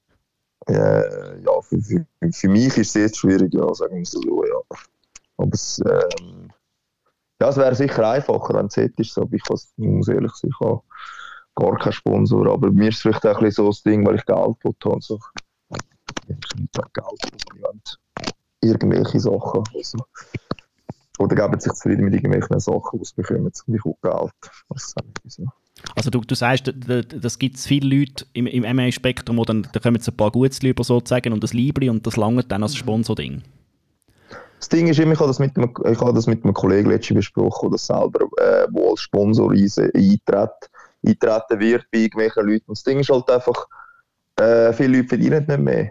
Äh, 0.69 1.41
ja, 1.43 1.61
für, 1.63 1.81
für, 1.81 2.07
für 2.33 2.49
mich 2.49 2.77
ist 2.77 2.89
es 2.89 2.95
jetzt 2.95 3.19
schwierig, 3.19 3.55
ja, 3.55 3.73
sagen 3.75 3.97
wir 3.99 4.05
so, 4.07 4.45
ja. 4.45 4.57
Aber 5.39 5.51
es, 5.55 5.81
ähm, 5.87 6.51
ja, 7.41 7.51
es 7.51 7.57
wäre 7.57 7.75
sicher 7.75 8.09
einfacher, 8.11 8.55
wenn 8.55 8.67
es 8.67 8.77
hättest, 8.77 9.19
aber 9.19 9.33
ich 9.35 9.43
was- 9.49 9.73
muss 9.77 10.09
ehrlich 10.09 10.33
sein, 10.35 10.51
ich 10.53 10.61
habe 10.67 10.83
gar 11.57 11.79
keinen 11.79 11.93
Sponsor, 11.93 12.47
aber 12.49 12.71
mir 12.73 12.89
ist 12.91 12.97
es 12.97 13.03
vielleicht 13.03 13.27
auch 13.27 13.39
ein 13.39 13.45
bisschen 13.45 13.65
so 13.65 13.71
das 13.71 13.83
Ding, 13.83 14.07
weil 14.07 14.17
ich 14.17 14.27
Geld 14.27 14.39
will 14.65 14.75
und 14.85 15.05
so. 15.05 15.21
Ich 16.29 16.77
habe 16.77 16.91
Geld, 16.93 17.99
irgendwelche 18.63 19.21
Sachen, 19.21 19.67
also. 19.75 20.05
Oder 21.19 21.37
geben 21.37 21.61
sich 21.61 21.73
zufrieden 21.75 22.05
mit 22.07 22.15
irgendwelchen 22.15 22.59
Sachen, 22.61 22.99
die 22.99 23.05
sie 23.05 23.15
bekommen, 23.17 23.51
ich 23.53 23.85
auch 23.85 23.99
Geld. 24.03 24.33
Auch 24.69 24.75
nicht, 25.05 25.21
wieso. 25.25 25.45
Also 25.95 26.11
du, 26.11 26.21
du 26.21 26.35
sagst, 26.35 26.73
das 26.75 27.39
gibt 27.39 27.57
es 27.57 27.67
viele 27.67 27.99
Leute 27.99 28.27
im, 28.33 28.47
im 28.47 28.63
MMA-Spektrum, 28.63 29.37
wo 29.37 29.45
dann, 29.45 29.69
da 29.73 29.81
kommen 29.81 29.97
jetzt 29.97 30.09
ein 30.09 30.17
paar 30.17 30.31
Gutzli 30.31 30.71
über 30.71 30.85
sozusagen 30.85 31.33
und 31.33 31.43
das 31.43 31.53
Liebli 31.53 31.91
und 31.91 32.07
das 32.07 32.17
langt 32.17 32.51
dann 32.51 32.63
als 32.63 32.77
Sponsor-Ding. 32.77 33.43
Das 34.59 34.69
Ding 34.71 34.89
ist 34.89 34.99
immer, 34.99 35.13
ich 35.13 35.19
habe 35.19 35.29
das 35.29 35.39
mit 35.39 35.57
einem, 35.57 35.71
ich 35.91 36.01
habe 36.01 36.15
das 36.15 36.27
mit 36.27 36.43
einem 36.43 36.55
Kollegen 36.55 36.91
letztens 36.91 37.19
besprochen, 37.19 37.71
der 37.71 37.79
selber, 37.79 38.21
äh, 38.39 38.67
wo 38.71 38.91
als 38.91 39.01
Sponsor 39.01 39.53
eintritt, 39.53 40.71
eintreten 41.07 41.61
wird 41.61 41.87
bei 41.93 41.99
irgendwelchen 41.99 42.47
Leuten. 42.47 42.65
Und 42.67 42.79
das 42.79 42.85
Ding 42.85 42.99
ist 42.99 43.11
halt 43.11 43.31
einfach, 43.31 43.67
äh, 44.37 44.73
viele 44.73 44.97
Leute 44.97 45.09
verdienen 45.09 45.45
nicht 45.47 45.61
mehr. 45.61 45.91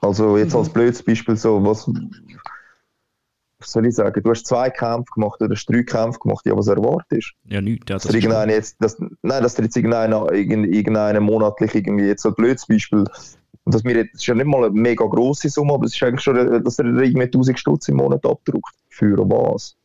Also 0.00 0.36
jetzt 0.36 0.54
als 0.54 0.68
blödes 0.68 1.02
Beispiel 1.02 1.36
so, 1.36 1.62
was 1.64 1.88
soll 3.64 3.86
ich 3.86 3.94
sagen, 3.94 4.22
du 4.22 4.30
hast 4.30 4.46
zwei 4.46 4.70
Kämpfe 4.70 5.12
gemacht 5.14 5.40
oder 5.40 5.54
hast 5.54 5.66
drei 5.66 5.82
Kämpfe 5.82 6.18
gemacht, 6.18 6.44
ja, 6.46 6.56
was 6.56 6.68
erwartest 6.68 7.32
Ja, 7.44 7.60
nichts. 7.60 7.86
Ja, 7.88 7.96
dass 7.96 8.06
dir 8.06 8.14
irgendeiner 8.14 8.52
jetzt, 8.52 8.76
dass, 8.80 8.98
nein, 8.98 9.42
dass 9.42 9.54
dir 9.54 9.64
jetzt 9.64 9.76
irgendeiner, 9.76 10.30
irgendeiner 10.32 11.20
monatlich 11.20 11.74
irgendwie 11.74 12.06
jetzt 12.06 12.22
so 12.22 12.30
ein 12.30 12.34
blödes 12.34 12.66
Beispiel, 12.66 13.04
und 13.64 13.74
das, 13.74 13.84
mir 13.84 13.96
jetzt, 13.96 14.14
das 14.14 14.22
ist 14.22 14.26
ja 14.26 14.34
nicht 14.34 14.46
mal 14.46 14.64
eine 14.64 14.70
mega 14.70 15.04
grosse 15.04 15.48
Summe, 15.48 15.74
aber 15.74 15.84
es 15.84 15.94
ist 15.94 16.02
eigentlich 16.02 16.22
schon, 16.22 16.64
dass 16.64 16.78
er 16.78 16.86
irgendwie 16.86 17.22
1000 17.22 17.58
Stutz 17.58 17.88
im 17.88 17.96
Monat 17.96 18.24
abdruckt. 18.26 18.74
Für 18.88 19.16
was? 19.18 19.76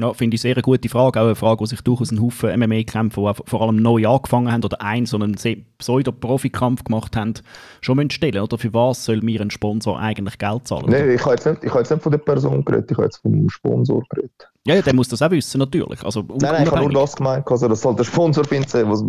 Ja, 0.00 0.14
finde 0.14 0.36
ich 0.36 0.40
sehr 0.40 0.54
eine 0.54 0.62
gute 0.62 0.88
Frage. 0.88 1.20
Auch 1.20 1.26
eine 1.26 1.34
Frage, 1.34 1.62
die 1.62 1.68
sich 1.68 1.82
durchaus 1.82 2.10
ein 2.10 2.22
Haufen 2.22 2.58
MMA-Kämpfer, 2.58 3.34
die 3.34 3.42
vor 3.50 3.60
allem 3.60 3.76
neu 3.76 4.08
angefangen 4.08 4.50
haben 4.50 4.64
oder 4.64 4.80
einen 4.80 5.04
so 5.04 5.18
einen 5.18 5.36
Pseudo-Profi-Kampf 5.78 6.84
gemacht 6.84 7.16
haben, 7.16 7.34
schon 7.82 7.96
müssen 7.96 8.10
stellen 8.10 8.40
Oder 8.40 8.56
für 8.56 8.72
was 8.72 9.04
soll 9.04 9.20
mir 9.20 9.42
ein 9.42 9.50
Sponsor 9.50 10.00
eigentlich 10.00 10.38
Geld 10.38 10.66
zahlen? 10.66 10.86
Nein, 10.88 11.10
ich 11.10 11.20
habe 11.22 11.34
jetzt, 11.34 11.44
nicht, 11.44 11.64
ich 11.64 11.70
habe 11.70 11.80
jetzt 11.80 11.90
nicht 11.90 12.02
von 12.02 12.12
der 12.12 12.18
Person 12.18 12.64
geredet, 12.64 12.90
ich 12.90 12.96
habe 12.96 13.06
jetzt 13.06 13.18
vom 13.18 13.50
Sponsor 13.50 14.02
geredet. 14.08 14.48
Ja, 14.66 14.76
ja 14.76 14.82
der 14.82 14.94
muss 14.94 15.08
das 15.08 15.20
auch 15.20 15.30
wissen, 15.30 15.58
natürlich. 15.58 16.02
Also, 16.02 16.22
nein, 16.22 16.38
nein, 16.40 16.62
ich 16.64 16.70
habe 16.70 16.80
nur 16.80 16.92
das 16.92 17.14
gemeint, 17.14 17.46
also, 17.50 17.68
dass 17.68 17.84
halt 17.84 17.98
der 17.98 18.04
Sponsor 18.04 18.44
findet, 18.44 18.72
was, 18.72 19.04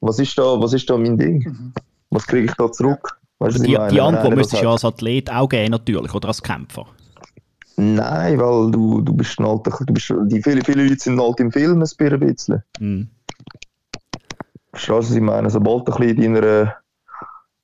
was, 0.00 0.18
ist 0.18 0.38
da, 0.38 0.58
was 0.58 0.72
ist 0.72 0.88
da 0.88 0.96
mein 0.96 1.18
Ding? 1.18 1.44
Mhm. 1.44 1.72
Was 2.08 2.26
kriege 2.26 2.46
ich 2.46 2.54
da 2.54 2.72
zurück? 2.72 3.18
Weißt, 3.38 3.58
die, 3.58 3.76
die 3.90 4.00
Antwort 4.00 4.34
müsstest 4.34 4.62
du 4.62 4.66
ja 4.66 4.72
als 4.72 4.84
Athlet 4.84 5.30
auch 5.30 5.48
geben, 5.48 5.72
natürlich, 5.72 6.14
oder 6.14 6.28
als 6.28 6.42
Kämpfer. 6.42 6.86
Nein, 7.82 8.38
weil 8.38 8.70
du, 8.70 9.00
du 9.00 9.14
bist 9.14 9.38
halt, 9.38 9.66
du 9.66 9.92
bist, 9.94 10.12
die 10.26 10.42
viele, 10.42 10.62
viele 10.62 10.86
Leute 10.86 11.00
sind 11.00 11.18
halt 11.18 11.40
im 11.40 11.50
Film 11.50 11.82
ein 11.82 12.20
bisschen. 12.20 12.62
Mm. 12.78 13.04
Verstehst 14.72 14.88
du, 14.88 14.94
was 14.96 15.10
ich 15.12 15.20
meine? 15.22 15.48
Sobald 15.48 15.88
du 15.88 15.92
ein 15.94 15.98
bisschen 16.14 16.22
in, 16.22 16.34
deiner, 16.34 16.76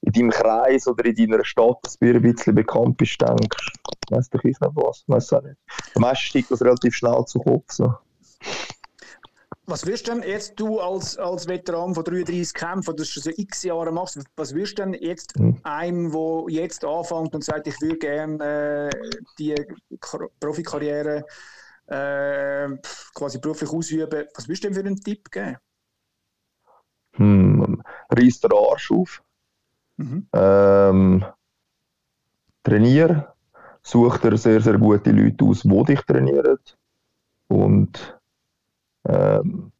in 0.01 0.13
deinem 0.13 0.31
Kreis 0.31 0.89
oder 0.89 1.05
in 1.05 1.17
deiner 1.17 1.45
Stadt 1.45 1.99
ein 2.01 2.23
bisschen 2.23 2.55
bekannt 2.55 2.97
bist, 2.97 3.21
denkst 3.21 3.75
du, 4.09 4.17
weißt 4.17 4.33
du, 4.33 4.39
ich 4.39 4.45
nicht 4.45 4.61
was, 4.61 5.05
weißt 5.07 5.33
du 5.33 5.37
auch 5.37 5.43
nicht. 5.43 5.57
Am 5.97 6.01
meisten 6.01 6.25
steigt 6.25 6.51
das 6.51 6.63
relativ 6.63 6.95
schnell 6.95 7.23
zu 7.27 7.39
Kopf. 7.39 7.71
So. 7.73 7.95
Was 9.69 9.85
wirst 9.85 10.07
denn 10.07 10.23
jetzt 10.23 10.55
du 10.61 10.79
als, 10.79 11.19
als 11.19 11.49
Veteran 11.49 11.93
von 11.93 12.05
33 12.05 12.55
Kämpfen, 12.55 12.95
das 12.97 13.09
schon 13.09 13.25
so 13.25 13.31
x 13.37 13.65
Jahre 13.65 13.91
machst, 13.91 14.19
was 14.37 14.55
wirst 14.55 14.79
denn 14.79 14.95
jetzt 14.95 15.37
mhm. 15.39 15.59
einem, 15.65 16.13
der 16.13 16.45
jetzt 16.49 16.85
anfängt 16.85 17.35
und 17.35 17.43
sagt, 17.43 17.67
ich 17.67 17.81
würde 17.81 17.99
gerne 17.99 18.91
äh, 18.93 19.11
die 19.39 19.55
Profikarriere 20.39 21.25
äh, 21.87 22.69
quasi 23.13 23.39
beruflich 23.39 23.71
ausüben, 23.71 24.27
was 24.35 24.49
wirst 24.49 24.63
du 24.63 24.69
denn 24.69 24.75
für 24.75 24.87
einen 24.87 25.01
Tipp 25.01 25.31
geben? 25.33 25.57
Hm, 27.15 27.83
reiß 28.11 28.41
den 28.41 28.53
Arsch 28.53 28.93
auf. 28.93 29.23
Mhm. 29.97 30.29
Ähm, 30.33 31.25
trainier, 32.63 33.35
such 33.83 34.19
dir 34.19 34.37
sehr, 34.37 34.61
sehr 34.61 34.79
gute 34.79 35.11
Leute 35.11 35.45
aus, 35.45 35.63
die 35.63 35.85
dich 35.85 36.03
trainieren. 36.03 36.59
Und 37.49 38.16
ähm, 39.09 39.73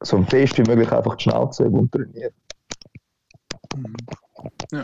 so 0.00 0.22
fest 0.22 0.58
wie 0.58 0.62
möglich 0.62 0.92
einfach 0.92 1.16
die 1.16 1.24
Schnauze 1.24 1.64
und 1.64 1.90
trainieren. 1.92 2.34
Mhm. 3.76 3.96
Ja. 4.72 4.82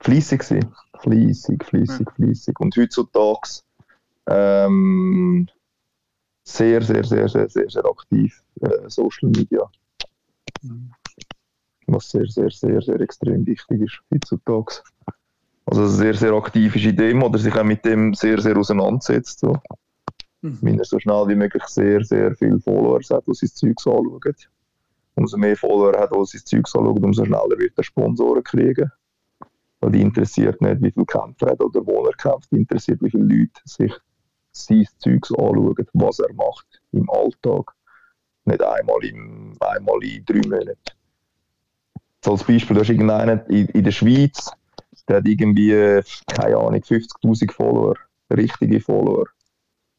Fleissig 0.00 0.42
sein. 0.42 0.72
Fleissig, 0.98 1.64
fleissig, 1.64 2.06
ja. 2.06 2.14
fleissig. 2.14 2.60
Und 2.60 2.76
heutzutage 2.76 3.62
ähm, 4.26 5.48
sehr, 6.44 6.82
sehr, 6.82 7.04
sehr, 7.04 7.28
sehr, 7.28 7.48
sehr, 7.48 7.70
sehr 7.70 7.84
aktiv 7.84 8.42
äh, 8.60 8.88
Social 8.88 9.30
Media. 9.30 9.70
Mhm. 10.62 10.92
Was 11.86 12.10
sehr, 12.10 12.26
sehr, 12.26 12.50
sehr, 12.50 12.80
sehr 12.80 13.00
extrem 13.00 13.46
wichtig 13.46 13.82
ist 13.82 14.00
heutzutage. 14.12 14.82
Also 15.66 15.86
sehr, 15.86 16.14
sehr 16.14 16.32
aktiv 16.32 16.74
ist 16.76 16.84
in 16.84 16.96
dem 16.96 17.22
oder 17.22 17.38
sich 17.38 17.54
auch 17.54 17.64
mit 17.64 17.84
dem 17.84 18.14
sehr, 18.14 18.40
sehr 18.40 18.56
auseinandersetzt. 18.56 19.40
So 19.40 19.56
mhm. 20.42 20.58
wenn 20.60 20.78
er 20.78 20.84
so 20.84 20.98
schnell 20.98 21.28
wie 21.28 21.34
möglich 21.34 21.64
sehr, 21.64 22.04
sehr 22.04 22.34
viele 22.36 22.60
Followers 22.60 23.10
hat, 23.10 23.24
die 23.26 23.34
sein 23.34 23.50
Zeug 23.76 23.76
anschauen. 23.78 24.20
Umso 25.14 25.36
mehr 25.36 25.56
Follower 25.56 25.98
hat, 25.98 26.12
die 26.12 26.24
sein 26.24 26.42
Zeug 26.44 26.66
anschauen, 26.66 27.04
umso 27.04 27.24
schneller 27.24 27.58
wird 27.58 27.76
er 27.76 27.84
Sponsoren 27.84 28.42
kriegen. 28.44 28.90
Weil 29.80 29.92
die 29.92 30.02
interessiert 30.02 30.60
nicht, 30.60 30.82
wie 30.82 30.90
viele 30.90 31.06
Kämpfer 31.06 31.46
er 31.46 31.52
hat 31.52 31.62
oder 31.62 31.86
wo 31.86 32.04
er 32.04 32.12
kämpft, 32.12 32.50
die 32.52 32.56
interessiert, 32.56 33.00
wie 33.02 33.10
viele 33.10 33.24
Leute 33.24 33.60
sich 33.64 33.92
sein 34.52 34.86
Zeug 34.98 35.26
anschauen, 35.30 35.86
was 35.94 36.18
er 36.18 36.32
macht 36.34 36.82
im 36.92 37.08
Alltag. 37.10 37.72
Nicht 38.44 38.62
einmal, 38.62 39.04
im, 39.04 39.56
einmal 39.60 40.02
in 40.02 40.24
drei 40.24 40.40
Monaten. 40.48 40.76
So 42.22 42.32
als 42.32 42.44
Beispiel, 42.44 42.74
du 42.74 42.80
hast 42.80 42.90
irgendeinen 42.90 43.40
in, 43.46 43.66
in 43.68 43.84
der 43.84 43.92
Schweiz, 43.92 44.50
der 45.08 45.18
hat 45.18 45.28
irgendwie, 45.28 46.02
keine 46.26 46.56
Ahnung, 46.56 46.80
50.000 46.80 47.52
Follower, 47.52 47.94
richtige 48.30 48.80
Follower 48.80 49.26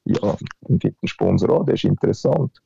ja, 0.06 0.20
dann 0.20 0.38
findet 0.66 1.04
ein 1.04 1.08
Sponsor 1.08 1.60
an, 1.60 1.66
der 1.66 1.76
ist 1.76 1.84
interessant. 1.84 2.62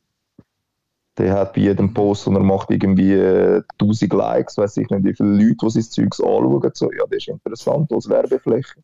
Der 1.17 1.33
hat 1.33 1.53
bei 1.53 1.61
jedem 1.61 1.93
Post, 1.93 2.27
und 2.27 2.35
er 2.35 2.43
macht 2.43 2.71
irgendwie 2.71 3.13
äh, 3.13 3.61
1000 3.79 4.13
Likes, 4.13 4.57
weiß 4.57 4.77
ich 4.77 4.89
nicht, 4.89 5.03
wie 5.03 5.13
viele 5.13 5.29
Leute, 5.29 5.55
die 5.65 5.69
sein 5.69 5.83
Zeugs 5.83 6.19
anschauen, 6.19 6.71
so, 6.73 6.91
ja, 6.91 7.05
der 7.05 7.17
ist 7.17 7.27
interessant 7.27 7.91
als 7.91 8.09
Werbefläche. 8.09 8.81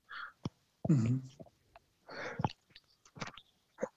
Mhm. 0.87 1.23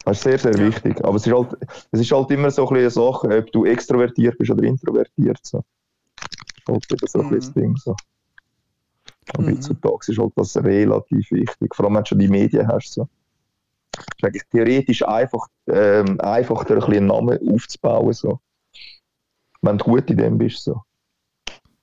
Das 0.05 0.19
ist 0.19 0.25
sehr, 0.25 0.39
sehr 0.39 0.57
ja. 0.57 0.67
wichtig. 0.67 1.03
Aber 1.05 1.17
es 1.17 1.27
ist, 1.27 1.33
halt, 1.33 1.57
es 1.93 2.01
ist 2.01 2.13
halt 2.13 2.31
immer 2.31 2.51
so 2.51 2.69
eine 2.69 2.91
Sache, 2.91 3.39
ob 3.39 3.53
du 3.53 3.65
extrovertiert 3.65 4.37
bist 4.37 4.51
oder 4.51 4.65
introvertiert. 4.65 5.39
So. 5.43 5.63
Halt 6.69 6.91
wieder 6.91 7.07
so 7.07 7.23
mhm. 7.23 7.35
ein 7.35 7.55
Ding. 7.55 7.77
So. 7.77 7.95
Und 9.39 9.47
mhm. 9.47 9.53
heutzutage 9.53 10.13
ist 10.13 10.19
halt 10.19 10.33
das 10.37 10.57
relativ 10.57 11.31
wichtig. 11.31 11.75
Vor 11.75 11.87
allem, 11.87 11.95
wenn 11.95 12.03
du 12.03 12.09
schon 12.09 12.19
die 12.19 12.29
Medien 12.29 12.69
hast. 12.69 12.93
So 12.93 13.09
ist 13.99 14.25
eigentlich 14.25 14.45
theoretisch 14.51 15.07
einfach, 15.07 15.47
ähm, 15.67 16.21
einfacher, 16.21 16.71
ein 16.71 16.77
bisschen 16.77 16.95
einen 16.95 17.07
Namen 17.07 17.39
aufzubauen. 17.53 18.13
So. 18.13 18.41
Wenn 19.63 19.79
du 19.79 19.85
gut 19.85 20.11
in 20.11 20.17
dem 20.17 20.39
bist. 20.39 20.65
So. 20.65 20.83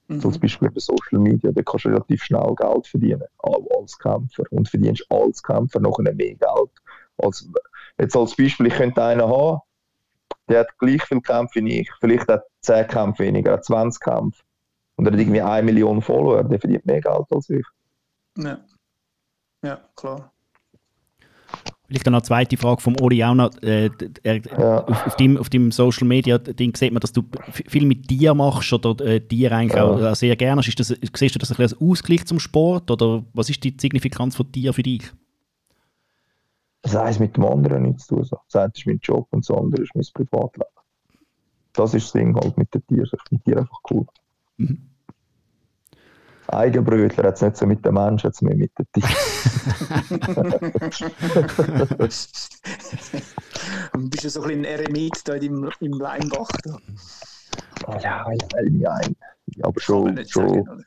Mhm. 0.07 0.20
So 0.20 0.32
zum 0.32 0.41
Beispiel 0.41 0.70
bei 0.70 0.80
Social 0.80 1.20
Media, 1.20 1.51
da 1.51 1.62
kannst 1.62 1.86
du 1.86 1.89
relativ 1.89 2.24
schnell 2.24 2.53
Geld 2.55 2.88
verdienen, 2.88 3.24
als 3.39 3.97
Kämpfer. 3.97 4.43
Und 4.51 4.70
verdienst 4.70 5.05
als 5.09 5.41
Kämpfer 5.41 5.80
noch 5.80 5.97
mehr 5.99 6.14
Geld. 6.14 6.72
Als, 7.18 7.47
jetzt 7.97 8.16
als 8.16 8.36
Beispiel, 8.36 8.68
ich 8.68 8.74
könnte 8.74 9.03
einen 9.03 9.22
haben, 9.22 9.59
der 10.49 10.62
hat 10.62 10.78
gleich 10.80 11.01
viel 11.03 11.22
Kämpfe 11.22 11.64
wie 11.64 11.80
ich. 11.80 11.89
Vielleicht 11.99 12.28
hat 12.28 12.43
10 12.62 12.88
Kämpfe 12.88 13.24
weniger, 13.24 13.62
20 13.62 14.01
Kämpfe. 14.01 14.43
Und 14.97 15.05
er 15.05 15.14
hat 15.14 15.20
irgendwie 15.20 15.41
1 15.41 15.66
Million 15.66 16.01
Follower, 16.01 16.43
der 16.43 16.59
verdient 16.59 16.86
mehr 16.86 17.01
Geld 17.01 17.26
als 17.32 17.49
ich. 17.49 17.66
Ja, 18.38 18.59
ja 19.64 19.80
klar. 19.95 20.32
Vielleicht 21.91 22.05
noch 22.05 22.13
eine 22.13 22.21
zweite 22.21 22.55
Frage 22.55 22.81
vom 22.81 22.95
Oli 23.01 23.21
auch 23.21 23.33
noch. 23.33 23.51
Äh, 23.61 23.89
ja. 24.23 24.85
auf, 24.85 25.07
auf, 25.07 25.15
deinem, 25.17 25.35
auf 25.35 25.49
deinem 25.49 25.73
Social 25.73 26.07
Media 26.07 26.37
Ding 26.37 26.73
sieht 26.73 26.93
man, 26.93 27.01
dass 27.01 27.11
du 27.11 27.21
viel 27.51 27.85
mit 27.85 28.09
dir 28.09 28.33
machst 28.33 28.71
oder 28.71 29.05
äh, 29.05 29.19
dir 29.19 29.51
eigentlich 29.51 29.73
ja. 29.73 29.83
auch 29.83 30.15
sehr 30.15 30.37
gerne. 30.37 30.61
Ist 30.61 30.79
das, 30.79 30.87
siehst 30.87 31.35
du 31.35 31.39
das 31.39 31.51
ein 31.51 31.61
als 31.61 31.81
Ausgleich 31.81 32.25
zum 32.25 32.39
Sport 32.39 32.89
oder 32.91 33.25
was 33.33 33.49
ist 33.49 33.61
die 33.65 33.75
Signifikanz 33.77 34.37
von 34.37 34.49
dir 34.53 34.71
für 34.71 34.83
dich? 34.83 35.11
Das 36.81 36.95
heißt 36.95 37.19
mit 37.19 37.35
dem 37.35 37.43
anderen 37.43 37.83
nichts 37.83 38.07
zu 38.07 38.15
tun. 38.15 38.29
Das 38.29 38.55
eine 38.55 38.71
ist 38.73 38.87
mein 38.87 38.99
Job 39.03 39.27
und 39.31 39.45
das 39.49 39.53
andere 39.53 39.83
ist 39.83 39.93
mein 39.93 40.05
Privatleben. 40.13 40.71
Das 41.73 41.93
ist 41.93 42.05
das 42.05 42.13
Ding 42.13 42.33
halt 42.35 42.57
mit 42.57 42.73
den 42.73 42.87
Tieren. 42.87 43.09
Ich 43.11 43.21
finde 43.27 43.43
Tiere 43.43 43.59
einfach 43.59 43.79
cool. 43.91 44.05
Mhm. 44.55 44.90
Eigenbrötler 46.54 47.28
hat 47.28 47.36
es 47.36 47.41
nicht 47.41 47.58
so 47.58 47.66
mit 47.66 47.86
den 47.86 47.93
Menschen, 47.93 48.28
hat 48.28 48.34
es 48.34 48.41
mehr 48.41 48.56
mit 48.56 48.72
den 48.78 48.86
Tieren. 48.93 49.10
Bist 54.10 54.24
du 54.24 54.30
so 54.30 54.41
ein 54.41 54.49
bisschen 54.49 54.60
ein 54.60 54.66
Eremit 54.66 55.28
da 55.28 55.34
im, 55.34 55.70
im 55.80 55.93
Leimbach? 55.93 56.49
Da? 56.64 56.78
Ja, 58.02 58.26
ja, 58.32 58.36
ja, 58.70 58.99
aber 59.64 59.80
schon. 59.80 60.26
schon 60.28 60.49
sagen, 60.49 60.86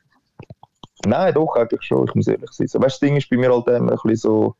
Nein, 1.05 1.33
doch, 1.33 1.55
eigentlich 1.55 1.83
schon, 1.83 2.07
ich 2.07 2.15
muss 2.15 2.27
ehrlich 2.27 2.51
sein. 2.51 2.67
So, 2.67 2.79
weißt, 2.79 2.93
das 2.93 2.99
Ding 2.99 3.17
ist 3.17 3.29
bei 3.29 3.37
mir 3.37 3.51
halt 3.51 3.67
immer 3.67 3.91
ein 3.91 3.99
bisschen 4.03 4.15
so, 4.15 4.55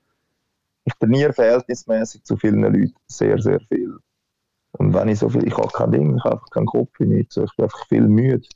ich 0.84 0.93
trainiere 0.95 1.34
verhältnismäßig 1.34 2.24
zu 2.24 2.38
vielen 2.38 2.62
Leuten 2.62 2.93
sehr, 3.08 3.39
sehr 3.39 3.60
viel. 3.62 3.97
Und 4.74 4.93
wenn 4.93 5.08
ich 5.08 5.20
so 5.20 5.30
viel, 5.30 5.47
ich 5.47 5.58
habe 5.58 5.70
kein 5.70 5.91
Ding, 5.91 6.18
ich 6.18 6.24
habe 6.24 6.36
einfach 6.36 6.49
keinen 6.49 6.68
Kopf, 6.68 6.99
nicht 6.99 7.32
so, 7.32 7.43
ich 7.43 7.56
bin 7.56 7.64
einfach 7.64 7.88
viel 7.88 8.08
müde 8.08 8.47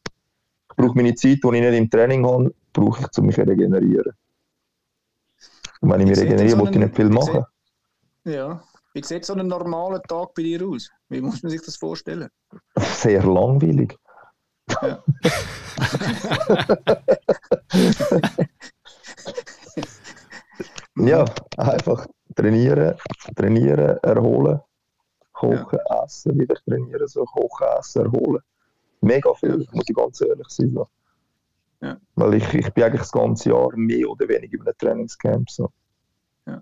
brauche 0.79 0.95
meine 0.95 1.13
Zeit, 1.13 1.39
die 1.43 1.47
ich 1.47 1.51
nicht 1.51 1.73
im 1.73 1.89
Training 1.89 2.25
habe, 2.25 2.53
brauche 2.71 3.01
ich, 3.01 3.17
um 3.17 3.25
mich 3.25 3.35
zu 3.35 3.41
regenerieren. 3.41 4.13
Und 5.81 5.91
wenn 5.91 5.99
ich 6.01 6.07
mich 6.07 6.19
regeneriere, 6.19 6.49
so 6.51 6.59
will 6.59 6.69
ich 6.71 6.77
nicht 6.77 6.95
viel 6.95 7.09
machen. 7.09 7.43
Ja. 8.23 8.63
Wie 8.93 9.03
sieht 9.03 9.25
so 9.25 9.33
ein 9.33 9.45
normaler 9.45 10.01
Tag 10.01 10.33
bei 10.33 10.43
dir 10.43 10.65
aus? 10.65 10.89
Wie 11.09 11.19
muss 11.21 11.43
man 11.43 11.49
sich 11.51 11.61
das 11.61 11.75
vorstellen? 11.75 12.29
Sehr 12.77 13.23
langweilig. 13.23 13.97
Ja, 14.81 15.03
ja 20.95 21.25
einfach 21.57 22.05
trainieren, 22.35 22.95
trainieren, 23.35 23.97
erholen, 24.03 24.61
kochen, 25.31 25.79
ja. 25.89 26.03
essen, 26.03 26.39
wieder 26.39 26.55
trainieren, 26.55 27.07
so 27.07 27.25
kochen, 27.25 27.67
essen, 27.79 28.05
erholen 28.05 28.43
mega 29.01 29.33
viel, 29.35 29.65
muss 29.71 29.85
ich 29.87 29.95
ganz 29.95 30.21
ehrlich 30.21 30.47
sein. 30.49 30.77
Ja. 31.81 31.97
Weil 32.15 32.35
ich, 32.35 32.53
ich 32.53 32.73
bin 32.73 32.83
eigentlich 32.83 33.01
das 33.01 33.11
ganze 33.11 33.49
Jahr 33.49 33.69
mehr 33.75 34.09
oder 34.09 34.27
weniger 34.27 34.57
in 34.57 34.61
einem 34.61 34.77
Trainingscamp. 34.77 35.49
So. 35.49 35.69
Ja. 36.45 36.61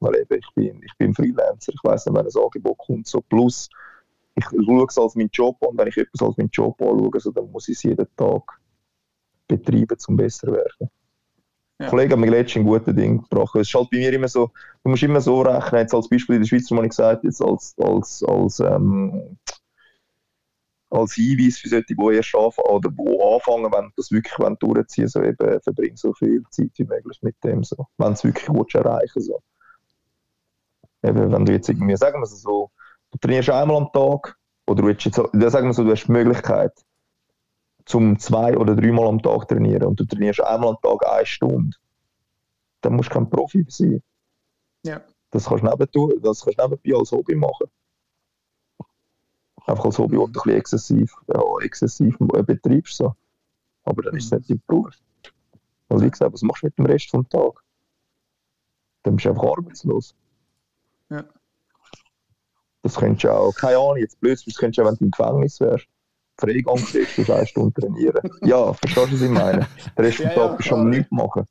Weil 0.00 0.16
eben, 0.16 0.38
ich 0.38 0.54
bin, 0.54 0.82
ich 0.82 0.92
bin 0.98 1.14
Freelancer, 1.14 1.72
ich 1.72 1.84
weiß 1.84 2.06
nicht, 2.06 2.16
wenn 2.16 2.26
ein 2.26 2.44
Angebot 2.44 2.78
kommt, 2.78 3.06
so 3.06 3.20
plus, 3.20 3.68
ich 4.34 4.44
schaue 4.44 4.86
es 4.88 4.98
als 4.98 5.14
meinen 5.14 5.30
Job 5.32 5.56
an, 5.62 5.76
wenn 5.76 5.88
ich 5.88 5.96
etwas 5.96 6.26
als 6.26 6.36
meinen 6.36 6.50
Job 6.50 6.80
anschaue, 6.80 7.20
so, 7.20 7.30
dann 7.30 7.50
muss 7.50 7.68
ich 7.68 7.76
es 7.76 7.82
jeden 7.82 8.06
Tag 8.16 8.42
betreiben, 9.46 9.96
um 10.08 10.16
besser 10.16 10.48
zu 10.48 10.52
werden. 10.52 10.90
Ja. 11.80 11.86
Ein 11.86 11.90
Kollege 11.90 12.12
hat 12.12 12.20
mir 12.20 12.30
letztens 12.30 12.62
ein 12.62 12.66
gutes 12.66 12.94
Ding 12.94 13.22
gebracht. 13.22 13.54
Es 13.54 13.68
ist 13.68 13.74
halt 13.74 13.90
bei 13.90 13.98
mir 13.98 14.12
immer 14.12 14.28
so, 14.28 14.50
du 14.82 14.90
musst 14.90 15.02
immer 15.02 15.20
so 15.20 15.42
rechnen, 15.42 15.80
jetzt 15.80 15.94
als 15.94 16.08
Beispiel 16.08 16.36
in 16.36 16.42
der 16.42 16.48
Schweiz, 16.48 16.70
wo 16.70 16.82
ich 16.82 16.88
gesagt 16.88 17.24
jetzt 17.24 17.40
als, 17.40 17.74
als, 17.78 18.24
als, 18.24 18.60
ähm, 18.60 19.38
als 20.90 21.14
Hinweis 21.14 21.58
für 21.58 21.68
solche, 21.68 21.94
die 21.94 22.14
erst 22.14 22.34
anfangen, 22.34 22.68
oder 22.70 22.90
wo 22.96 23.34
anfangen, 23.34 23.70
wenn 23.72 23.92
das 23.96 24.10
wirklich 24.10 24.38
wollen 24.38 24.56
durchziehen 24.58 25.08
so 25.08 25.22
eben, 25.22 25.60
verbring 25.60 25.96
so 25.96 26.12
viel 26.14 26.42
Zeit 26.50 26.70
wie 26.76 26.84
möglich 26.84 27.18
mit 27.22 27.36
dem, 27.44 27.62
so. 27.62 27.86
Wenn 27.98 28.12
es 28.12 28.24
wirklich 28.24 28.48
willst, 28.48 28.74
erreichen 28.74 29.20
so. 29.20 29.40
Eben, 31.02 31.30
wenn 31.30 31.44
du 31.44 31.52
jetzt 31.52 31.68
irgendwie, 31.68 31.96
sagen 31.96 32.20
wir 32.20 32.24
es 32.24 32.40
so, 32.40 32.70
du 33.10 33.18
trainierst 33.18 33.50
einmal 33.50 33.76
am 33.76 33.92
Tag, 33.92 34.36
oder 34.66 34.82
du, 34.82 34.88
jetzt, 34.88 35.14
sagen 35.14 35.66
wir 35.66 35.72
so, 35.72 35.84
du 35.84 35.90
hast 35.90 36.06
die 36.06 36.12
Möglichkeit, 36.12 36.72
zum 37.84 38.18
zwei- 38.18 38.56
oder 38.56 38.74
dreimal 38.74 39.08
am 39.08 39.22
Tag 39.22 39.48
trainieren 39.48 39.84
und 39.84 40.00
du 40.00 40.04
trainierst 40.04 40.42
einmal 40.42 40.70
am 40.70 40.78
Tag 40.82 41.06
eine 41.06 41.26
Stunde, 41.26 41.76
dann 42.80 42.94
musst 42.96 43.10
du 43.10 43.14
kein 43.14 43.30
Profi 43.30 43.64
sein. 43.68 44.02
Ja. 44.84 45.00
Das 45.30 45.46
kannst 45.46 45.64
du 45.64 45.68
nebenbei, 45.68 46.14
das 46.22 46.44
kannst 46.44 46.58
du 46.58 46.68
nebenbei 46.68 46.98
als 46.98 47.12
Hobby 47.12 47.34
machen. 47.34 47.68
Einfach 49.68 49.84
als 49.84 49.98
Hobby, 49.98 50.16
wo 50.16 50.26
du 50.26 50.28
ein 50.28 50.32
bisschen 50.32 50.58
exzessiv, 50.58 51.14
ja, 51.28 51.42
exzessiv 51.62 52.16
äh, 52.34 52.42
betreibst. 52.42 52.96
So. 52.96 53.14
Aber 53.84 54.02
dann 54.02 54.16
ist 54.16 54.32
es 54.32 54.32
nicht 54.32 54.50
dein 54.50 54.62
Beruf. 54.66 54.94
Also 55.88 56.04
wie 56.04 56.10
gesagt, 56.10 56.32
was 56.32 56.42
machst 56.42 56.62
du 56.62 56.66
mit 56.66 56.78
dem 56.78 56.86
Rest 56.86 57.10
vom 57.10 57.28
Tag? 57.28 57.62
Dann 59.02 59.16
bist 59.16 59.26
du 59.26 59.30
einfach 59.30 59.44
arbeitslos. 59.44 60.14
Ja. 61.10 61.24
Das 62.82 62.94
könntest 62.94 63.24
du 63.24 63.32
auch, 63.32 63.54
keine 63.54 63.76
Ahnung, 63.76 63.96
jetzt 63.98 64.20
blöd, 64.20 64.40
das 64.44 64.54
könntest 64.54 64.78
du 64.78 64.82
auch, 64.82 64.88
wenn 64.88 64.96
du 64.96 65.04
im 65.04 65.10
Gefängnis 65.10 65.60
wärst. 65.60 65.86
Freigang 66.38 66.76
kriegst, 66.76 67.18
du 67.18 67.32
eine 67.32 67.46
Stunde 67.46 67.80
trainieren. 67.80 68.30
Ja, 68.42 68.72
verstehst 68.72 69.12
du, 69.12 69.14
was 69.14 69.22
ich 69.22 69.30
meine? 69.30 69.68
Den 69.96 70.04
Rest 70.04 70.18
vom 70.18 70.26
ja, 70.26 70.34
Tag 70.34 70.56
bist 70.56 70.70
du 70.70 70.74
am 70.76 70.90
nichts 70.90 71.10
machen. 71.10 71.44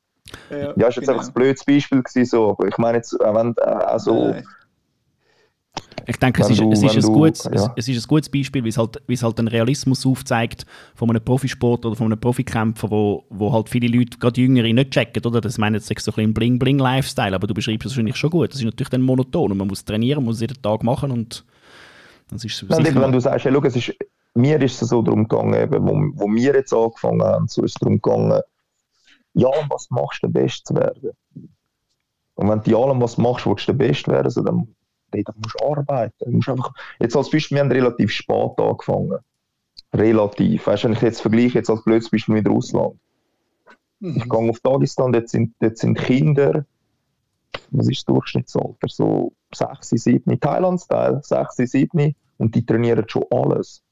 Ja, 0.50 0.74
Ja, 0.76 0.88
ist 0.88 0.96
jetzt 0.96 1.08
einfach 1.08 1.26
ein 1.26 1.32
blödes 1.32 1.64
Beispiel 1.64 2.02
gewesen, 2.02 2.24
so, 2.24 2.50
aber 2.50 2.68
ich 2.68 2.78
meine 2.78 2.98
jetzt, 2.98 3.20
auch 3.20 3.34
wenn, 3.34 3.54
äh, 3.56 3.60
auch 3.60 4.00
so, 4.00 4.28
Nein. 4.28 4.46
Ich 6.06 6.16
denke, 6.16 6.40
es 6.40 6.48
ist, 6.48 6.60
du- 6.60 6.72
es, 6.72 6.82
ist 6.82 7.06
du- 7.06 7.12
gutes, 7.12 7.44
es, 7.44 7.60
ja. 7.60 7.74
es 7.76 7.86
ist 7.86 8.02
ein 8.02 8.08
gutes 8.08 8.30
Beispiel, 8.30 8.64
wie 8.64 8.70
es 8.70 8.78
halt, 8.78 9.02
wie 9.06 9.12
es 9.12 9.22
halt 9.22 9.38
den 9.38 9.46
Realismus 9.46 10.06
aufzeigt 10.06 10.64
von 10.94 11.10
einem 11.10 11.22
Profisport 11.22 11.84
oder 11.84 11.96
von 11.96 12.06
einem 12.06 12.18
Profikämpfer, 12.18 12.90
wo, 12.90 13.24
wo 13.28 13.52
halt 13.52 13.68
viele 13.68 13.88
Leute, 13.88 14.16
gerade 14.18 14.40
Jüngere, 14.40 14.72
nicht 14.72 14.90
checken. 14.90 15.22
Oder? 15.26 15.42
Das 15.42 15.58
meinen 15.58 15.74
jetzt 15.74 15.86
so 15.88 15.92
ein 15.92 16.14
bisschen 16.14 16.34
Bling-Bling-Lifestyle, 16.34 17.34
aber 17.34 17.46
du 17.46 17.52
beschreibst 17.52 17.84
es 17.86 17.92
wahrscheinlich 17.92 18.16
schon 18.16 18.30
gut. 18.30 18.50
Das 18.52 18.58
ist 18.58 18.64
natürlich 18.64 18.88
dann 18.88 19.02
monoton 19.02 19.52
und 19.52 19.58
man 19.58 19.68
muss 19.68 19.84
trainieren, 19.84 20.20
man 20.20 20.26
muss 20.30 20.40
jeden 20.40 20.60
Tag 20.62 20.82
machen 20.82 21.10
und 21.10 21.44
das 22.30 22.44
ist 22.44 22.64
Nein, 22.68 22.84
sicher 22.84 23.00
wenn 23.00 23.12
du 23.12 23.20
sagst, 23.20 23.44
hey, 23.44 23.52
schau, 23.52 23.62
es 23.64 23.76
ist, 23.76 23.94
mir 24.34 24.60
ist 24.62 24.80
es 24.80 24.88
so 24.88 25.02
darum 25.02 25.26
gegangen, 25.26 25.54
eben, 25.54 25.86
wo, 25.86 26.24
wo 26.24 26.26
wir 26.34 26.54
jetzt 26.54 26.72
angefangen 26.72 27.22
haben, 27.22 27.48
so 27.48 27.62
ist 27.64 27.72
es 27.72 27.80
darum 27.80 28.00
gegangen, 28.00 28.40
ja, 29.34 29.48
was 29.68 29.88
machst 29.90 30.22
du, 30.22 30.26
der 30.28 30.40
Beste 30.40 30.64
zu 30.64 30.74
werden? 30.74 31.10
Und 32.34 32.48
wenn 32.48 32.62
du 32.62 32.82
allem 32.82 33.00
was 33.00 33.18
machst, 33.18 33.46
willst 33.46 33.68
du 33.68 33.72
der 33.72 33.86
Beste 33.86 34.10
werden, 34.10 34.30
so, 34.30 34.42
dann, 34.42 34.68
dann 35.12 35.34
musst 35.42 35.56
du 35.60 35.64
arbeiten. 35.66 36.14
Du 36.24 36.30
musst 36.30 36.48
einfach, 36.48 36.72
jetzt 37.00 37.16
als 37.16 37.30
Beispiel, 37.30 37.56
wir 37.56 37.62
haben 37.62 37.72
relativ 37.72 38.10
spät 38.10 38.58
angefangen. 38.58 39.18
Relativ. 39.94 40.66
Weißt 40.66 40.84
du, 40.84 40.88
wenn 40.88 40.94
ich 40.94 41.02
jetzt 41.02 41.20
vergleiche, 41.20 41.58
jetzt 41.58 41.70
als 41.70 41.82
blödes 41.82 42.10
Beispiel 42.10 42.34
mit 42.34 42.48
Russland. 42.48 42.94
Ich 44.00 44.24
Mhm. 44.24 44.28
gehe 44.28 44.50
auf 44.50 44.60
Dagestan, 44.60 45.12
dort 45.12 45.28
sind, 45.28 45.54
dort 45.60 45.76
sind 45.76 45.98
Kinder, 45.98 46.64
was 47.70 47.88
ist 47.88 47.98
das 47.98 48.04
Durchschnittsalter? 48.04 48.88
So 48.88 49.32
6, 49.52 49.88
7, 49.90 50.38
Thailand-Style, 50.38 51.20
6, 51.22 51.56
7 51.56 52.14
und 52.36 52.54
die 52.54 52.64
trainieren 52.64 53.04
schon 53.08 53.24
alles. 53.30 53.82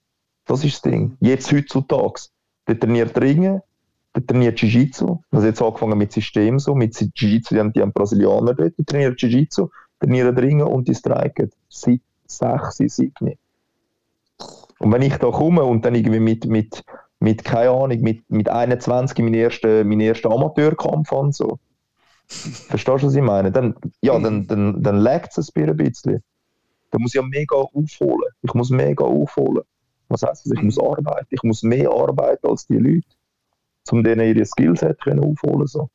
Das 0.44 0.62
ist 0.64 0.74
das 0.74 0.92
Ding. 0.92 1.16
Jetzt 1.20 1.50
heutzutage. 1.52 2.28
Der 2.68 2.78
trainiert 2.78 3.18
Ringen, 3.20 3.60
der 4.14 4.26
trainiert 4.26 4.60
Jiu-Jitsu. 4.60 5.22
Also 5.30 5.46
jetzt 5.46 5.60
angefangen 5.62 5.98
mit 5.98 6.12
System 6.12 6.58
so, 6.58 6.74
mit 6.74 6.94
Jiu-Jitsu, 6.94 7.54
die 7.54 7.60
haben, 7.60 7.72
die 7.72 7.80
haben 7.80 7.92
Brasilianer 7.92 8.54
dort, 8.54 8.78
die 8.78 8.84
trainieren 8.84 9.16
Jiu-Jitsu, 9.16 9.70
trainieren 10.00 10.36
Ringen 10.36 10.66
und 10.66 10.88
die 10.88 10.94
streiken 10.94 11.50
seit 11.68 12.00
6, 12.26 12.76
7. 12.76 13.38
Und 14.78 14.92
wenn 14.92 15.02
ich 15.02 15.16
da 15.16 15.30
komme 15.30 15.64
und 15.64 15.84
dann 15.84 15.94
irgendwie 15.94 16.20
mit, 16.20 16.46
mit, 16.46 16.84
mit 17.18 17.44
keine 17.44 17.70
Ahnung, 17.70 18.00
mit, 18.00 18.30
mit 18.30 18.48
21 18.48 19.18
meinen 19.18 19.34
ersten, 19.34 19.88
meinen 19.88 20.00
ersten 20.00 20.32
Amateurkampf 20.32 21.12
an, 21.12 21.32
so. 21.32 21.58
Verstehst 22.26 23.02
du, 23.02 23.06
was 23.06 23.14
ich 23.14 23.22
meine? 23.22 23.52
Dann, 23.52 23.74
ja, 24.00 24.18
dann, 24.18 24.46
dann, 24.46 24.82
dann 24.82 24.96
laggt 24.96 25.38
es 25.38 25.54
ein 25.54 25.76
bisschen. 25.76 26.22
Dann 26.90 27.02
muss 27.02 27.14
ich 27.14 27.20
ja 27.20 27.26
mega 27.26 27.56
aufholen. 27.56 28.30
Ich 28.42 28.52
muss 28.54 28.70
mega 28.70 29.04
aufholen. 29.04 29.62
Was 30.08 30.22
heisst 30.22 30.46
das? 30.46 30.52
Ich 30.52 30.62
muss 30.62 30.78
arbeiten. 30.78 31.26
Ich 31.30 31.42
muss 31.42 31.62
mehr 31.62 31.90
arbeiten 31.90 32.46
als 32.46 32.66
die 32.66 32.78
Leute, 32.78 33.06
um 33.90 34.02
denen 34.02 34.26
ihre 34.26 34.44
Skillset 34.44 35.00
können 35.00 35.20
aufholen 35.20 35.66
so. 35.66 35.88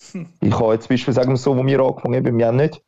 Ich 0.40 0.58
habe 0.58 0.74
jetzt 0.74 0.88
sagen 1.14 1.30
wir 1.30 1.36
so, 1.36 1.56
wo 1.56 1.64
wir 1.64 1.80
angefangen 1.80 2.26
haben, 2.26 2.38
wir 2.38 2.46
haben 2.46 2.56
nicht, 2.56 2.82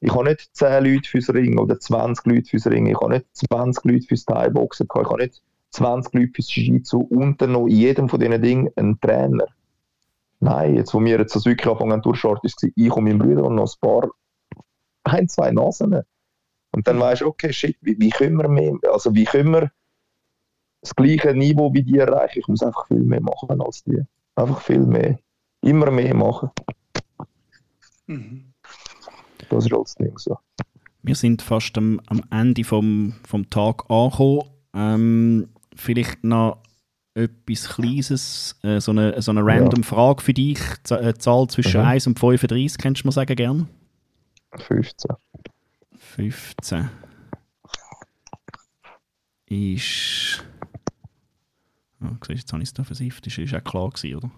ich 0.00 0.14
habe 0.14 0.24
nicht 0.24 0.50
10 0.54 0.84
Leute 0.84 1.08
fürs 1.08 1.28
Ring 1.30 1.58
oder 1.58 1.78
20 1.78 2.26
Leute 2.26 2.48
fürs 2.48 2.66
Ring, 2.66 2.86
ich 2.86 2.96
habe 3.00 3.10
nicht 3.10 3.26
20 3.32 3.84
Leute 3.84 4.06
fürs 4.06 4.24
Thai-Boxen 4.24 4.86
ich 4.92 4.94
habe 4.94 5.22
nicht 5.22 5.42
20 5.70 6.14
Leute 6.14 6.32
fürs 6.34 6.54
Jiu-Jitsu 6.54 7.00
und 7.00 7.40
dann 7.40 7.52
noch 7.52 7.66
in 7.66 7.76
jedem 7.76 8.08
von 8.08 8.20
diesen 8.20 8.42
Dingen 8.42 8.70
einen 8.76 9.00
Trainer. 9.00 9.46
Nein, 10.40 10.76
jetzt, 10.76 10.94
wo 10.94 11.00
wir 11.00 11.18
jetzt 11.18 11.36
das 11.36 11.44
wirklich 11.44 11.70
anfangen 11.70 11.92
haben 11.92 12.02
durchstarten, 12.02 12.46
ist 12.46 12.66
ich 12.74 12.92
und 12.92 13.04
mein 13.04 13.18
Bruder 13.18 13.44
und 13.44 13.56
noch 13.56 13.70
ein 13.70 13.80
paar, 13.80 14.10
ein, 15.04 15.28
zwei 15.28 15.50
Nasen. 15.50 16.02
Und 16.72 16.88
dann 16.88 16.98
weißt 16.98 17.22
du, 17.22 17.26
okay, 17.26 17.52
shit, 17.52 17.76
wie, 17.82 17.98
wie 17.98 18.10
können 18.10 18.36
wir 18.36 18.48
mehr, 18.48 18.72
also 18.90 19.14
wie 19.14 19.24
können 19.24 19.52
wir 19.52 19.70
das 20.80 20.94
gleiche 20.94 21.34
Niveau 21.34 21.72
wie 21.74 21.82
die 21.82 21.98
erreichen? 21.98 22.38
Ich 22.38 22.48
muss 22.48 22.62
einfach 22.62 22.86
viel 22.86 23.00
mehr 23.00 23.20
machen 23.20 23.60
als 23.60 23.84
die. 23.84 24.02
Einfach 24.34 24.62
viel 24.62 24.80
mehr. 24.80 25.18
Immer 25.62 25.90
mehr 25.90 26.14
machen. 26.14 26.50
Mhm. 28.06 28.52
Das 29.48 29.64
ist 29.64 29.72
das 29.72 29.94
Ding 29.96 30.16
so. 30.18 30.38
Wir 31.02 31.14
sind 31.14 31.42
fast 31.42 31.76
am, 31.78 32.00
am 32.06 32.22
Ende 32.30 32.64
vom, 32.64 33.14
vom 33.26 33.48
Tag 33.50 33.90
angekommen. 33.90 34.42
Ähm, 34.74 35.48
vielleicht 35.74 36.22
noch 36.24 36.62
etwas 37.14 37.68
Kleines, 37.68 38.58
äh, 38.62 38.80
so 38.80 38.92
eine, 38.92 39.20
so 39.20 39.30
eine 39.32 39.44
random 39.44 39.82
Frage 39.82 40.22
für 40.22 40.34
dich. 40.34 40.60
Z 40.84 41.00
äh, 41.02 41.14
Zahl 41.18 41.46
zwischen 41.48 41.80
Mhm. 41.80 41.86
1 41.88 42.06
und 42.06 42.18
35, 42.20 42.78
kennst 42.78 43.02
du 43.02 43.08
mir 43.08 43.12
sagen 43.12 43.34
gern? 43.34 43.68
15. 44.56 45.10
15 45.96 46.90
ist. 49.46 50.44
Siehst, 52.26 52.40
jetzt 52.40 52.52
habe 52.52 52.62
ich 52.62 52.68
es 52.68 52.74
da 52.74 52.82
versifft. 52.82 53.26
Das 53.26 53.36
war 53.38 53.58
auch 53.58 53.64
klar, 53.64 53.90
gewesen, 53.90 54.16
oder? 54.16 54.30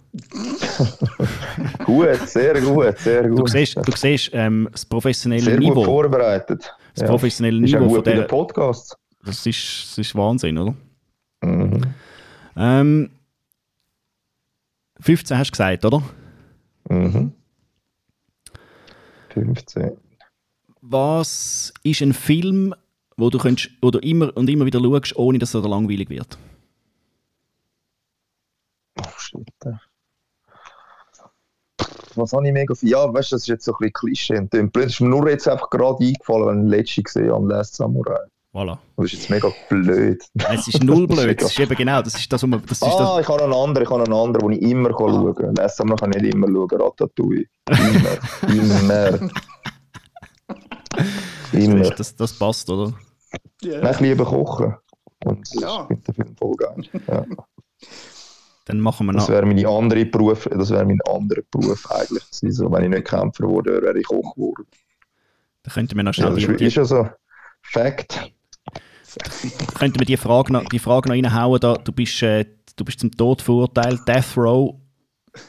Gut, 1.84 2.28
sehr 2.28 2.60
gut, 2.60 2.98
sehr 2.98 3.28
gut. 3.28 3.38
Du 3.38 3.46
siehst, 3.46 3.76
du 3.76 3.92
siehst 3.94 4.30
ähm, 4.32 4.68
das 4.72 4.84
professionelle 4.84 5.42
sehr 5.42 5.56
gut 5.58 5.68
Niveau. 5.68 5.84
vorbereitet. 5.84 6.74
Das 6.94 7.08
professionelle 7.08 7.64
Ist 7.64 7.70
ja 7.70 7.78
Niveau 7.78 7.88
von 7.90 7.96
gut 7.96 8.04
bei 8.04 8.12
der. 8.12 8.20
den 8.22 8.28
Podcasts. 8.28 8.96
Das 9.24 9.46
ist, 9.46 9.90
das 9.90 9.98
ist 9.98 10.14
Wahnsinn, 10.16 10.58
oder? 10.58 10.74
Mhm. 11.42 11.82
Ähm, 12.56 13.10
15 15.00 15.38
hast 15.38 15.48
du 15.48 15.52
gesagt, 15.52 15.84
oder? 15.84 16.02
Mhm. 16.88 17.32
15. 19.30 19.92
Was 20.80 21.72
ist 21.84 22.00
ein 22.02 22.12
Film, 22.12 22.74
wo 23.16 23.30
du, 23.30 23.38
könntest, 23.38 23.70
wo 23.80 23.90
du 23.92 23.98
immer 24.00 24.36
und 24.36 24.50
immer 24.50 24.66
wieder 24.66 24.80
schaust, 24.80 25.16
ohne 25.16 25.38
dass 25.38 25.54
er 25.54 25.62
langweilig 25.62 26.10
wird? 26.10 26.36
Shit. 29.32 29.48
Was 32.14 32.32
habe 32.32 32.46
ich 32.46 32.52
mega 32.52 32.74
viel? 32.74 32.90
Ja, 32.90 33.12
weißt 33.12 33.32
du, 33.32 33.36
das 33.36 33.42
ist 33.42 33.48
jetzt 33.48 33.64
so 33.64 33.72
ein 33.72 33.76
bisschen 33.78 33.92
Klischee. 33.94 34.38
Und 34.38 34.52
dann 34.52 34.70
ist 34.82 35.00
mir 35.00 35.08
nur 35.08 35.28
jetzt 35.30 35.48
einfach 35.48 35.70
gerade 35.70 36.04
eingefallen, 36.04 36.46
wenn 36.46 36.56
ich 36.58 36.62
den 36.62 36.68
letzten 36.68 37.02
gesehen 37.04 37.32
habe, 37.32 37.46
Last 37.48 37.74
Samurai. 37.76 38.20
Voilà. 38.54 38.76
Das 38.98 39.06
ist 39.06 39.12
jetzt 39.14 39.30
mega 39.30 39.50
blöd. 39.70 40.22
Es 40.50 40.68
ist 40.68 40.84
null 40.84 41.06
blöd. 41.08 41.40
Das 41.40 41.52
ist 41.52 41.58
eben 41.58 41.74
genau, 41.74 42.02
das 42.02 42.14
ist 42.14 42.30
das, 42.30 42.42
was 42.42 42.48
man, 42.50 42.60
das 42.66 42.72
ist 42.72 42.82
Ah, 42.82 43.16
das, 43.16 43.22
ich 43.22 43.28
habe 43.28 43.44
einen 43.44 43.54
anderen, 43.54 43.84
ich 43.86 43.90
habe 43.90 44.04
einen 44.04 44.12
anderen, 44.12 44.50
den 44.50 44.62
ich 44.62 44.70
immer 44.70 44.90
kann 44.90 45.08
schauen 45.08 45.34
kann. 45.34 45.54
Last 45.54 45.78
Samurai 45.78 45.96
kann 45.96 46.12
ich 46.14 46.22
nicht 46.22 46.34
immer 46.34 46.48
schauen. 46.48 46.68
Ratatouille. 46.82 47.46
Immer. 47.70 48.18
immer. 48.52 49.30
Immer. 51.52 51.90
das, 51.90 52.14
das 52.14 52.38
passt, 52.38 52.68
oder? 52.68 52.92
Ja. 53.62 53.80
Nein, 53.80 53.94
ich 53.94 54.00
liebe 54.00 54.24
Kochen. 54.24 54.74
Und 55.24 55.40
das 55.40 55.62
Ja. 55.62 55.82
ist 55.84 55.90
mit 55.90 56.08
dem 56.08 56.14
Film 56.14 56.36
voll 56.36 56.56
geil. 56.56 56.84
Ja. 57.08 57.24
Dann 58.66 58.78
machen 58.80 59.06
wir 59.06 59.12
Das 59.12 59.24
noch. 59.24 59.34
wäre 59.34 59.44
meine 59.46 59.66
andere 59.66 60.04
Beruf, 60.04 60.48
das 60.50 60.70
wäre 60.70 60.84
mein 60.84 61.00
anderer 61.10 61.42
Beruf 61.50 61.90
eigentlich 61.90 62.24
gewesen. 62.30 62.52
So, 62.52 62.70
wenn 62.72 62.84
ich 62.84 62.90
nicht 62.90 63.06
Kämpfer 63.08 63.44
geworden 63.44 63.82
wäre, 63.82 63.98
ich 63.98 64.06
Koch 64.06 64.34
geworden. 64.34 64.66
Dann 65.64 65.72
könnten 65.74 65.96
wir 65.96 66.02
noch 66.04 66.14
Ja, 66.14 66.30
schnell 66.30 66.46
das 66.48 66.56
die, 66.58 66.64
ist, 66.66 66.76
ja 66.76 66.84
so. 66.84 67.08
Fact. 67.62 68.32
könnten 69.74 69.98
wir 70.00 70.06
die 70.06 70.16
Frage 70.16 70.52
noch, 70.52 70.64
die 70.64 70.78
Frage 70.78 71.08
noch 71.08 71.14
reinhauen. 71.16 71.60
Da, 71.60 71.74
du, 71.74 71.92
bist, 71.92 72.22
äh, 72.22 72.44
du 72.76 72.84
bist 72.84 73.00
zum 73.00 73.10
Tod 73.10 73.42
verurteilt, 73.42 74.00
Death 74.06 74.36
Row. 74.36 74.74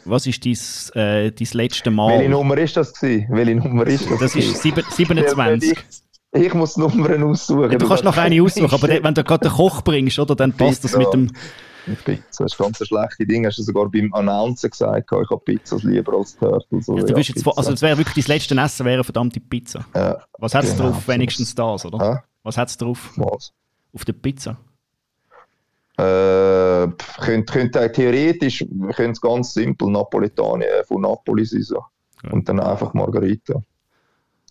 was 0.05 0.25
ist 0.27 0.45
dein, 0.45 0.53
äh, 0.95 1.31
dein 1.31 1.47
letzte 1.53 1.91
Mal? 1.91 2.17
Welche 2.19 2.29
Nummer 2.29 2.57
ist 2.57 2.77
das 2.77 2.93
gewesen? 2.93 3.27
Welche 3.29 3.55
Nummer 3.55 3.85
ist 3.87 4.09
das? 4.09 4.19
Das 4.19 4.35
ist 4.35 4.61
sieben- 4.61 4.83
27. 4.89 5.77
Ich 6.35 6.53
muss 6.55 6.77
Nummern 6.77 7.21
aussuchen. 7.23 7.71
Ja, 7.71 7.77
du 7.77 7.87
kannst 7.87 8.03
noch 8.03 8.17
eine 8.17 8.41
aussuchen, 8.41 8.71
aber 8.73 8.87
wenn 8.89 9.13
du 9.13 9.23
gerade 9.23 9.47
den 9.47 9.51
Koch 9.55 9.81
bringst, 9.83 10.17
oder, 10.17 10.35
dann 10.35 10.51
passt 10.53 10.83
das 10.83 10.97
mit 10.97 11.13
dem. 11.13 11.31
Pizza, 12.05 12.43
das 12.43 12.53
ist 12.53 12.57
ganz 12.57 12.79
ein 12.81 12.87
schlechtes 12.87 13.27
Ding. 13.27 13.45
Hast 13.45 13.57
du 13.57 13.63
sogar 13.63 13.89
beim 13.89 14.13
Announcen 14.13 14.69
gesagt, 14.69 15.11
ich 15.11 15.29
habe 15.29 15.41
Pizzas 15.43 15.83
lieber 15.83 16.13
als 16.17 16.35
Turtles. 16.37 16.87
Oder 16.89 16.95
Also, 17.01 17.07
du 17.07 17.11
ja, 17.13 17.17
bist 17.17 17.29
jetzt, 17.29 17.47
also 17.57 17.71
es 17.73 17.81
wäre 17.81 17.97
wirklich 17.97 18.25
dein 18.25 18.35
letztes 18.37 18.57
Essen, 18.57 18.85
wäre 18.85 18.95
eine 18.95 19.03
verdammte 19.03 19.39
Pizza. 19.39 19.85
Ja, 19.95 20.17
Was 20.39 20.55
hat 20.55 20.63
es 20.63 20.75
Genau, 20.77 20.91
drauf? 20.91 21.07
Wenigstens 21.07 21.53
das, 21.53 21.85
oder? 21.85 21.99
Hä? 22.15 22.19
Was 22.43 22.57
hat 22.57 22.69
es 22.69 22.77
drauf? 22.77 23.11
was? 23.17 23.51
Auf 23.93 24.05
der 24.05 24.13
Pizza? 24.13 24.57
Äh, 25.97 26.87
könnte, 27.21 27.53
könnte 27.53 27.91
theoretisch 27.91 28.65
könnte 28.95 29.11
es 29.11 29.21
ganz 29.21 29.53
simpel 29.53 29.89
Napolitani 29.91 30.63
äh, 30.63 30.83
von 30.83 31.01
Napoli 31.01 31.45
sein. 31.45 31.61
So. 31.61 31.83
Ja. 32.23 32.31
Und 32.31 32.49
dann 32.49 32.59
einfach 32.59 32.93
Margarita. 32.95 33.61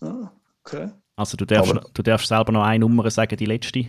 Ah, 0.01 0.31
okay. 0.63 0.89
Also 1.17 1.35
du 1.35 1.45
darfst, 1.45 1.71
Aber- 1.71 1.85
du 1.93 2.01
darfst 2.01 2.27
selber 2.27 2.51
noch 2.53 2.63
eine 2.63 2.79
Nummer 2.79 3.09
sagen, 3.11 3.35
die 3.35 3.45
letzte. 3.45 3.85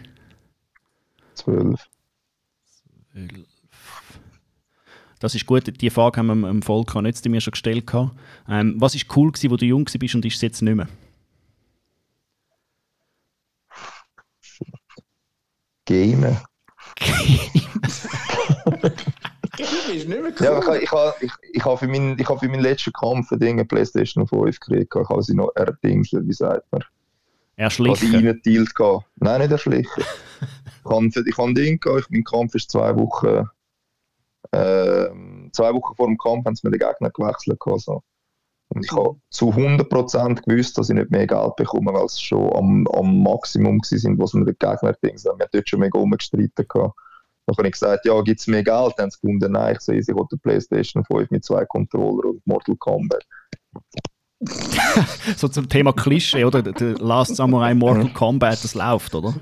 12. 1.35 1.81
Das 5.21 5.35
ist 5.35 5.47
gut, 5.47 5.81
die 5.81 5.91
Frage 5.91 6.19
haben 6.19 6.41
wir 6.41 6.51
im- 6.51 6.63
Volker 6.63 7.01
nicht 7.01 7.25
mir 7.29 7.41
schon 7.41 7.53
gestellt. 7.53 7.87
gehabt. 7.87 8.17
Ähm, 8.49 8.75
was 8.79 8.95
ist 8.95 9.07
cool 9.17 9.31
gewesen, 9.33 9.51
wo 9.51 9.57
du 9.57 9.65
jung 9.65 9.87
warst 9.87 10.15
und 10.15 10.25
ist 10.25 10.35
es 10.37 10.41
jetzt 10.43 10.61
nicht 10.63 10.75
mehr? 10.75 10.89
Gamen. 15.87 16.37
Du 19.57 19.65
bist 19.93 20.09
nicht 20.09 20.09
mehr 20.09 20.23
cool. 20.23 20.35
Ja, 20.41 20.75
ich, 20.77 20.83
ich, 20.83 20.91
ich, 21.23 21.33
ich 21.53 21.65
habe 21.65 21.79
für, 21.79 21.87
meinen- 21.89 22.19
ich 22.19 22.29
hab 22.29 22.41
für 22.41 22.49
meinen 22.49 22.63
letzten 22.63 22.93
Kampf 22.93 23.31
ein 23.33 23.39
Ding, 23.39 23.53
eine 23.55 23.65
Playstation 23.65 24.27
5 24.27 24.59
gekriegt. 24.61 24.95
Ich 25.01 25.09
habe 25.09 25.23
sie 25.23 25.35
noch 25.35 25.51
erdingselt, 25.55 26.27
wie 26.27 26.33
sagt 26.33 26.71
man. 26.73 26.83
Sie 27.57 27.63
Erschlichen. 27.63 28.15
reingeteilt. 28.15 28.75
gehabt. 28.75 29.07
Nein, 29.17 29.41
nicht 29.41 29.53
erschlichen. 29.53 29.89
ich 29.99 30.91
habe 30.91 31.07
ich 31.07 31.39
ein 31.39 31.55
Ding 31.55 31.81
gehabt, 31.81 32.01
ich, 32.03 32.11
mein 32.11 32.25
Kampf 32.25 32.55
ist 32.55 32.71
zwei 32.71 32.95
Wochen. 32.97 33.49
ähm, 34.53 35.51
zwei 35.53 35.73
Wochen 35.73 35.95
vor 35.97 36.07
dem 36.07 36.19
Kampf 36.19 36.47
haben 36.47 36.55
sie 36.57 36.67
mir 36.67 36.77
den 36.77 36.87
Gegner 36.89 37.11
gewechselt. 37.11 37.61
gehabt, 37.61 37.83
So. 37.83 38.03
Und 38.69 38.85
ich 38.85 38.91
habe 38.93 39.17
zu 39.31 39.51
100% 39.51 40.43
gewusst, 40.47 40.77
dass 40.79 40.89
ich 40.89 40.97
nicht 40.97 41.11
mehr 41.11 41.27
Geld 41.27 41.57
bekomme, 41.57 41.93
weil 41.93 42.07
es 42.07 42.21
schon 42.21 42.53
am, 42.57 42.87
am 42.89 43.23
Maximum 43.23 43.79
waren, 43.79 44.19
was 44.19 44.35
mir 44.35 44.45
der 44.45 44.55
Gegner 44.55 44.93
Ding 44.95 45.23
Wir 45.23 45.31
haben 45.31 45.41
dort 45.53 45.69
schon 45.69 45.81
mega 45.81 45.99
rumgestritten. 45.99 46.67
Gehabt. 46.69 46.95
Dann 47.47 47.57
habe 47.57 47.69
ich 47.69 47.73
gesagt, 47.73 48.07
ja, 48.07 48.21
gibt 48.23 48.41
es 48.41 48.47
mehr 48.47 48.65
Geld? 48.65 48.95
Dann 48.97 49.05
haben 49.05 49.11
sie 49.11 49.21
gefunden, 49.21 49.53
nein, 49.53 49.75
ich 49.75 49.81
sehe, 49.81 49.97
will 50.07 50.17
eine 50.17 50.39
Playstation 50.41 51.05
5 51.05 51.31
mit 51.31 51.45
zwei 51.45 51.65
Controller 51.67 52.31
und 52.31 52.47
Mortal 52.47 52.77
Kombat. 52.77 53.25
So 55.37 55.49
zum 55.49 55.69
Thema 55.69 55.93
Klischee, 55.93 56.45
oder? 56.45 56.63
Der 56.63 56.99
Last 56.99 57.37
Samurai 57.37 57.75
Mortal 57.75 58.11
Kombat, 58.11 58.63
das 58.63 58.75
läuft, 58.75 59.15
oder? 59.15 59.35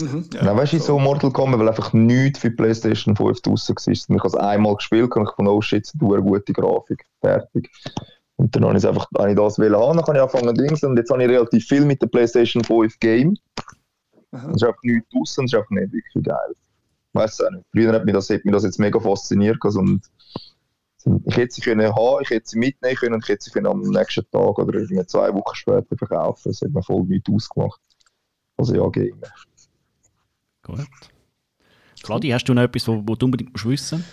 Mhm, 0.00 0.28
ja. 0.32 0.44
Nein, 0.44 0.56
weißt 0.56 0.74
du, 0.74 0.78
so 0.78 0.98
Mortal 0.98 1.30
Kombat, 1.30 1.60
weil 1.60 1.68
einfach 1.68 1.92
nichts 1.92 2.38
für 2.38 2.50
PlayStation 2.50 3.16
5 3.16 3.40
draussen 3.40 3.74
war. 3.74 3.92
Ich 3.92 4.08
habe 4.08 4.26
es 4.26 4.34
einmal 4.34 4.76
gespielt 4.76 5.14
und 5.16 5.28
ich 5.28 5.34
fand, 5.34 5.48
oh 5.48 5.60
shit, 5.60 5.90
eine 6.00 6.22
gute 6.22 6.52
Grafik. 6.52 7.04
Fertig. 7.20 7.70
Und 8.36 8.54
dann 8.54 8.64
habe 8.64 8.74
ich 8.74 8.84
es 8.84 8.84
einfach 8.84 9.06
habe 9.16 9.30
ich 9.30 9.36
das 9.36 9.58
wollen 9.58 9.74
haben, 9.74 9.96
dann 9.96 10.06
habe 10.06 10.18
ich 10.18 10.22
angefangen 10.22 10.54
Dings 10.54 10.84
und 10.84 10.96
jetzt 10.96 11.10
habe 11.10 11.22
ich 11.22 11.28
relativ 11.28 11.64
viel 11.64 11.84
mit 11.84 12.02
der 12.02 12.08
PlayStation 12.08 12.62
5 12.62 12.98
Game. 13.00 13.36
Aha. 14.32 14.48
Es 14.50 14.56
ist 14.56 14.64
einfach 14.64 14.82
nichts 14.82 15.08
draussen, 15.10 15.44
es 15.44 15.52
ist 15.52 15.58
einfach 15.58 15.70
nicht 15.70 15.92
wirklich 15.92 16.24
geil. 16.24 16.52
Ich 16.52 17.14
weiß 17.14 17.40
auch 17.40 17.50
nicht. 17.50 17.64
Früher 17.72 17.92
hat 17.92 18.04
mich 18.04 18.14
das, 18.14 18.28
hat 18.28 18.44
mich 18.44 18.52
das 18.52 18.64
jetzt 18.64 18.78
mega 18.78 19.00
fasziniert 19.00 19.64
und 19.64 20.02
ich 21.24 21.36
hätte 21.36 21.54
sie 21.54 21.60
können 21.60 21.94
haben, 21.94 22.22
ich 22.22 22.30
hätte 22.30 22.48
sie 22.48 22.58
mitnehmen 22.58 22.96
können 22.96 23.14
und 23.14 23.24
ich 23.24 23.28
hätte 23.28 23.44
sie 23.44 23.50
können 23.50 23.66
am 23.66 23.80
nächsten 23.80 24.28
Tag 24.30 24.58
oder 24.58 24.78
irgendwie 24.78 25.06
zwei 25.06 25.32
Wochen 25.32 25.54
später 25.54 25.96
verkaufen. 25.96 26.42
Das 26.50 26.60
hat 26.60 26.70
mir 26.70 26.82
voll 26.82 27.02
nichts 27.04 27.30
ausgemacht. 27.30 27.80
Also 28.56 28.74
ja, 28.74 28.88
Game. 28.88 29.20
Gut. 30.62 30.80
Claudi, 32.02 32.28
hast 32.30 32.44
du 32.44 32.54
noch 32.54 32.62
etwas, 32.62 32.86
wo, 32.88 33.02
wo 33.06 33.14
du 33.14 33.26
unbedingt 33.26 33.52
musst 33.52 33.66
wissen 33.66 34.04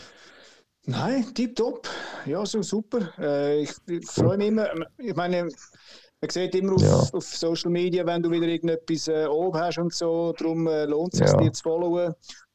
Nein, 0.86 1.26
tipptopp. 1.34 1.88
Ja, 2.26 2.46
so 2.46 2.62
super. 2.62 3.14
Äh, 3.18 3.62
ich, 3.62 3.72
ich 3.88 4.06
freue 4.06 4.38
mich 4.38 4.48
immer. 4.50 4.68
Ich 4.98 5.16
meine, 5.16 5.44
man 5.44 6.30
sieht 6.30 6.56
immer 6.56 6.74
auf, 6.74 6.82
Ja. 6.82 6.96
auf 7.14 7.24
Social 7.24 7.72
Media, 7.72 8.06
wenn 8.06 8.22
du 8.22 8.30
wieder 8.30 8.48
irgendetwas 8.48 9.08
äh, 9.08 9.26
oben 9.26 9.58
hast 9.58 9.78
und 9.78 9.94
so. 9.94 10.34
Darum 10.38 10.68
äh, 10.68 10.84
lohnt 10.86 11.14
es 11.14 11.20
sich, 11.20 11.28
Ja. 11.30 11.38
dir 11.38 11.54
zu 11.54 11.64
followen. 11.64 12.14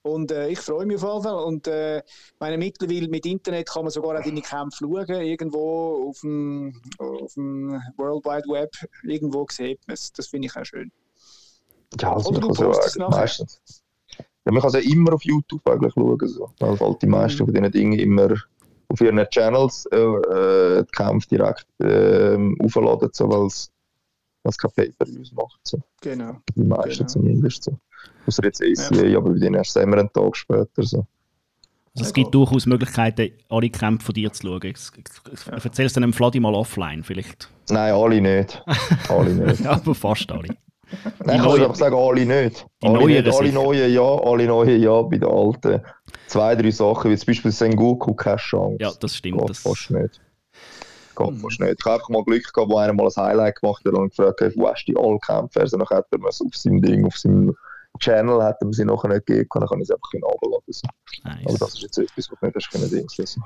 Und 0.09 0.31
äh, 0.33 0.49
ich 0.49 0.59
freue 0.61 0.87
mich 0.87 0.97
auf 1.03 1.03
jeden 1.11 1.23
Fall. 1.23 1.45
Und 1.45 1.67
äh, 1.67 1.99
ich 1.99 2.05
meine, 2.41 2.59
mittlerweile 2.59 3.09
mit 3.09 3.27
Internet 3.27 3.69
kann 3.69 3.83
man 3.85 3.91
sogar 3.91 4.19
auch 4.19 4.23
deine 4.25 4.41
Kämpfe 4.43 4.79
schauen. 4.85 5.09
Irgendwo 5.09 6.09
auf 6.09 6.21
dem, 6.21 6.81
auf 6.99 7.35
dem 7.35 7.81
World 7.97 8.25
Wide 8.25 8.49
Web. 8.49 8.71
Irgendwo 9.05 9.47
sieht 9.51 9.81
man 9.87 9.95
es. 9.95 10.13
Das 10.13 10.29
finde 10.29 10.47
ich 10.47 10.57
auch 10.57 10.65
schön. 10.65 10.91
Ja, 12.01 12.15
also 12.15 12.31
Oder 12.31 12.41
man 12.41 12.49
du 12.49 12.55
postest 12.55 12.81
ja 12.81 12.87
es 12.87 12.97
nachher. 12.97 13.21
meistens. 13.21 13.83
Ja, 14.45 14.53
man 14.53 14.61
kann 14.61 14.69
es 14.69 14.75
ja 14.85 14.93
immer 14.93 15.13
auf 15.15 15.25
YouTube 15.25 15.67
eigentlich 15.69 15.93
schauen. 15.95 16.19
So. 16.29 16.51
Weil 16.59 16.79
halt 16.81 17.03
die 17.03 17.07
meisten 17.07 17.39
von 17.45 17.53
diesen 17.55 17.71
Dingen 17.73 17.99
immer 17.99 18.35
auf 18.89 19.01
ihren 19.01 19.19
Channels 19.31 19.87
äh, 19.93 19.97
äh, 19.99 20.83
die 20.85 20.91
Kämpfe 20.93 21.29
direkt 21.29 21.67
äh, 21.81 22.37
aufladen, 22.65 23.11
so, 23.13 23.29
weil 23.31 23.47
es 23.47 23.71
keine 24.57 24.73
Pay-Per-Views 24.73 25.33
macht. 25.33 25.61
So. 25.65 25.79
Genau. 26.01 26.37
Die 26.57 26.65
meisten 26.65 26.99
Genau. 26.99 27.09
zumindest. 27.09 27.65
So. 27.65 27.79
Außer 28.27 28.45
jetzt 28.45 28.63
ACA, 28.63 29.17
aber 29.17 29.31
bei 29.31 29.39
denen 29.39 29.55
erst 29.55 29.77
immer 29.77 29.99
einen 29.99 30.13
Tag 30.13 30.37
später. 30.37 30.67
So. 30.83 31.07
Also 31.95 32.03
es 32.03 32.09
Ja, 32.09 32.13
gibt 32.13 32.35
durchaus 32.35 32.67
Möglichkeiten, 32.67 33.33
alle 33.49 33.71
Kämpfe 33.71 34.07
von 34.07 34.15
dir 34.15 34.33
zu 34.33 34.47
schauen. 34.47 34.61
Ich, 34.65 34.77
ich, 34.97 35.47
ich 35.57 35.65
erzähl 35.65 35.87
es 35.87 35.93
dann 35.95 36.03
dem 36.03 36.13
Vladi 36.13 36.39
mal 36.41 36.55
offline, 36.55 37.03
vielleicht. 37.03 37.49
Nein, 37.71 37.93
alle 37.93 38.21
nicht. 38.21 38.63
alle 39.09 39.35
nicht. 39.35 39.61
Ja, 39.61 39.71
aber 39.73 39.95
fast 39.95 40.31
alle. 40.31 40.49
Nein, 41.25 41.37
ich 41.37 41.43
neuen- 41.43 41.53
kann 41.53 41.63
einfach 41.63 41.75
sagen, 41.75 41.97
alle 41.97 42.25
nicht. 42.25 42.67
Die 42.83 42.87
alle, 42.87 42.99
neueren 42.99 43.25
nicht. 43.25 43.39
alle 43.39 43.53
neuen 43.53 43.93
ja, 43.93 44.03
alle 44.03 44.47
neuen 44.47 44.81
ja, 44.83 45.03
bei 45.03 45.19
den 45.19 45.29
alten. 45.29 45.83
Zwei, 46.29 46.55
drei 46.55 46.71
Sachen, 46.71 47.11
wie 47.11 47.17
zum 47.17 47.27
Beispiel 47.27 47.51
Sengoku, 47.53 48.15
keine 48.15 48.37
Chance. 48.37 48.77
Ja, 48.81 48.93
das 48.99 49.17
stimmt. 49.17 49.41
Geht 49.41 49.51
Das, 49.51 49.59
fast 49.61 49.91
nicht. 49.91 50.21
Geht 51.17 51.31
Mhm. 51.31 51.41
fast 51.41 51.61
nicht. 51.61 51.75
Ich 51.79 51.85
habe 51.85 51.95
einfach 51.97 52.09
mal 52.11 52.25
Glück 52.25 52.53
gehabt, 52.53 52.71
wo 52.71 52.77
einer 52.79 52.93
mal 52.93 53.07
ein 53.07 53.23
Highlight 53.23 53.61
gemacht 53.61 53.85
hat 53.85 53.93
und 53.95 54.11
gefragt 54.17 54.41
hat, 54.41 54.53
wo 54.57 54.69
hast 54.69 54.85
du 54.87 54.93
die 54.93 54.99
alle 54.99 55.19
Kämpfe? 55.19 55.61
Also 55.61 55.77
dann 55.77 55.87
hat 55.89 56.07
er 56.11 56.19
auf 56.27 56.55
seinem 56.55 56.81
Ding, 56.81 57.05
auf 57.05 57.19
seinem 57.19 57.55
Channel, 57.99 58.43
hat 58.43 58.61
mir 58.63 58.73
sie 58.73 58.85
nachher 58.85 59.09
nicht 59.09 59.27
gegeben 59.27 59.49
können, 59.49 59.63
dann 59.63 59.69
kann 59.69 59.81
ich 59.81 59.89
es 59.89 59.91
einfach 59.91 60.13
runterladen. 60.15 60.65
So. 60.69 60.89
nice. 61.25 61.47
Aber 61.47 61.59
das 61.59 61.75
ist 61.75 61.83
jetzt 61.83 61.99
etwas, 61.99 62.31
was 62.31 62.39
du 62.41 62.47
nicht 62.47 62.57
hast 62.57 62.71
können 62.71 62.91
Dings 62.91 63.17
lesen. 63.19 63.43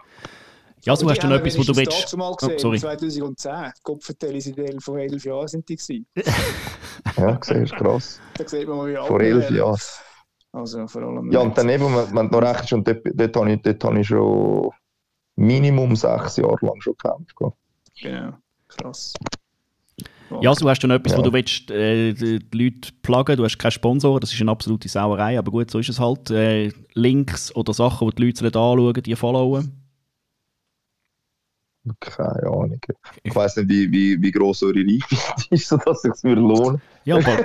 Ja, 0.84 0.96
so 0.96 1.09
hast 1.09 1.22
du 1.22 1.28
noch 1.28 1.36
etwas, 1.36 1.57
wo 1.59 1.62
du 1.62 1.76
willst. 1.76 2.16
Mal 2.16 2.30
Oh, 2.30 2.34
gesehen, 2.34 2.59
sorry. 2.59 2.78
2010. 2.80 3.72
Kopfverteilung 3.84 4.80
von 4.80 4.98
elf 4.98 5.24
Jahren 5.24 5.48
sind 5.48 5.68
die 5.68 5.76
gewesen. 5.76 6.07
Ja, 7.16 7.32
gesehen, 7.36 7.64
ist 7.64 7.74
krass. 7.76 8.20
Da 8.36 8.48
sieht 8.48 8.66
man 8.66 8.78
mal, 8.78 8.88
wie 8.90 8.96
alt 8.96 9.07
Vor 9.07 9.20
elf. 9.20 9.50
Jahren. 9.50 9.78
Also 10.53 10.86
vor 10.86 11.03
allem. 11.03 11.30
Ja, 11.30 11.40
und 11.40 11.57
daneben, 11.57 11.84
wenn, 11.84 12.14
wenn 12.14 12.28
du 12.30 12.40
noch 12.40 12.42
rechnest, 12.48 12.72
und 12.72 12.86
dort, 12.86 13.00
dort, 13.05 13.36
habe 13.36 13.53
ich, 13.53 13.62
dort 13.62 13.84
habe 13.84 14.00
ich 14.00 14.07
schon 14.07 14.70
Minimum 15.36 15.96
sechs 15.96 16.36
Jahre 16.36 16.59
lang 16.61 16.80
schon 16.80 16.94
gekämpft. 16.96 17.34
Genau, 18.00 18.32
krass. 18.68 19.14
Ja, 20.41 20.55
so 20.55 20.68
hast 20.68 20.80
du 20.83 20.87
noch 20.87 20.95
etwas, 20.97 21.12
wo 21.12 21.18
Ja. 21.18 21.22
du 21.22 21.33
willst, 21.33 21.70
äh, 21.70 22.12
die 22.12 22.41
Leute 22.53 22.91
pluggen. 23.03 23.37
Du 23.37 23.45
hast 23.45 23.59
keinen 23.59 23.70
Sponsor, 23.72 24.18
das 24.20 24.33
ist 24.33 24.41
eine 24.41 24.51
absolute 24.51 24.89
Sauerei, 24.89 25.39
aber 25.39 25.51
gut, 25.51 25.70
so 25.70 25.78
ist 25.78 25.89
es 25.89 26.01
halt. 26.01 26.30
Äh, 26.30 26.72
Links 26.95 27.55
oder 27.55 27.72
Sachen, 27.72 28.09
die 28.11 28.16
die 28.16 28.24
Leute 28.26 28.45
anschauen, 28.47 29.03
die 29.03 29.16
followen. 29.16 29.78
Keine 31.99 32.47
Ahnung. 32.47 32.78
Ich 33.24 33.35
weiß 33.35 33.57
nicht, 33.57 33.68
wie, 33.68 33.91
wie, 33.91 34.22
wie 34.22 34.30
gross 34.30 34.62
eure 34.62 34.74
Reichweite 34.76 35.47
ist, 35.51 35.66
sodass 35.68 36.05
es 36.05 36.20
sich 36.20 36.22
würde 36.24 36.41
lohnen. 36.41 36.80
Ja, 37.05 37.16
aber. 37.16 37.45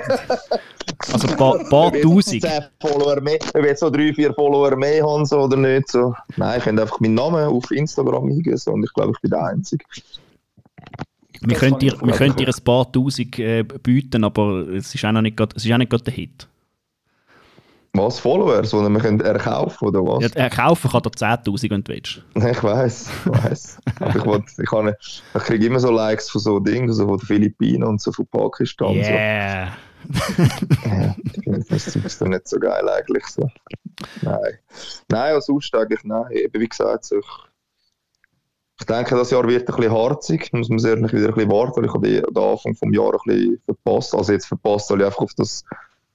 also 1.12 1.26
ein 1.26 1.36
paar, 1.36 1.58
tausend. 2.00 2.44
jetzt 2.44 2.52
10 2.54 2.62
Follower 2.80 3.20
mehr, 3.20 3.38
ob 3.54 3.64
jetzt 3.64 3.80
so 3.80 3.90
drei, 3.90 4.12
vier 4.14 4.32
Follower 4.34 4.76
mehr 4.76 5.04
haben 5.04 5.26
so, 5.26 5.40
oder 5.40 5.56
nicht. 5.56 5.90
So. 5.90 6.14
Nein, 6.36 6.58
ich 6.58 6.64
könnte 6.64 6.82
einfach 6.82 7.00
meinen 7.00 7.14
Namen 7.14 7.46
auf 7.48 7.68
Instagram 7.72 8.28
eingeben 8.28 8.56
so, 8.56 8.70
und 8.70 8.84
ich 8.84 8.92
glaube, 8.92 9.10
ich 9.16 9.20
bin 9.20 9.30
der 9.32 9.42
Einzige. 9.42 9.84
Wir 11.40 11.56
können 11.56 11.78
dir, 11.78 11.94
ich 11.94 12.02
wir 12.02 12.12
können 12.12 12.36
dir 12.36 12.48
ein 12.48 12.64
paar 12.64 12.90
tausend 12.90 13.38
äh, 13.38 13.62
bieten, 13.62 14.24
aber 14.24 14.68
es 14.68 14.94
ist 14.94 15.04
auch 15.04 15.12
noch 15.12 15.22
nicht 15.22 15.36
gerade, 15.36 15.54
ist 15.56 15.66
der 15.66 16.14
Hit. 16.14 16.48
Was? 17.94 18.18
Follower, 18.18 18.64
sondern 18.64 18.92
wir 18.92 19.00
können 19.00 19.20
erkaufen 19.20 19.88
oder 19.88 20.00
was? 20.00 20.32
Ja, 20.34 20.46
äh, 20.46 20.50
kaufen 20.50 20.90
kann 20.90 21.02
er 21.04 21.10
10.000, 21.10 21.70
wenn 21.70 21.82
du 21.82 21.92
willst. 21.92 22.22
Ich 22.34 22.62
weiß, 22.62 23.10
ich 23.24 23.44
weiß. 23.44 23.78
Aber 24.00 24.16
ich, 24.16 24.26
wollt, 24.26 24.44
ich, 24.58 24.66
kann 24.68 24.88
ich 24.88 25.22
kriege 25.42 25.66
immer 25.66 25.80
so 25.80 25.90
Likes 25.90 26.30
von 26.30 26.40
so 26.40 26.60
Dingen, 26.60 26.92
so 26.92 27.06
von 27.06 27.18
den 27.18 27.26
Philippinen 27.26 27.84
und 27.84 28.00
so 28.00 28.12
von 28.12 28.26
Pakistan. 28.26 28.94
Yeah. 28.94 29.68
So. 29.68 29.78
Ja, 30.88 31.16
das 31.68 31.84
Zeug 31.86 32.18
dann 32.18 32.30
nicht 32.30 32.48
so 32.48 32.58
geil 32.58 32.88
eigentlich. 32.88 33.26
So. 33.26 33.50
Nein. 34.22 34.58
Nein, 35.08 35.40
sonst 35.40 35.74
eigentlich 35.74 36.04
nein. 36.04 36.30
Eben 36.30 36.60
wie 36.60 36.68
gesagt, 36.68 37.04
so, 37.04 37.18
ich, 37.18 37.26
ich 38.80 38.86
denke, 38.86 39.16
das 39.16 39.30
Jahr 39.30 39.46
wird 39.46 39.68
ein 39.68 39.76
bisschen 39.76 39.92
harzig. 39.92 40.52
Muss 40.52 40.68
man 40.68 40.84
ehrlich 40.84 41.12
wieder 41.12 41.28
ein 41.28 41.34
bisschen 41.34 41.50
warten, 41.50 41.76
weil 41.76 41.86
ich 41.86 41.94
habe 41.94 42.08
den 42.08 42.36
Anfang 42.36 42.72
des 42.72 42.96
Jahres 42.96 43.20
ein 43.26 43.34
bisschen 43.34 43.62
verpasst. 43.64 44.14
Also 44.14 44.32
jetzt 44.32 44.46
verpasst, 44.46 44.90
weil 44.90 45.00
ich 45.00 45.06
einfach 45.06 45.22
auf 45.22 45.34
das 45.34 45.64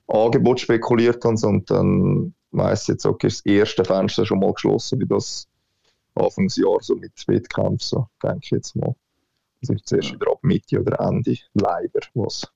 Angebot 0.07 0.59
spekuliert 0.59 1.24
habe 1.26 1.47
und 1.47 1.70
dann 1.70 2.34
weiss 2.51 2.84
ich 2.84 2.89
jetzt, 2.89 3.05
okay, 3.05 3.28
das 3.28 3.41
erste 3.41 3.84
Fenster 3.84 4.26
schon 4.26 4.39
mal 4.39 4.53
geschlossen, 4.53 4.99
wie 4.99 5.07
das 5.07 5.47
Anfangsjahr 6.16 6.78
so 6.82 6.95
mit 6.95 7.11
Wettkämpfen, 7.28 7.80
so, 7.80 8.07
denke 8.22 8.39
ich 8.43 8.51
jetzt 8.51 8.76
mal. 8.76 8.95
Das 9.61 9.70
ist 9.70 9.88
zuerst 9.88 10.14
wieder 10.14 10.32
ab 10.32 10.39
Mitte 10.41 10.80
oder 10.80 10.99
Ende, 10.99 11.38
leider. 11.53 12.01
Was, 12.14 12.47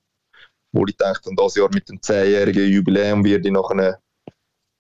wo 0.71 0.85
ich 0.85 0.97
denke, 0.97 1.19
das 1.35 1.55
Jahr 1.55 1.69
mit 1.73 1.89
dem 1.89 1.99
10-jährigen 1.99 2.69
Jubiläum 2.69 3.23
werde 3.23 3.47
ich 3.47 3.53
nachher 3.53 3.99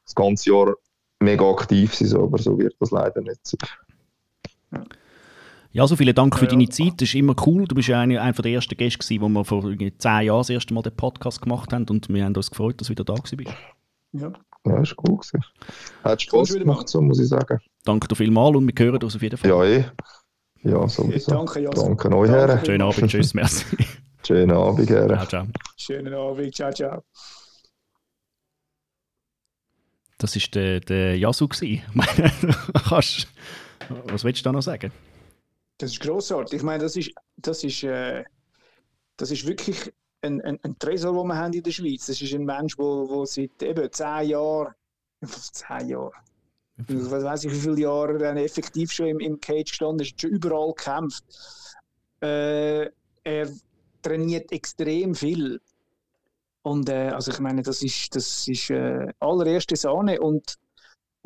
das 0.05 0.15
ganze 0.15 0.51
Jahr 0.51 0.75
mega 1.19 1.49
aktiv 1.49 1.95
sein, 1.95 2.21
aber 2.21 2.37
so 2.37 2.57
wird 2.57 2.75
das 2.79 2.91
leider 2.91 3.21
nicht 3.21 3.39
sein. 3.45 4.87
Ja, 5.77 5.85
so 5.85 5.95
vielen 5.95 6.15
Dank 6.15 6.35
für 6.35 6.45
Ja, 6.45 6.49
deine 6.49 6.63
ja. 6.63 6.69
Zeit. 6.71 6.93
Das 6.97 7.09
ist 7.09 7.13
immer 7.13 7.35
cool. 7.45 7.65
Du 7.65 7.75
bist 7.75 7.87
ja 7.87 7.99
einer, 7.99 8.19
einer 8.19 8.33
der 8.33 8.51
ersten 8.51 8.75
Gäste, 8.75 8.97
gewesen, 8.97 9.21
wo 9.21 9.29
wir 9.29 9.45
vor 9.45 9.63
irgendwie 9.63 9.95
zehn 9.95 10.21
Jahren 10.21 10.39
das 10.39 10.49
erste 10.49 10.73
Mal 10.73 10.81
den 10.81 10.95
Podcast 10.95 11.39
gemacht 11.39 11.71
haben 11.71 11.85
und 11.87 12.09
wir 12.09 12.25
haben 12.25 12.35
uns 12.35 12.49
gefreut, 12.49 12.81
dass 12.81 12.87
du 12.87 12.93
wieder 12.93 13.03
da 13.03 13.13
bist. 13.13 13.35
Ja. 14.11 14.33
Ja, 14.65 14.81
ist 14.81 14.95
cool 14.97 15.17
gewesen. 15.17 15.39
Hat 16.03 16.19
Spaß 16.19 16.53
gemacht, 16.55 16.89
so 16.89 16.99
muss 16.99 17.19
ich 17.19 17.27
sagen. 17.27 17.59
Danke 17.85 18.07
dir 18.07 18.15
vielmals 18.15 18.55
und 18.55 18.65
wir 18.65 18.73
hören 18.85 19.03
uns 19.03 19.15
auf 19.15 19.21
jeden 19.21 19.37
Fall. 19.37 19.51
Ja, 19.51 19.63
eh. 19.65 19.85
Ja, 20.63 20.87
sowieso. 20.87 21.31
Danke, 21.31 21.59
Jason. 21.59 21.89
Danke 21.89 22.07
euch, 22.07 22.27
Danke. 22.31 22.47
Herren. 22.47 22.65
Schönen 22.65 22.81
Abend, 22.81 23.11
tschüss, 23.11 23.35
merci. 23.35 23.65
Schönen 24.25 24.57
Abend, 24.57 24.89
Herren. 24.89 25.09
ciao, 25.09 25.25
ciao. 25.27 25.45
Schönen 25.77 26.13
Abend. 26.15 26.55
Ciao, 26.55 26.71
ciao. 26.71 27.03
Das 30.17 30.35
war 30.35 30.41
der, 30.55 30.79
der 30.79 31.19
Yasu. 31.19 31.47
was 32.89 33.27
willst 34.23 34.39
du 34.39 34.43
da 34.43 34.51
noch 34.51 34.63
sagen? 34.63 34.91
Das 35.77 35.91
ist 35.91 35.99
grossartig. 35.99 36.57
Ich 36.57 36.63
meine, 36.63 36.83
das 36.83 36.95
ist, 36.95 37.11
das 37.37 37.63
ist, 37.63 37.83
äh, 37.83 38.23
das 39.17 39.31
ist 39.31 39.45
wirklich 39.45 39.93
ein, 40.21 40.41
ein, 40.41 40.59
ein 40.63 40.77
Tresor, 40.79 41.13
den 41.13 41.27
wir 41.27 41.35
haben 41.35 41.53
in 41.53 41.63
der 41.63 41.71
Schweiz. 41.71 42.07
Das 42.07 42.21
ist 42.21 42.33
ein 42.33 42.45
Mensch, 42.45 42.75
der 42.75 42.85
wo, 42.85 43.09
wo 43.09 43.25
seit 43.25 43.61
eben 43.61 43.91
zehn 43.91 44.29
Jahren, 44.29 44.73
zehn 45.25 45.89
Jahre, 45.89 46.13
ich 46.87 47.11
weiß 47.11 47.43
nicht, 47.43 47.55
wie 47.55 47.59
viele 47.59 47.81
Jahre 47.81 48.23
er 48.23 48.35
effektiv 48.37 48.91
schon 48.91 49.07
im, 49.07 49.19
im 49.19 49.39
Cage 49.39 49.69
gestanden 49.69 50.05
ist, 50.05 50.19
schon 50.19 50.31
überall 50.31 50.73
gekämpft. 50.73 51.23
Äh, 52.21 52.89
er 53.23 53.49
trainiert 54.01 54.51
extrem 54.51 55.15
viel. 55.15 55.59
Und 56.61 56.89
äh, 56.89 57.09
also 57.09 57.31
ich 57.31 57.39
meine, 57.39 57.61
das 57.61 57.81
ist, 57.81 58.15
das 58.15 58.47
ist 58.47 58.69
äh, 58.69 59.07
allererste 59.19 59.75
Sahne 59.75 60.19
und, 60.19 60.55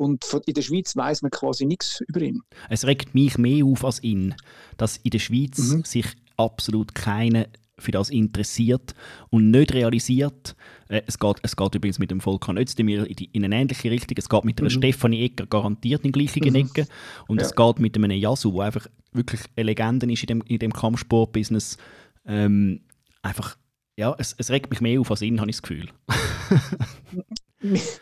und 0.02 0.24
in 0.46 0.54
der 0.54 0.62
Schweiz 0.62 0.94
weiß 0.96 1.22
man 1.22 1.30
quasi 1.30 1.64
nichts 1.64 2.00
über 2.08 2.20
ihn. 2.20 2.42
Es 2.68 2.84
regt 2.86 3.14
mich 3.14 3.38
mehr 3.38 3.64
auf 3.64 3.84
als 3.84 4.02
ihn, 4.02 4.34
dass 4.76 4.98
in 4.98 5.10
der 5.10 5.18
Schweiz 5.20 5.58
Mhm. 5.58 5.84
sich 5.84 6.06
absolut 6.36 6.94
keiner 6.94 7.46
für 7.78 7.90
das 7.90 8.10
interessiert 8.10 8.94
und 9.30 9.50
nicht 9.50 9.72
realisiert. 9.72 10.54
Äh, 10.88 11.02
es, 11.06 11.18
geht, 11.18 11.36
es 11.42 11.56
geht 11.56 11.74
übrigens 11.74 11.98
mit 11.98 12.10
dem 12.12 12.20
Volkan 12.20 12.56
Özdemir 12.56 13.06
in, 13.06 13.16
die, 13.16 13.24
in 13.32 13.44
eine 13.44 13.56
ähnliche 13.56 13.90
Richtung. 13.90 14.16
Es 14.18 14.28
geht 14.28 14.44
mit 14.44 14.60
einer 14.60 14.68
Mhm. 14.70 14.74
Stefanie 14.74 15.22
Egger 15.24 15.46
garantiert 15.46 16.04
in 16.04 16.12
die 16.12 16.18
gleiche 16.24 16.40
Mhm. 16.48 16.54
Ecke. 16.54 16.86
Und 17.26 17.40
Ja. 17.40 17.46
es 17.46 17.54
geht 17.56 17.78
mit 17.80 17.96
einem 17.96 18.10
Yasu, 18.12 18.52
der 18.52 18.62
einfach 18.66 18.86
wirklich 19.12 19.40
eine 19.56 19.64
Legende 19.66 20.10
ist 20.12 20.22
in 20.22 20.26
dem, 20.28 20.42
in 20.42 20.58
dem 20.60 20.72
Kampfsport-Business. 20.72 21.76
Ähm, 22.24 22.82
einfach, 23.22 23.56
ja, 23.96 24.14
es, 24.18 24.34
es 24.38 24.50
regt 24.50 24.70
mich 24.70 24.80
mehr 24.80 25.00
auf 25.00 25.10
als 25.10 25.22
ihn, 25.22 25.40
habe 25.40 25.50
ich 25.50 25.56
das 25.56 25.62
Gefühl. 25.62 25.88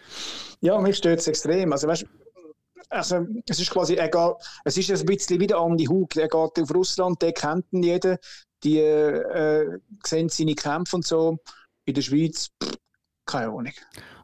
Ja, 0.61 0.79
mich 0.81 0.97
stört 0.97 1.21
es 1.21 1.29
extrem. 1.29 1.73
Also, 1.73 1.89
weißt, 1.89 2.07
also, 2.89 3.27
es 3.49 3.61
ist 3.61 3.71
quasi, 3.71 3.95
er 3.95 4.09
geht, 4.09 4.35
es 4.65 4.77
ist 4.77 4.91
ein 4.91 5.07
bisschen 5.07 5.41
wieder 5.41 5.59
Andy 5.65 5.85
Hug. 5.85 6.17
Er 6.17 6.29
geht 6.29 6.35
auf 6.35 6.75
Russland, 6.75 7.23
der 7.23 7.33
kennt 7.33 7.65
ihn 7.73 7.83
jeder. 7.83 8.19
Die 8.63 8.79
äh, 8.79 9.79
sehen 10.05 10.29
seine 10.29 10.55
Kämpfe 10.55 10.97
und 10.97 11.07
so. 11.07 11.39
In 11.87 11.95
der 11.95 12.03
Schweiz, 12.03 12.51
pff, 12.63 12.77
keine 13.27 13.47
Ahnung. 13.47 13.73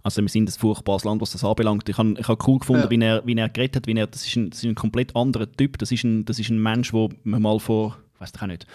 Also 0.03 0.21
wir 0.23 0.29
sind 0.29 0.49
ein 0.49 0.53
furchtbares 0.53 1.05
Land, 1.05 1.21
was 1.23 1.33
das 1.33 1.43
anbelangt. 1.43 1.89
Ich 1.89 1.97
habe 1.97 2.15
ich 2.19 2.29
hab 2.29 2.47
cool 2.47 2.59
gefunden, 2.59 2.83
Ja. 2.83 2.91
wie, 2.91 3.01
er, 3.03 3.27
wie 3.27 3.37
er 3.37 3.49
geredet 3.49 3.77
hat. 3.77 3.87
Wie 3.87 3.99
er, 3.99 4.07
das, 4.07 4.27
ist 4.27 4.37
ein, 4.37 4.51
das 4.51 4.61
ist 4.61 4.65
ein 4.67 4.75
komplett 4.75 5.17
anderer 5.17 5.51
Typ. 5.51 5.79
Das 5.79 5.91
ist 5.91 6.05
ein, 6.05 6.25
das 6.25 6.39
ist 6.39 6.51
ein 6.51 6.61
Mensch, 6.63 6.93
wo 6.93 7.09
man 7.25 7.43
mal 7.43 7.59
vor, 7.59 7.97
weiß 8.19 8.33
ich 8.35 8.43
auch 8.43 8.47
nicht, 8.47 8.67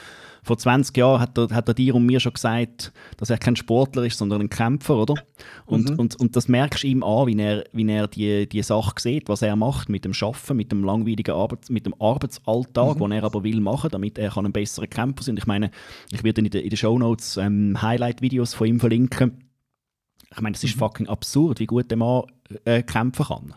vor 0.44 0.58
20 0.58 0.98
Jahren 0.98 1.22
hat 1.22 1.38
er, 1.38 1.50
hat 1.50 1.68
er 1.68 1.74
dir 1.76 1.94
und 1.96 2.06
mir 2.06 2.20
schon 2.20 2.34
gesagt, 2.34 2.92
dass 3.18 3.30
er 3.30 3.38
kein 3.38 3.56
Sportler 3.56 4.06
ist, 4.06 4.18
sondern 4.18 4.42
ein 4.42 4.50
Kämpfer, 4.50 4.98
oder? 4.98 5.14
Und, 5.66 5.90
Mhm. 5.92 6.00
und, 6.00 6.16
und 6.20 6.36
das 6.36 6.48
merkst 6.48 6.84
du 6.84 6.88
ihm 6.88 7.04
an, 7.04 7.28
wie 7.28 7.40
er, 7.40 7.64
wie 7.74 7.88
er 7.92 8.08
die, 8.08 8.48
die 8.50 8.64
Sache 8.64 8.94
sieht, 9.00 9.30
was 9.30 9.44
er 9.44 9.56
macht 9.56 9.90
mit 9.90 10.04
dem 10.04 10.14
Schaffen, 10.16 10.58
mit 10.58 10.72
dem 10.72 10.84
langweiligen 10.84 11.36
Arbeits, 11.36 11.70
mit 11.70 11.86
dem 11.86 11.94
Arbeitsalltag, 12.02 12.98
den 12.98 13.12
er 13.12 13.24
aber 13.24 13.44
will 13.44 13.60
machen, 13.62 13.92
damit 13.92 14.18
er 14.18 14.32
kann 14.32 14.46
ein 14.48 14.52
besserer 14.52 14.88
Kämpfer 14.88 15.24
sein. 15.24 15.38
Ich 15.38 15.46
meine, 15.46 15.70
ich 16.12 16.24
werde 16.24 16.42
in 16.42 16.50
den, 16.50 16.64
in 16.64 16.70
den 16.70 16.78
Shownotes 16.78 17.38
ähm, 17.38 17.80
Highlight-Videos 17.82 18.54
von 18.56 18.68
ihm 18.68 18.80
verlinken. 18.80 19.44
Ich 20.34 20.42
meine, 20.42 20.56
es 20.56 20.64
ist 20.64 20.76
Mhm. 20.76 20.80
fucking 20.80 21.08
absurd, 21.08 21.60
wie 21.60 21.68
gut 21.68 21.92
der 21.92 21.98
Mann 21.98 22.24
äh, 22.66 22.82
kämpfen 22.82 23.26
kann. 23.26 23.54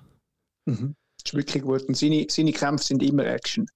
Mhm. 0.66 0.94
Das 1.22 1.32
ist 1.32 1.34
wirklich 1.34 1.62
gut. 1.62 1.82
Und 1.84 1.96
seine, 1.96 2.26
seine 2.28 2.52
Kämpfe 2.52 2.84
sind 2.84 3.02
immer 3.02 3.24
Action. 3.24 3.66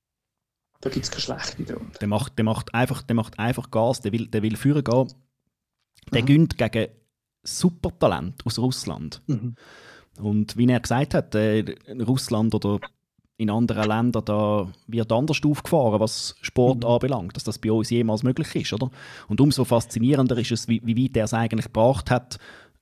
Da 0.81 0.91
gibt 0.91 1.05
es 1.05 1.11
keine 1.11 1.21
schlechte 1.23 1.65
drunter. 1.65 1.99
Der 1.99 2.09
macht, 2.09 2.39
der 2.39 2.45
macht, 2.45 2.73
einfach, 2.75 3.03
der 3.03 3.17
macht 3.17 3.39
einfach 3.39 3.71
Gas, 3.71 4.01
der 4.01 4.13
will, 4.13 4.29
der 4.29 4.43
will 4.43 4.57
führen 4.57 4.85
gehen. 4.85 5.09
Der 6.13 6.23
Mhm. 6.23 6.27
gönnt 6.27 6.59
gegen 6.59 6.89
Supertalent 7.43 8.45
aus 8.47 8.59
Russland. 8.59 9.23
Mhm. 9.27 9.55
Und 10.21 10.57
wie 10.57 10.67
er 10.69 10.81
gesagt 10.81 11.15
hat, 11.15 11.35
äh, 11.35 11.61
in 11.61 12.01
Russland 12.01 12.55
oder 12.55 12.81
in 13.37 13.51
anderen 13.51 13.87
Ländern 13.89 14.25
da 14.25 14.69
wird 14.89 15.13
anders 15.13 15.41
aufgefahren, 15.45 16.01
was 16.01 16.35
Sport 16.43 16.79
Mhm. 16.83 16.91
anbelangt, 16.91 17.37
dass 17.37 17.45
das 17.45 17.59
bei 17.59 17.71
uns 17.71 17.91
jemals 17.91 18.23
möglich 18.25 18.55
ist, 18.57 18.73
oder? 18.73 18.91
Und 19.29 19.41
umso 19.41 19.65
faszinierender 19.65 20.37
ist 20.39 20.51
es, 20.51 20.69
wie, 20.69 20.81
wie 20.85 21.05
weit 21.05 21.17
er 21.17 21.25
es 21.25 21.35
eigentlich 21.35 21.67
gebracht 21.67 22.11
hat. 22.11 22.39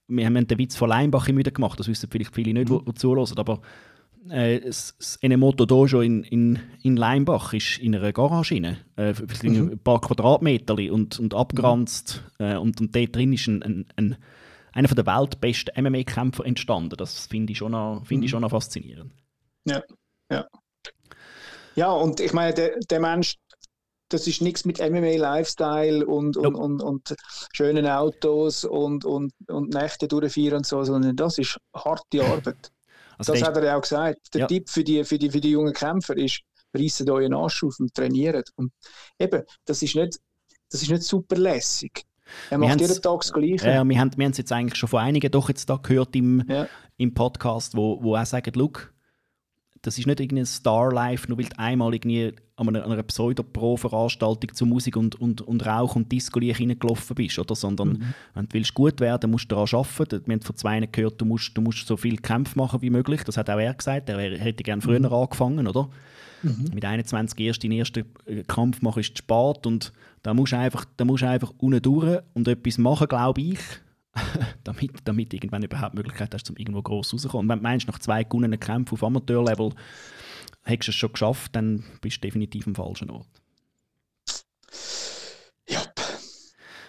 Wir 0.08 0.24
haben 0.24 0.46
den 0.46 0.58
Witz 0.58 0.76
von 0.76 0.88
Leimbach 0.88 1.28
immer 1.28 1.40
wieder 1.40 1.50
gemacht, 1.50 1.78
das 1.78 1.88
wissen 1.88 2.08
vielleicht 2.10 2.34
viele 2.34 2.54
nicht, 2.54 2.70
die 2.70 2.78
die 2.86 2.94
zuhören, 2.94 3.36
aber 3.36 3.60
äh, 4.30 4.60
das 4.60 5.18
Enemoto 5.20 5.66
Dojo 5.66 6.00
in, 6.00 6.22
in, 6.24 6.58
in 6.82 6.96
Leimbach 6.96 7.52
ist 7.52 7.78
in 7.78 7.94
einer 7.94 8.12
Garage 8.12 8.54
rein, 8.54 8.78
äh, 8.96 9.14
Mhm. 9.42 9.70
ein 9.72 9.78
paar 9.78 10.00
Quadratmeter 10.00 10.74
und, 10.92 11.18
und 11.18 11.34
abgegrenzt 11.34 12.22
äh, 12.38 12.56
und, 12.56 12.80
und 12.80 12.94
dort 12.94 13.14
drin 13.16 13.32
ist 13.32 13.46
ein, 13.46 13.62
ein, 13.62 13.86
ein, 13.96 14.16
einer 14.72 14.88
der 14.88 15.06
weltbesten 15.06 15.72
MMA-Kämpfer 15.84 16.44
entstanden. 16.44 16.96
Das 16.98 17.26
finde 17.26 17.52
ich, 17.52 17.58
schon 17.58 17.72
noch- 17.72 18.04
finde 18.06 18.26
ich 18.26 18.30
Mhm. 18.30 18.34
schon 18.36 18.42
noch 18.42 18.50
faszinierend. 18.50 19.12
Ja, 21.74 21.92
und 21.92 22.20
ich 22.20 22.32
meine, 22.32 22.54
der, 22.54 22.78
der 22.90 23.00
Mensch, 23.00 23.36
das 24.08 24.26
ist 24.26 24.40
nichts 24.40 24.64
mit 24.64 24.78
MMA-Lifestyle 24.78 26.06
und, 26.06 26.36
und, 26.36 26.54
und, 26.54 26.82
und 26.82 27.14
schönen 27.52 27.86
Autos 27.86 28.64
und, 28.64 29.04
und, 29.04 29.32
und 29.48 29.74
Nächte 29.74 30.08
durchführen 30.08 30.58
und 30.58 30.66
so, 30.66 30.82
sondern 30.84 31.16
das 31.16 31.38
ist 31.38 31.58
harte 31.74 32.24
Arbeit. 32.24 32.70
Also 33.18 33.32
Das 33.32 33.42
hat 33.42 33.56
er 33.56 33.64
ja 33.64 33.76
auch 33.76 33.82
gesagt. 33.82 34.34
Der 34.34 34.42
Ja. 34.42 34.46
Tipp 34.46 34.68
für 34.68 34.84
die, 34.84 35.04
für, 35.04 35.18
die, 35.18 35.30
für 35.30 35.40
die 35.40 35.50
jungen 35.50 35.72
Kämpfer 35.72 36.16
ist, 36.16 36.40
reissen 36.74 37.08
euren 37.10 37.34
Arsch 37.34 37.62
auf 37.64 37.78
und 37.80 37.94
trainiert. 37.94 38.50
Und 38.56 38.72
eben, 39.18 39.42
das 39.64 39.82
ist 39.82 39.94
nicht, 39.94 40.18
das 40.70 40.82
ist 40.82 40.90
nicht 40.90 41.02
super 41.02 41.36
lässig. 41.36 42.04
Er 42.50 42.58
macht 42.58 42.80
jeden 42.80 43.00
Tag 43.00 43.20
das 43.20 43.32
Gleiche. 43.32 43.72
Haben 43.74 43.90
wir 43.90 43.98
haben 44.00 44.10
es 44.30 44.38
jetzt 44.38 44.50
eigentlich 44.52 44.78
schon 44.78 44.88
von 44.88 45.00
einigen 45.00 45.30
doch 45.30 45.48
jetzt 45.48 45.70
da 45.70 45.76
gehört 45.76 46.14
im, 46.16 46.44
Ja. 46.48 46.68
im 46.96 47.14
Podcast, 47.14 47.76
wo, 47.76 48.02
wo 48.02 48.16
auch 48.16 48.26
sagen, 48.26 48.52
look, 48.54 48.92
das 49.86 49.98
ist 49.98 50.06
nicht 50.06 50.18
irgendein 50.18 50.46
Star-Life, 50.46 51.28
nur 51.28 51.38
weil 51.38 51.44
du 51.44 51.58
einmal 51.58 51.94
irgendwie 51.94 52.32
an 52.56 52.68
einer, 52.68 52.84
an 52.84 52.92
einer 52.92 53.02
Pseudo-Pro-Veranstaltung 53.02 54.52
zu 54.52 54.66
Musik 54.66 54.96
und, 54.96 55.14
und, 55.20 55.42
und 55.42 55.64
Rauch 55.64 55.94
und 55.94 56.10
Disco-Licht 56.10 56.58
reingelaufen 56.58 57.14
bist, 57.14 57.38
oder? 57.38 57.54
Sondern 57.54 57.88
Mhm. 57.88 58.14
wenn 58.34 58.46
du 58.46 58.54
willst 58.54 58.74
gut 58.74 59.00
werden 59.00 59.30
musst 59.30 59.50
du 59.50 59.54
daran 59.54 59.68
arbeiten. 59.72 60.22
Wir 60.26 60.34
haben 60.34 60.42
von 60.42 60.56
zwei 60.56 60.80
gehört, 60.80 61.20
du 61.20 61.24
musst, 61.24 61.56
du 61.56 61.60
musst 61.60 61.86
so 61.86 61.96
viel 61.96 62.16
Kämpfe 62.16 62.58
machen 62.58 62.82
wie 62.82 62.90
möglich. 62.90 63.22
Das 63.24 63.36
hat 63.36 63.48
auch 63.48 63.58
er 63.58 63.74
gesagt. 63.74 64.08
Er 64.08 64.38
hätte 64.38 64.64
gerne 64.64 64.82
früher 64.82 65.12
angefangen, 65.12 65.68
oder? 65.68 65.88
Mhm. 66.42 66.70
Mit 66.74 66.84
21 66.84 67.38
erst 67.40 67.62
den 67.62 67.72
ersten 67.72 68.04
äh, 68.26 68.42
Kampf 68.42 68.82
machen 68.82 69.00
ist 69.00 69.16
zu 69.16 69.18
spät 69.18 69.66
und 69.66 69.92
da 70.22 70.34
musst 70.34 70.52
du 70.52 70.58
einfach, 70.58 70.84
da 70.96 71.04
musst 71.04 71.22
du 71.22 71.28
einfach 71.28 71.52
unten 71.58 71.80
durch 71.80 72.18
und 72.34 72.48
etwas 72.48 72.78
machen, 72.78 73.06
glaube 73.06 73.40
ich, 73.40 73.58
damit, 74.64 74.92
damit 75.04 75.32
du 75.32 75.36
irgendwann 75.36 75.62
überhaupt 75.62 75.92
die 75.92 75.96
Möglichkeit 75.98 76.32
hast, 76.34 76.48
um 76.50 76.56
irgendwo 76.56 76.82
gross 76.82 77.12
rauszukommen. 77.12 77.44
Und 77.46 77.48
wenn 77.50 77.58
du 77.58 77.62
meinst, 77.62 77.86
nach 77.88 77.98
zwei 77.98 78.24
gewonnenen 78.24 78.58
Kämpfen 78.60 78.94
auf 78.94 79.04
Amateurlevel 79.04 79.72
hättest 80.64 80.88
du 80.88 80.90
es 80.90 80.96
schon 80.96 81.12
geschafft, 81.12 81.54
dann 81.56 81.84
bist 82.00 82.16
du 82.16 82.20
definitiv 82.22 82.66
am 82.66 82.74
falschen 82.74 83.10
Ort. 83.10 83.28
Ja. 85.68 85.82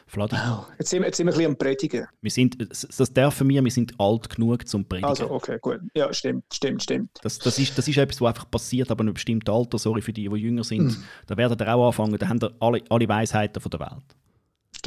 Vladi, 0.09 0.35
Jetzt 0.79 0.89
sind, 0.89 1.01
wir, 1.01 1.07
jetzt 1.07 1.17
sind 1.17 1.25
wir 1.27 1.33
ein 1.33 1.37
bisschen 1.37 1.51
am 1.51 1.57
Predigen. 1.57 2.07
wir 2.21 2.31
sind, 2.31 2.71
das 2.71 2.87
das 2.95 3.13
dürfen 3.13 3.49
wir, 3.49 3.61
wir 3.63 3.71
sind 3.71 3.93
alt 3.99 4.29
genug 4.29 4.65
zum 4.67 4.85
Predigen. 4.85 5.09
Also, 5.09 5.29
okay, 5.29 5.57
gut. 5.61 5.79
Ja, 5.95 6.11
stimmt, 6.13 6.45
stimmt, 6.53 6.81
stimmt. 6.83 7.09
Das, 7.23 7.37
das, 7.39 7.59
ist, 7.59 7.77
das 7.77 7.87
ist 7.87 7.97
etwas, 7.97 8.21
was 8.21 8.29
einfach 8.29 8.49
passiert, 8.49 8.89
aber 8.89 9.01
in 9.01 9.07
einem 9.09 9.15
bestimmten 9.15 9.49
Alter, 9.51 9.77
sorry 9.77 10.01
für 10.01 10.13
die, 10.13 10.29
die 10.29 10.35
jünger 10.37 10.63
sind, 10.63 10.85
Mhm. 10.97 11.03
da 11.27 11.35
werden 11.35 11.57
ihr 11.59 11.75
auch 11.75 11.87
anfangen, 11.87 12.17
da 12.17 12.29
haben 12.29 12.39
ihr 12.41 12.55
alle, 12.61 12.81
alle 12.89 13.07
Weisheiten 13.09 13.61
von 13.61 13.69
der 13.69 13.79
Welt. 13.81 14.15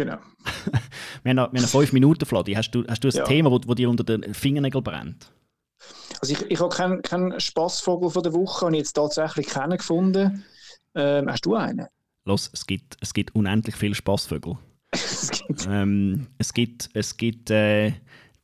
Genau. 0.05 0.16
Wir 1.22 1.30
haben 1.30 1.36
noch, 1.36 1.53
wir 1.53 1.61
haben 1.61 1.68
fünf 1.68 1.92
Minuten, 1.92 2.24
Fladi. 2.24 2.55
Hast 2.55 2.70
du, 2.70 2.82
hast 2.88 3.05
du 3.05 3.09
ein 3.09 3.14
Ja. 3.14 3.24
Thema, 3.24 3.51
das 3.59 3.74
dir 3.76 3.90
unter 3.90 4.05
den 4.05 4.32
Fingernägeln 4.32 4.82
brennt? 4.82 5.30
Also 6.22 6.32
ich, 6.32 6.51
ich 6.51 6.59
habe 6.61 6.74
keinen 6.74 7.03
keinen 7.03 7.38
Spaßvogel 7.38 8.09
von 8.09 8.22
der 8.22 8.32
Woche, 8.32 8.64
habe 8.66 8.74
ich 8.76 8.80
jetzt 8.80 8.94
tatsächlich 8.94 9.46
keinen 9.48 9.76
gefunden. 9.76 10.42
Ähm, 10.94 11.28
hast 11.30 11.44
du 11.44 11.55
einen? 11.57 11.86
Los, 12.24 12.48
es 12.55 12.64
gibt, 12.66 12.96
es 13.01 13.12
gibt 13.12 13.34
unendlich 13.34 13.76
viele 13.76 13.94
Spaßvögel. 13.94 14.57
Es 14.92 15.30
gibt- 15.30 15.66
Ähm, 15.70 16.28
es 16.38 16.55
gibt, 16.55 16.88
es 16.94 17.16
gibt 17.18 17.51
äh, 17.51 17.92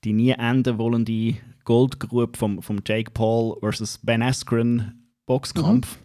die 0.04 0.12
nie 0.12 0.30
enden 0.32 0.76
wollende 0.78 1.36
Goldgrube 1.64 2.36
vom, 2.36 2.60
vom 2.62 2.80
Jake 2.86 3.10
Paul 3.12 3.56
versus 3.60 3.98
Ben 4.02 4.22
Askren 4.22 5.08
Boxkampf. 5.24 5.96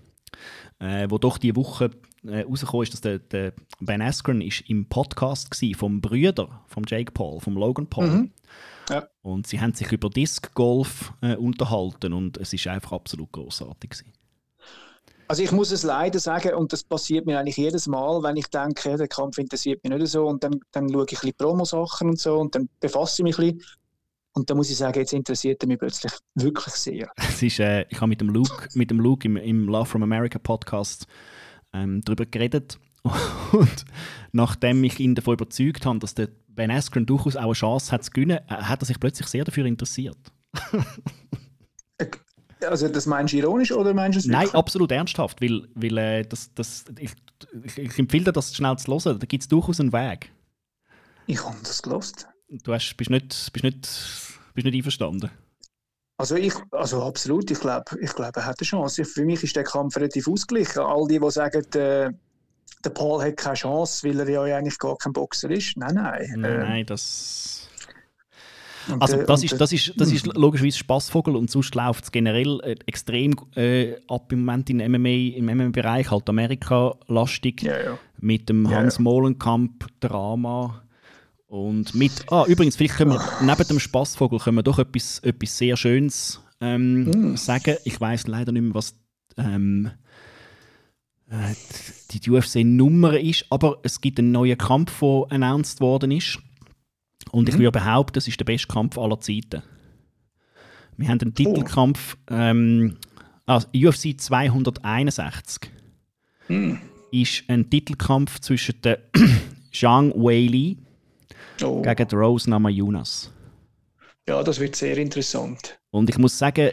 äh, 0.80 1.08
wo 1.10 1.18
doch 1.18 1.38
die 1.38 1.56
Woche 1.58 1.92
äh, 2.26 2.42
rausgekommen 2.42 2.84
ist, 2.84 2.94
dass 2.94 3.02
der, 3.02 3.20
der 3.20 3.54
Ben 3.80 4.02
Askren 4.02 4.42
ist 4.42 4.64
im 4.70 4.88
Podcast 4.88 5.62
war 5.62 5.78
vom 5.78 6.02
Brüder, 6.02 6.62
vom 6.68 6.84
Jake 6.88 7.12
Paul, 7.12 7.40
vom 7.40 7.56
Logan 7.56 7.88
Paul. 7.88 8.08
Mhm. 8.08 8.32
Ja. 8.90 9.08
Und 9.22 9.48
sie 9.48 9.62
haben 9.62 9.74
sich 9.74 9.92
über 9.92 10.10
Disc 10.10 10.54
Golf 10.54 11.14
äh, 11.22 11.36
unterhalten 11.36 12.14
und 12.14 12.38
es 12.38 12.54
ist 12.54 12.68
einfach 12.68 12.92
absolut 12.94 13.32
großartig 13.32 13.90
gewesen. 13.90 14.14
Also 15.28 15.44
ich 15.44 15.52
muss 15.54 15.72
es 15.72 15.84
leider 15.84 16.20
sagen, 16.20 16.56
und 16.56 16.74
das 16.74 16.84
passiert 16.84 17.26
mir 17.26 17.40
eigentlich 17.40 17.56
jedes 17.56 17.88
Mal, 17.88 18.22
wenn 18.22 18.36
ich 18.36 18.48
denke, 18.48 18.98
der 18.98 19.08
Kampf 19.08 19.38
interessiert 19.38 19.82
mich 19.82 19.94
nicht 19.94 20.12
so, 20.12 20.28
und 20.28 20.44
dann, 20.44 20.60
dann 20.72 20.90
schaue 20.90 21.06
ich 21.08 21.14
ein 21.14 21.22
bisschen 21.22 21.34
Promo-Sachen 21.38 22.10
und 22.10 22.20
so, 22.20 22.38
und 22.38 22.54
dann 22.54 22.68
befasse 22.82 23.22
ich 23.22 23.24
mich 23.24 23.40
ein 23.40 23.58
bisschen. 23.58 23.78
Und 24.34 24.50
dann 24.50 24.58
muss 24.58 24.70
ich 24.70 24.78
sagen, 24.78 25.00
jetzt 25.00 25.14
interessiert 25.14 25.64
er 25.64 25.68
mich 25.68 25.80
plötzlich 25.80 26.12
wirklich 26.36 26.74
sehr. 26.74 27.10
Es 27.16 27.42
ist, 27.42 27.60
äh, 27.60 27.86
ich 27.88 27.98
habe 28.02 28.08
mit 28.08 28.20
dem 28.20 28.28
Luke, 28.28 28.68
mit 28.74 28.92
dem 28.92 29.00
Luke 29.00 29.26
im, 29.26 29.38
im 29.38 29.70
Love 29.70 29.86
from 29.86 30.04
America 30.04 30.38
Podcast 30.38 31.08
ähm, 31.74 32.02
darüber 32.04 32.26
geredet. 32.26 32.80
Und 33.52 33.86
nachdem 34.32 34.84
ich 34.84 35.00
ihn 35.00 35.16
davon 35.16 35.34
überzeugt 35.34 35.86
habe, 35.86 36.00
dass 36.00 36.16
der 36.16 36.30
Ben 36.48 36.72
Askren 36.72 37.06
durchaus 37.06 37.36
auch 37.36 37.44
eine 37.44 37.54
Chance 37.54 37.92
hat 37.92 38.04
zu 38.04 38.12
gewinnen, 38.12 38.40
äh, 38.48 38.56
hat 38.56 38.82
er 38.82 38.86
sich 38.86 39.00
plötzlich 39.00 39.28
sehr 39.28 39.44
dafür 39.44 39.66
interessiert. 39.66 40.18
Also 42.68 42.88
das 42.88 43.06
meinst 43.06 43.34
du 43.34 43.38
ironisch 43.38 43.72
oder 43.72 43.94
meinst 43.94 44.18
du 44.18 44.20
es 44.20 44.26
Nein, 44.28 44.42
wirklich? 44.42 44.56
absolut 44.56 44.92
ernsthaft, 44.92 45.42
weil, 45.42 45.68
weil 45.74 45.98
äh, 45.98 46.24
das, 46.24 46.54
das, 46.54 46.86
ich, 47.00 47.12
ich, 47.64 47.78
ich 47.78 48.00
empfehle 48.00 48.26
dir, 48.26 48.32
das 48.32 48.56
schnell 48.56 48.78
zu 48.78 48.92
hören. 48.92 49.20
Da 49.20 49.26
gibt 49.26 49.44
es 49.44 49.50
durchaus 49.50 49.80
einen 49.80 49.92
Weg. 49.92 50.32
Ich 51.28 51.44
habe 51.44 51.58
das 51.64 51.82
gelost. 51.82 52.28
Du 52.50 52.74
hast, 52.74 52.96
bist, 52.98 53.10
nicht, 53.10 53.50
bist, 53.54 53.64
nicht, 53.64 53.90
bist 54.54 54.66
nicht 54.66 54.76
einverstanden. 54.76 55.32
Also 56.22 56.36
ich, 56.36 56.54
also 56.72 57.02
absolut, 57.04 57.50
ich 57.52 57.60
glaube, 57.60 57.86
ich 58.00 58.14
glaub, 58.14 58.36
er 58.38 58.46
hat 58.46 58.60
eine 58.60 58.66
Chance. 58.66 59.04
Für 59.06 59.26
mich 59.26 59.44
ist 59.44 59.56
der 59.56 59.64
Kampf 59.64 59.96
relativ 59.98 60.28
ausgeglichen. 60.28 60.80
All 60.80 61.08
die, 61.08 61.20
die 61.20 61.32
sagen, 61.32 61.66
der, 61.74 62.14
der 62.86 62.90
Paul 62.92 63.24
hat 63.24 63.38
keine 63.38 63.56
Chance, 63.56 64.08
weil 64.08 64.20
er 64.20 64.30
ja 64.48 64.56
eigentlich 64.58 64.78
gar 64.78 64.96
kein 64.98 65.14
Boxer 65.14 65.50
ist. 65.50 65.76
Nein, 65.78 65.96
nein. 65.96 66.34
Nein, 66.38 66.52
Ähm, 66.52 66.60
nein, 66.60 66.86
das... 66.86 67.68
und 68.88 69.02
Also 69.02 69.18
der- 69.18 69.26
das 69.26 69.40
und 69.42 69.52
ist, 69.52 69.60
das 69.62 69.72
ist, 69.74 69.94
das 69.98 70.12
ist 70.12 70.26
logischerweise 70.28 70.78
Spaßvogel 70.78 71.36
und 71.36 71.50
sonst 71.50 71.74
läuft 71.76 72.04
es 72.06 72.12
generell 72.12 72.60
äh, 72.64 72.76
extrem 72.86 73.34
äh, 73.56 73.96
ab 74.08 74.32
im 74.32 74.46
Moment 74.46 74.70
in 74.70 74.78
MMA, 74.78 75.38
im 75.38 75.46
MMA-Bereich, 75.46 76.12
halt 76.12 76.30
Amerika-lastig, 76.30 77.64
Ja, 77.64 77.84
ja. 77.84 77.98
mit 78.20 78.48
dem 78.50 78.70
Hans 78.70 78.98
ja. 78.98 79.02
Molenkamp-Drama 79.04 80.84
und 81.52 81.94
mit, 81.96 82.12
ah 82.32 82.46
übrigens, 82.48 82.78
vielleicht 82.78 82.96
können 82.96 83.12
wir 83.12 83.22
neben 83.42 83.68
dem 83.68 83.78
Spaßvogel 83.80 84.40
können 84.40 84.56
wir 84.58 84.64
doch 84.64 84.80
etwas, 84.80 85.20
etwas 85.20 85.58
sehr 85.58 85.76
Schönes 85.76 86.42
ähm, 86.62 87.04
Mm. 87.34 87.36
sagen. 87.36 87.76
Ich 87.84 88.00
weiß 88.00 88.28
leider 88.28 88.54
nicht 88.54 88.62
mehr, 88.62 88.74
was 88.74 88.96
ähm, 89.38 89.92
äh, 91.30 91.54
die 92.12 92.30
UFC-Nummer 92.32 93.20
ist, 93.20 93.46
aber 93.50 93.80
es 93.84 94.00
gibt 94.00 94.20
einen 94.20 94.32
neuen 94.32 94.58
Kampf, 94.58 95.00
der 95.02 95.26
announced 95.30 95.82
worden 95.82 96.12
ist. 96.12 96.40
Und 97.32 97.50
ich 97.50 97.56
Mhm. 97.56 97.60
würde 97.60 97.80
behaupten, 97.80 98.18
es 98.20 98.28
ist 98.30 98.40
der 98.40 98.46
beste 98.46 98.68
Kampf 98.68 98.98
aller 98.98 99.20
Zeiten. 99.20 99.62
Wir 100.96 101.10
haben 101.10 101.20
einen 101.20 101.34
Titelkampf, 101.36 102.16
ähm, 102.30 102.96
also 103.46 103.68
UFC 103.76 104.18
261 104.18 105.70
Hm. 106.48 106.80
ist 107.12 107.44
ein 107.50 107.70
Titelkampf 107.70 108.40
zwischen 108.40 108.82
der 108.84 109.00
Zhang 109.74 110.12
Weili 110.16 110.78
Oh. 111.64 111.82
gegen 111.82 112.10
Rose 112.18 112.50
Namajunas. 112.50 113.32
Ja, 114.28 114.44
das 114.44 114.60
wird 114.60 114.76
sehr 114.76 114.98
interessant. 114.98 115.80
Und 115.90 116.10
ich 116.10 116.18
muss 116.18 116.38
sagen, 116.38 116.72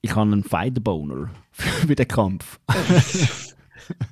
ich 0.00 0.10
habe 0.14 0.32
einen 0.32 0.44
Fighter-Boner 0.44 1.30
für 1.52 1.94
den 1.96 2.08
Kampf. 2.08 2.58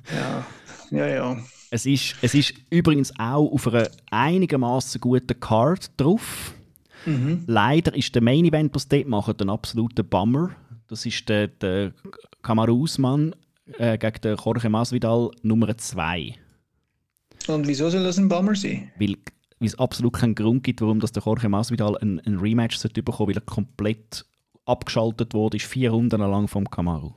Ja, 0.09 0.45
ja, 0.91 1.07
ja. 1.07 1.37
Es 1.69 1.85
ist, 1.85 2.15
es 2.21 2.33
ist 2.33 2.53
übrigens 2.69 3.11
auch 3.19 3.51
auf 3.51 3.67
einer 3.67 3.89
einigermaßen 4.09 5.01
guten 5.01 5.37
Card 5.39 5.91
drauf. 5.97 6.53
Mhm. 7.05 7.43
Leider 7.47 7.93
ist 7.93 8.15
der 8.15 8.21
Main 8.21 8.45
Event, 8.45 8.73
was 8.73 8.87
dort 8.87 9.07
machen, 9.07 9.35
ein 9.39 9.49
absoluter 9.49 10.03
Bummer. 10.03 10.55
Das 10.87 11.05
ist 11.05 11.27
der, 11.27 11.47
der 11.47 11.93
Kamaru 12.41 12.83
Usman 12.83 13.35
äh, 13.77 13.97
gegen 13.97 14.21
den 14.21 14.37
Jorge 14.37 14.69
Masvidal 14.69 15.31
Nummer 15.41 15.75
2. 15.77 16.35
Und 17.47 17.67
wieso 17.67 17.89
soll 17.89 18.03
das 18.03 18.17
ein 18.17 18.29
Bummer 18.29 18.55
sein? 18.55 18.91
Weil, 18.97 19.17
weil 19.59 19.67
es 19.67 19.79
absolut 19.79 20.13
keinen 20.13 20.35
Grund 20.35 20.63
gibt, 20.63 20.81
warum 20.81 20.99
dass 20.99 21.11
der 21.11 21.23
Jorge 21.23 21.47
Masvidal 21.49 21.97
ein, 21.97 22.19
ein 22.25 22.37
Rematch 22.39 22.77
sollte 22.77 23.01
bekommen 23.03 23.29
weil 23.29 23.37
er 23.37 23.41
komplett 23.41 24.25
abgeschaltet 24.65 25.33
wurde, 25.33 25.57
ist 25.57 25.65
vier 25.65 25.91
Runden 25.91 26.19
lang 26.21 26.47
vom 26.47 26.69
Kamaru. 26.69 27.13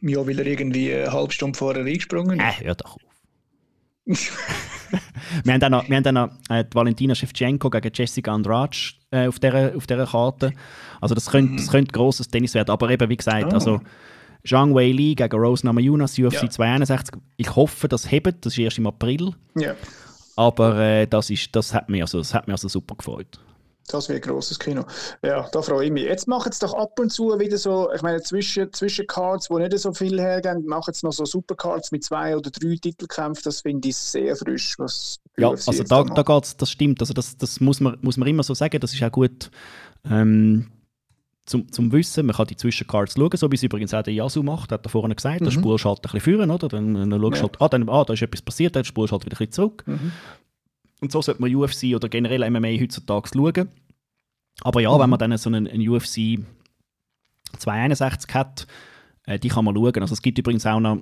Ja, 0.00 0.26
weil 0.26 0.38
er 0.38 0.46
irgendwie 0.46 0.92
eine 0.94 1.12
halbe 1.12 1.32
Stunde 1.32 1.58
vorher 1.58 1.84
eingesprungen 1.84 2.40
Äh, 2.40 2.48
ist. 2.50 2.60
hör 2.64 2.74
doch 2.74 2.94
auf. 2.96 3.02
wir 5.44 5.52
haben 5.52 5.60
dann 5.60 5.72
noch, 5.72 5.88
wir 5.88 5.96
haben 5.96 6.02
dann 6.04 6.14
noch 6.14 6.30
äh, 6.48 6.64
Valentina 6.72 7.14
Shevchenko 7.14 7.68
gegen 7.70 7.90
Jessica 7.92 8.32
Andrade 8.34 8.76
äh, 9.10 9.28
auf, 9.28 9.38
dieser, 9.38 9.76
auf 9.76 9.86
dieser 9.86 10.06
Karte. 10.06 10.52
Also 11.00 11.14
das 11.14 11.26
könnte, 11.30 11.56
das 11.56 11.70
könnte 11.70 11.92
grosses 11.92 12.28
Tennis 12.28 12.54
werden. 12.54 12.70
Aber 12.70 12.88
eben, 12.90 13.08
wie 13.10 13.16
gesagt, 13.16 13.44
Ah. 13.52 13.54
also 13.54 13.80
Zhang 14.46 14.74
Wei 14.74 14.90
Li 14.92 15.14
gegen 15.14 15.36
Rose 15.38 15.66
Namajunas, 15.66 16.18
UFC 16.18 16.42
Ja. 16.42 16.48
261. 16.50 17.20
Ich 17.36 17.54
hoffe, 17.54 17.88
das 17.88 18.10
hebt. 18.10 18.46
Das 18.46 18.54
ist 18.54 18.58
erst 18.58 18.78
im 18.78 18.86
April. 18.86 19.32
Ja, 19.56 19.74
Aber 20.38 20.78
äh, 20.78 21.08
das, 21.08 21.30
ist, 21.30 21.48
das, 21.56 21.74
hat 21.74 21.88
mich 21.88 22.00
also, 22.00 22.18
das 22.18 22.32
hat 22.32 22.46
mich 22.46 22.54
also 22.54 22.68
super 22.68 22.94
gefreut. 22.94 23.40
das 23.88 24.08
wäre 24.08 24.20
ein 24.20 24.22
grosses 24.22 24.56
Kino. 24.56 24.84
Ja, 25.20 25.48
da 25.50 25.62
freue 25.62 25.86
ich 25.86 25.90
mich. 25.90 26.04
Jetzt 26.04 26.28
machen 26.28 26.50
es 26.52 26.60
doch 26.60 26.74
ab 26.74 26.96
und 27.00 27.10
zu 27.10 27.36
wieder 27.40 27.58
so, 27.58 27.90
ich 27.92 28.02
meine, 28.02 28.22
zwischen, 28.22 28.72
zwischen 28.72 29.08
Cards, 29.08 29.48
die 29.48 29.54
nicht 29.54 29.76
so 29.80 29.92
viel 29.92 30.20
hergeben, 30.20 30.64
machen 30.64 30.92
es 30.92 31.02
noch 31.02 31.10
so 31.10 31.24
Supercards 31.24 31.90
mit 31.90 32.04
zwei 32.04 32.36
oder 32.36 32.52
drei 32.52 32.76
Titelkämpfen. 32.76 33.42
Das 33.42 33.62
finde 33.62 33.88
ich 33.88 33.96
sehr 33.96 34.36
frisch. 34.36 34.78
Was 34.78 35.18
Ja, 35.36 35.50
also 35.50 35.72
jetzt 35.72 35.90
da, 35.90 36.04
macht. 36.04 36.16
da 36.16 36.22
geht's, 36.22 36.56
das 36.56 36.70
stimmt. 36.70 37.00
Also 37.00 37.14
das, 37.14 37.36
das 37.36 37.58
muss, 37.58 37.80
man, 37.80 37.98
muss 38.02 38.16
man 38.16 38.28
immer 38.28 38.44
so 38.44 38.54
sagen. 38.54 38.78
Das 38.78 38.94
ist 38.94 39.02
auch 39.02 39.10
gut 39.10 39.50
ähm, 40.08 40.70
zum, 41.48 41.70
zum 41.72 41.90
Wissen. 41.92 42.26
Man 42.26 42.36
kann 42.36 42.46
die 42.46 42.56
Zwischencards 42.56 43.14
schauen, 43.14 43.30
so 43.36 43.50
wie 43.50 43.56
es 43.56 43.62
übrigens 43.62 43.92
auch 43.94 44.02
der 44.02 44.14
Yasu 44.14 44.42
macht, 44.42 44.70
hat 44.70 44.86
er 44.86 44.88
vorhin 44.90 45.14
gesagt. 45.16 45.40
Mhm. 45.40 45.50
spulst 45.50 45.84
du 45.84 45.88
halt 45.88 45.98
ein 45.98 46.02
bisschen 46.02 46.20
führen, 46.20 46.50
oder? 46.50 46.68
Dann, 46.68 46.94
dann 46.94 47.10
schaust 47.20 47.36
Ja. 47.36 47.42
halt, 47.42 47.60
ah, 47.62 47.68
dann, 47.68 47.88
ah, 47.88 48.04
da 48.04 48.12
ist 48.12 48.22
etwas 48.22 48.42
passiert, 48.42 48.76
dann 48.76 48.84
spulst 48.84 49.10
du 49.10 49.16
halt 49.16 49.24
wieder 49.26 49.34
ein 49.36 49.38
bisschen 49.38 49.52
zurück. 49.52 49.82
Mhm. 49.86 50.12
Und 51.00 51.12
so 51.12 51.22
sollte 51.22 51.40
man 51.40 51.54
UFC 51.54 51.94
oder 51.94 52.08
generell 52.08 52.42
MMA 52.50 52.68
heutzutage 52.80 53.30
schauen. 53.34 53.68
Aber 54.62 54.80
ja, 54.80 54.92
Mhm. 54.94 55.00
wenn 55.00 55.10
man 55.10 55.18
dann 55.18 55.36
so 55.38 55.48
einen, 55.50 55.66
einen 55.68 55.88
UFC 55.88 56.38
261 57.58 58.34
hat, 58.34 58.66
äh, 59.26 59.38
die 59.38 59.48
kann 59.48 59.64
man 59.64 59.74
schauen. 59.74 60.00
Also 60.02 60.12
es 60.14 60.22
gibt 60.22 60.38
übrigens 60.38 60.66
auch 60.66 60.80
noch 60.80 60.98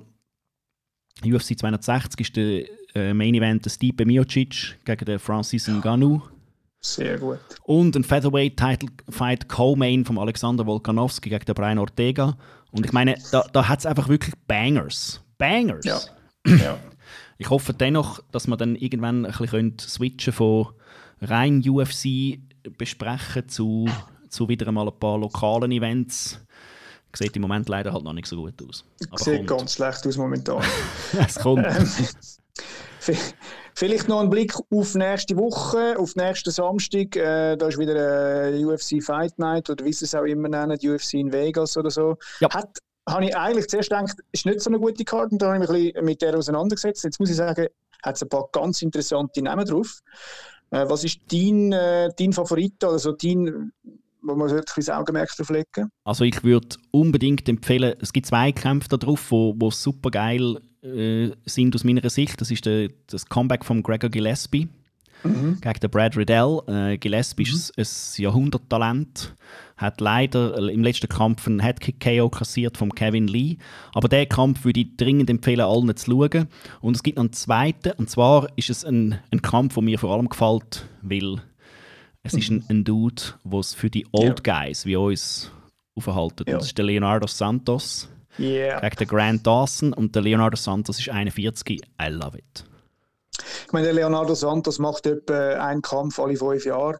UFC 1.25 1.57
260 1.57 2.19
ist 2.21 2.35
der 2.35 2.65
äh, 2.95 3.13
Main 3.13 3.33
Event 3.33 3.65
der 3.65 3.71
Stipe 3.71 4.05
Miocic 4.05 4.77
gegen 4.85 5.05
den 5.05 5.19
Francis 5.19 5.67
Ngannou. 5.67 6.21
Sehr 6.79 7.17
gut. 7.17 7.39
Und 7.63 7.95
ein 7.95 8.03
Featherweight-Title-Fight 8.03 9.49
Co-Main 9.49 10.05
von 10.05 10.17
Alexander 10.17 10.65
Volkanovski 10.65 11.29
gegen 11.29 11.45
den 11.45 11.55
Brian 11.55 11.79
Ortega. 11.79 12.37
Und 12.71 12.85
ich 12.85 12.93
meine, 12.93 13.15
da, 13.31 13.43
da 13.51 13.67
hat 13.67 13.79
es 13.79 13.85
einfach 13.85 14.07
wirklich 14.07 14.35
Bangers. 14.47 15.21
Bangers. 15.37 15.85
Ja. 15.85 15.99
ja. 16.45 16.77
Ich 17.37 17.49
hoffe 17.49 17.73
dennoch, 17.73 18.19
dass 18.31 18.47
wir 18.47 18.57
dann 18.57 18.75
irgendwann 18.75 19.25
ein 19.25 19.31
bisschen 19.37 19.77
switchen 19.79 20.33
von 20.33 20.67
rein 21.21 21.63
UFC 21.67 22.39
besprechen 22.77 23.47
zu, 23.47 23.89
zu 24.29 24.47
wieder 24.49 24.67
einmal 24.67 24.87
ein 24.87 24.99
paar 24.99 25.17
lokalen 25.17 25.71
Events. 25.71 26.39
Sieht 27.15 27.35
im 27.35 27.41
Moment 27.41 27.67
leider 27.69 27.93
halt 27.93 28.03
noch 28.03 28.13
nicht 28.13 28.27
so 28.27 28.35
gut 28.35 28.53
aus. 28.67 28.85
Aber 29.09 29.17
Sieht 29.17 29.47
kommt. 29.47 29.61
ganz 29.61 29.73
schlecht 29.73 30.05
aus 30.05 30.17
momentan. 30.17 30.63
es 31.27 31.35
kommt. 31.35 31.65
V- 32.99 33.13
Vielleicht 33.77 34.07
noch 34.07 34.21
ein 34.21 34.31
Blick 34.31 34.55
auf 34.71 34.95
nächste 34.95 35.37
Woche, 35.37 35.99
auf 35.99 36.15
nächsten 36.15 36.49
Samstag. 36.49 37.15
Äh, 37.15 37.55
da 37.57 37.67
ist 37.67 37.77
wieder 37.77 38.47
eine 38.47 38.67
UFC 38.67 39.03
Fight 39.03 39.37
Night 39.37 39.69
oder 39.69 39.85
wie 39.85 39.93
sie 39.93 40.05
es 40.05 40.15
auch 40.15 40.23
immer 40.23 40.49
nennen, 40.49 40.79
UFC 40.83 41.13
in 41.13 41.31
Vegas 41.31 41.77
oder 41.77 41.91
so. 41.91 42.17
Ja. 42.39 42.49
Hat, 42.49 42.79
habe 43.07 43.25
ich 43.25 43.37
eigentlich 43.37 43.67
zuerst 43.67 43.91
gedacht, 43.91 44.17
ist 44.31 44.47
nicht 44.47 44.61
so 44.61 44.71
eine 44.71 44.79
gute 44.79 45.03
Karte 45.03 45.29
und 45.33 45.43
da 45.43 45.53
habe 45.53 45.63
ich 45.63 45.69
mich 45.69 45.69
ein 45.69 45.93
bisschen 45.93 46.05
mit 46.05 46.21
der 46.23 46.35
auseinandergesetzt. 46.35 47.03
Jetzt 47.03 47.19
muss 47.19 47.29
ich 47.29 47.35
sagen, 47.35 47.67
hat 48.01 48.15
es 48.15 48.23
ein 48.23 48.29
paar 48.29 48.49
ganz 48.51 48.81
interessante 48.81 49.43
Namen 49.43 49.67
drauf. 49.67 49.99
Äh, 50.71 50.89
was 50.89 51.03
ist 51.03 51.19
dein, 51.31 51.71
äh, 51.71 52.09
dein 52.17 52.33
Favorit, 52.33 52.83
also 52.83 53.11
dein, 53.11 53.73
wo 54.23 54.33
man 54.33 54.49
sollte 54.49 54.73
ein 54.75 54.97
Augenmerk 54.97 55.29
drauf 55.37 55.51
legen? 55.51 55.91
Also 56.03 56.23
ich 56.23 56.43
würde 56.43 56.77
unbedingt 56.89 57.47
empfehlen, 57.47 57.93
es 58.01 58.11
gibt 58.11 58.25
zwei 58.25 58.51
Kämpfe 58.51 58.89
da 58.89 58.97
drauf, 58.97 59.29
wo, 59.29 59.53
wo 59.55 59.69
super 59.69 60.09
geil 60.09 60.57
äh, 60.83 61.31
sind 61.45 61.75
aus 61.75 61.83
meiner 61.83 62.09
Sicht. 62.09 62.39
Das 62.39 62.51
ist 62.51 62.65
der, 62.65 62.89
das 63.07 63.25
Comeback 63.25 63.65
von 63.65 63.83
Gregor 63.83 64.09
Gillespie 64.09 64.69
Mhm. 65.23 65.59
gegen 65.61 65.79
den 65.79 65.89
Brad 65.89 66.15
Riddell. 66.17 66.59
Äh, 66.67 66.97
Gillespie 66.97 67.43
ist 67.43 67.77
ein, 67.77 68.21
Jahrhunderttalent, 68.21 69.35
hat 69.75 70.01
leider 70.01 70.57
im 70.69 70.83
letzten 70.83 71.07
Kampf 71.07 71.47
einen 71.47 71.59
Headkick-KO 71.59 72.29
kassiert 72.29 72.77
von 72.77 72.93
Kevin 72.93 73.27
Lee. 73.27 73.57
Aber 73.93 74.07
diesen 74.07 74.29
Kampf 74.29 74.63
würde 74.65 74.81
ich 74.81 74.97
dringend 74.97 75.29
empfehlen, 75.29 75.61
allen 75.61 75.95
zu 75.95 76.11
schauen. 76.11 76.47
Und 76.81 76.95
es 76.95 77.03
gibt 77.03 77.17
noch 77.17 77.23
einen 77.23 77.33
zweiten, 77.33 77.93
und 77.93 78.09
zwar 78.09 78.47
ist 78.57 78.69
es 78.69 78.85
ein, 78.85 79.19
ein 79.31 79.41
Kampf, 79.41 79.75
der 79.75 79.83
mir 79.83 79.99
vor 79.99 80.13
allem 80.13 80.29
gefällt, 80.29 80.87
weil 81.01 81.41
es 82.23 82.33
ist 82.33 82.51
ein, 82.51 82.63
ein 82.69 82.83
Dude, 82.83 83.21
der 83.43 83.59
es 83.59 83.73
für 83.73 83.89
die 83.89 84.05
Old 84.11 84.43
Guys 84.43 84.85
wie 84.85 84.97
uns 84.97 85.51
aufhalten. 85.95 86.45
Ja. 86.47 86.57
Das 86.57 86.67
ist 86.67 86.77
der 86.77 86.85
Leonardo 86.85 87.27
Santos. 87.27 88.09
Yeah. 88.39 88.79
Gegen 88.81 88.95
den 88.97 89.07
Grant 89.07 89.47
Dawson 89.47 89.93
und 89.93 90.15
der 90.15 90.21
Leonardo 90.21 90.55
Santos 90.57 90.99
ist 90.99 91.09
41. 91.09 91.69
I 92.01 92.07
love 92.09 92.37
it. 92.37 92.63
Ich 93.65 93.71
meine, 93.73 93.85
der 93.85 93.93
Leonardo 93.93 94.33
Santos 94.35 94.79
macht 94.79 95.05
etwa 95.05 95.49
einen 95.65 95.81
Kampf 95.81 96.19
alle 96.19 96.35
fünf 96.35 96.65
Jahre. 96.65 96.97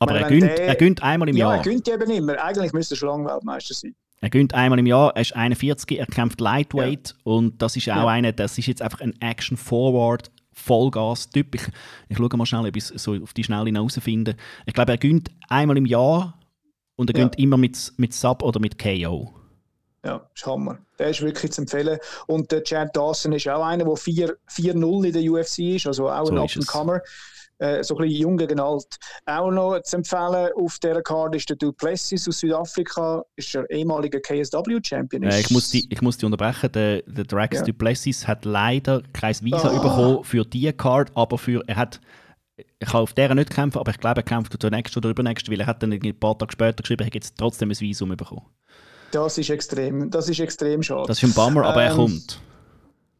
Aber 0.00 0.12
meine, 0.12 0.24
er 0.24 0.28
gönnt, 0.30 0.42
der- 0.58 0.66
er 0.68 0.74
gönnt 0.76 1.02
einmal 1.02 1.28
im 1.28 1.36
Ja, 1.36 1.48
Jahr. 1.54 1.56
er 1.58 1.62
gönnt 1.62 1.88
eben 1.88 2.10
immer. 2.10 2.42
Eigentlich 2.42 2.72
müsste 2.72 2.94
er 2.94 2.98
schon 2.98 3.08
lange 3.08 3.24
Weltmeister 3.26 3.74
sein. 3.74 3.94
Er 4.20 4.30
gönnt 4.30 4.52
einmal 4.52 4.78
im 4.78 4.86
Jahr, 4.86 5.12
er 5.14 5.22
ist 5.22 5.34
41, 5.36 5.98
er 5.98 6.06
kämpft 6.06 6.40
Lightweight 6.40 7.14
und 7.24 7.62
das 7.62 7.76
ist 7.76 7.88
auch 7.88 7.96
Ja. 7.96 8.06
einer, 8.08 8.32
das 8.32 8.58
ist 8.58 8.66
jetzt 8.66 8.82
einfach 8.82 9.00
ein 9.00 9.14
Action-Forward, 9.20 10.30
Vollgas-Typ. 10.52 11.54
Ich, 11.54 11.62
ich 12.08 12.16
schaue 12.16 12.28
mal 12.36 12.44
schnell, 12.46 12.66
ob 12.66 12.76
ich 12.76 12.90
es 12.90 13.02
so 13.02 13.14
auf 13.22 13.32
die 13.32 13.44
Schnelle 13.44 13.70
herausfinde. 13.70 14.34
Ich 14.66 14.74
glaube, 14.74 14.92
er 14.92 14.98
gönnt 14.98 15.30
einmal 15.48 15.76
im 15.76 15.86
Jahr 15.86 16.36
und 16.96 17.10
er 17.10 17.16
Ja. 17.16 17.22
gönnt 17.22 17.38
immer 17.38 17.56
mit, 17.56 17.92
mit 17.96 18.12
Sub 18.12 18.42
oder 18.42 18.58
mit 18.60 18.76
KO. 18.78 19.32
Ja, 20.08 20.28
ist 20.34 20.46
Hammer. 20.46 20.78
Der 20.98 21.08
ist 21.10 21.20
wirklich 21.22 21.52
zu 21.52 21.60
empfehlen. 21.62 21.98
Und 22.26 22.50
der 22.50 22.62
Chad 22.64 22.96
Dawson 22.96 23.32
ist 23.32 23.48
auch 23.48 23.64
einer, 23.64 23.84
der 23.84 23.96
4 23.96 24.36
4-0 24.50 25.06
in 25.06 25.12
der 25.12 25.22
UFC 25.30 25.58
ist, 25.76 25.86
also 25.86 26.08
auch 26.10 26.26
So 26.26 26.32
ein. 26.32 26.38
Up-and-Comer. 26.38 27.00
Äh, 27.60 27.82
so 27.82 27.96
ein 27.96 28.02
bisschen 28.06 28.20
jung 28.22 28.36
gegen 28.36 28.60
alt. 28.60 28.86
Auch 29.26 29.50
noch 29.50 29.80
zu 29.82 29.96
empfehlen 29.96 30.50
auf 30.56 30.78
dieser 30.78 31.02
Karte 31.02 31.36
ist 31.38 31.48
der 31.50 31.56
Duplessis 31.56 32.28
aus 32.28 32.38
Südafrika, 32.38 33.24
ist 33.34 33.52
der 33.52 33.68
ehemalige 33.68 34.20
KSW-Champion. 34.20 35.24
Äh, 35.24 35.40
ich, 35.40 35.50
muss 35.50 35.70
die, 35.70 35.84
ich 35.92 36.00
muss 36.00 36.16
die 36.16 36.26
unterbrechen. 36.26 36.70
Der, 36.70 37.02
der 37.02 37.24
Drax 37.24 37.56
Ja. 37.58 37.64
Duplessis 37.64 38.28
hat 38.28 38.44
leider 38.44 39.02
kein 39.12 39.34
Visa 39.42 39.70
Ah. 39.70 39.80
bekommen 39.82 40.24
für 40.24 40.44
die 40.44 40.72
Card, 40.72 41.10
aber 41.14 41.36
für, 41.36 41.62
er 41.66 41.76
hat 41.76 42.00
ich 42.80 42.88
kann 42.88 43.02
auf 43.02 43.12
der 43.12 43.34
nicht 43.36 43.50
kämpfen, 43.50 43.78
aber 43.78 43.90
ich 43.92 43.98
glaube, 43.98 44.20
er 44.20 44.24
kämpft 44.24 44.60
der 44.60 44.70
nächsten 44.70 44.98
oder 44.98 45.10
übernächsten, 45.10 45.52
weil 45.52 45.60
er 45.60 45.66
hat 45.66 45.80
dann 45.82 45.92
ein 45.92 46.18
paar 46.20 46.36
Tage 46.38 46.52
später 46.52 46.82
geschrieben, 46.82 47.02
er 47.02 47.06
hat 47.06 47.14
jetzt 47.14 47.36
trotzdem 47.38 47.70
ein 47.70 47.80
Visum 47.80 48.16
bekommen. 48.16 48.42
Das 49.10 49.38
ist 49.38 49.50
extrem, 49.50 50.10
das 50.10 50.28
ist 50.28 50.40
extrem 50.40 50.82
schade. 50.82 51.06
Das 51.06 51.22
ist 51.22 51.24
ein 51.30 51.34
Bummer, 51.34 51.64
aber 51.66 51.82
er 51.82 51.90
Ähm, 51.92 51.96
kommt. 51.96 52.40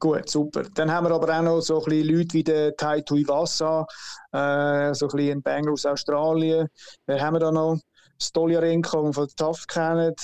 Gut, 0.01 0.29
super. 0.29 0.63
Dann 0.75 0.93
haben 0.93 1.09
wir 1.09 1.15
aber 1.15 1.37
auch 1.37 1.43
noch 1.43 1.61
so 1.61 1.83
ein 1.83 1.85
bisschen 1.91 2.17
Leute 2.17 2.33
wie 2.35 2.45
der 2.45 2.77
Tai 2.77 3.01
Tuivasa, 3.01 3.85
äh, 4.33 4.95
so 4.95 5.07
ein 5.07 5.17
bisschen 5.17 5.39
ein 5.39 5.43
Banger 5.43 5.73
aus 5.73 5.87
Australien. 5.87 6.69
Wer 7.07 7.21
haben 7.21 7.35
wir 7.35 7.41
da 7.41 7.51
noch? 7.51 7.79
Stoljarenko, 8.21 8.99
den 8.99 9.07
wir 9.09 9.13
von 9.15 9.29
TAF 9.37 9.67
kennen. 9.67 10.15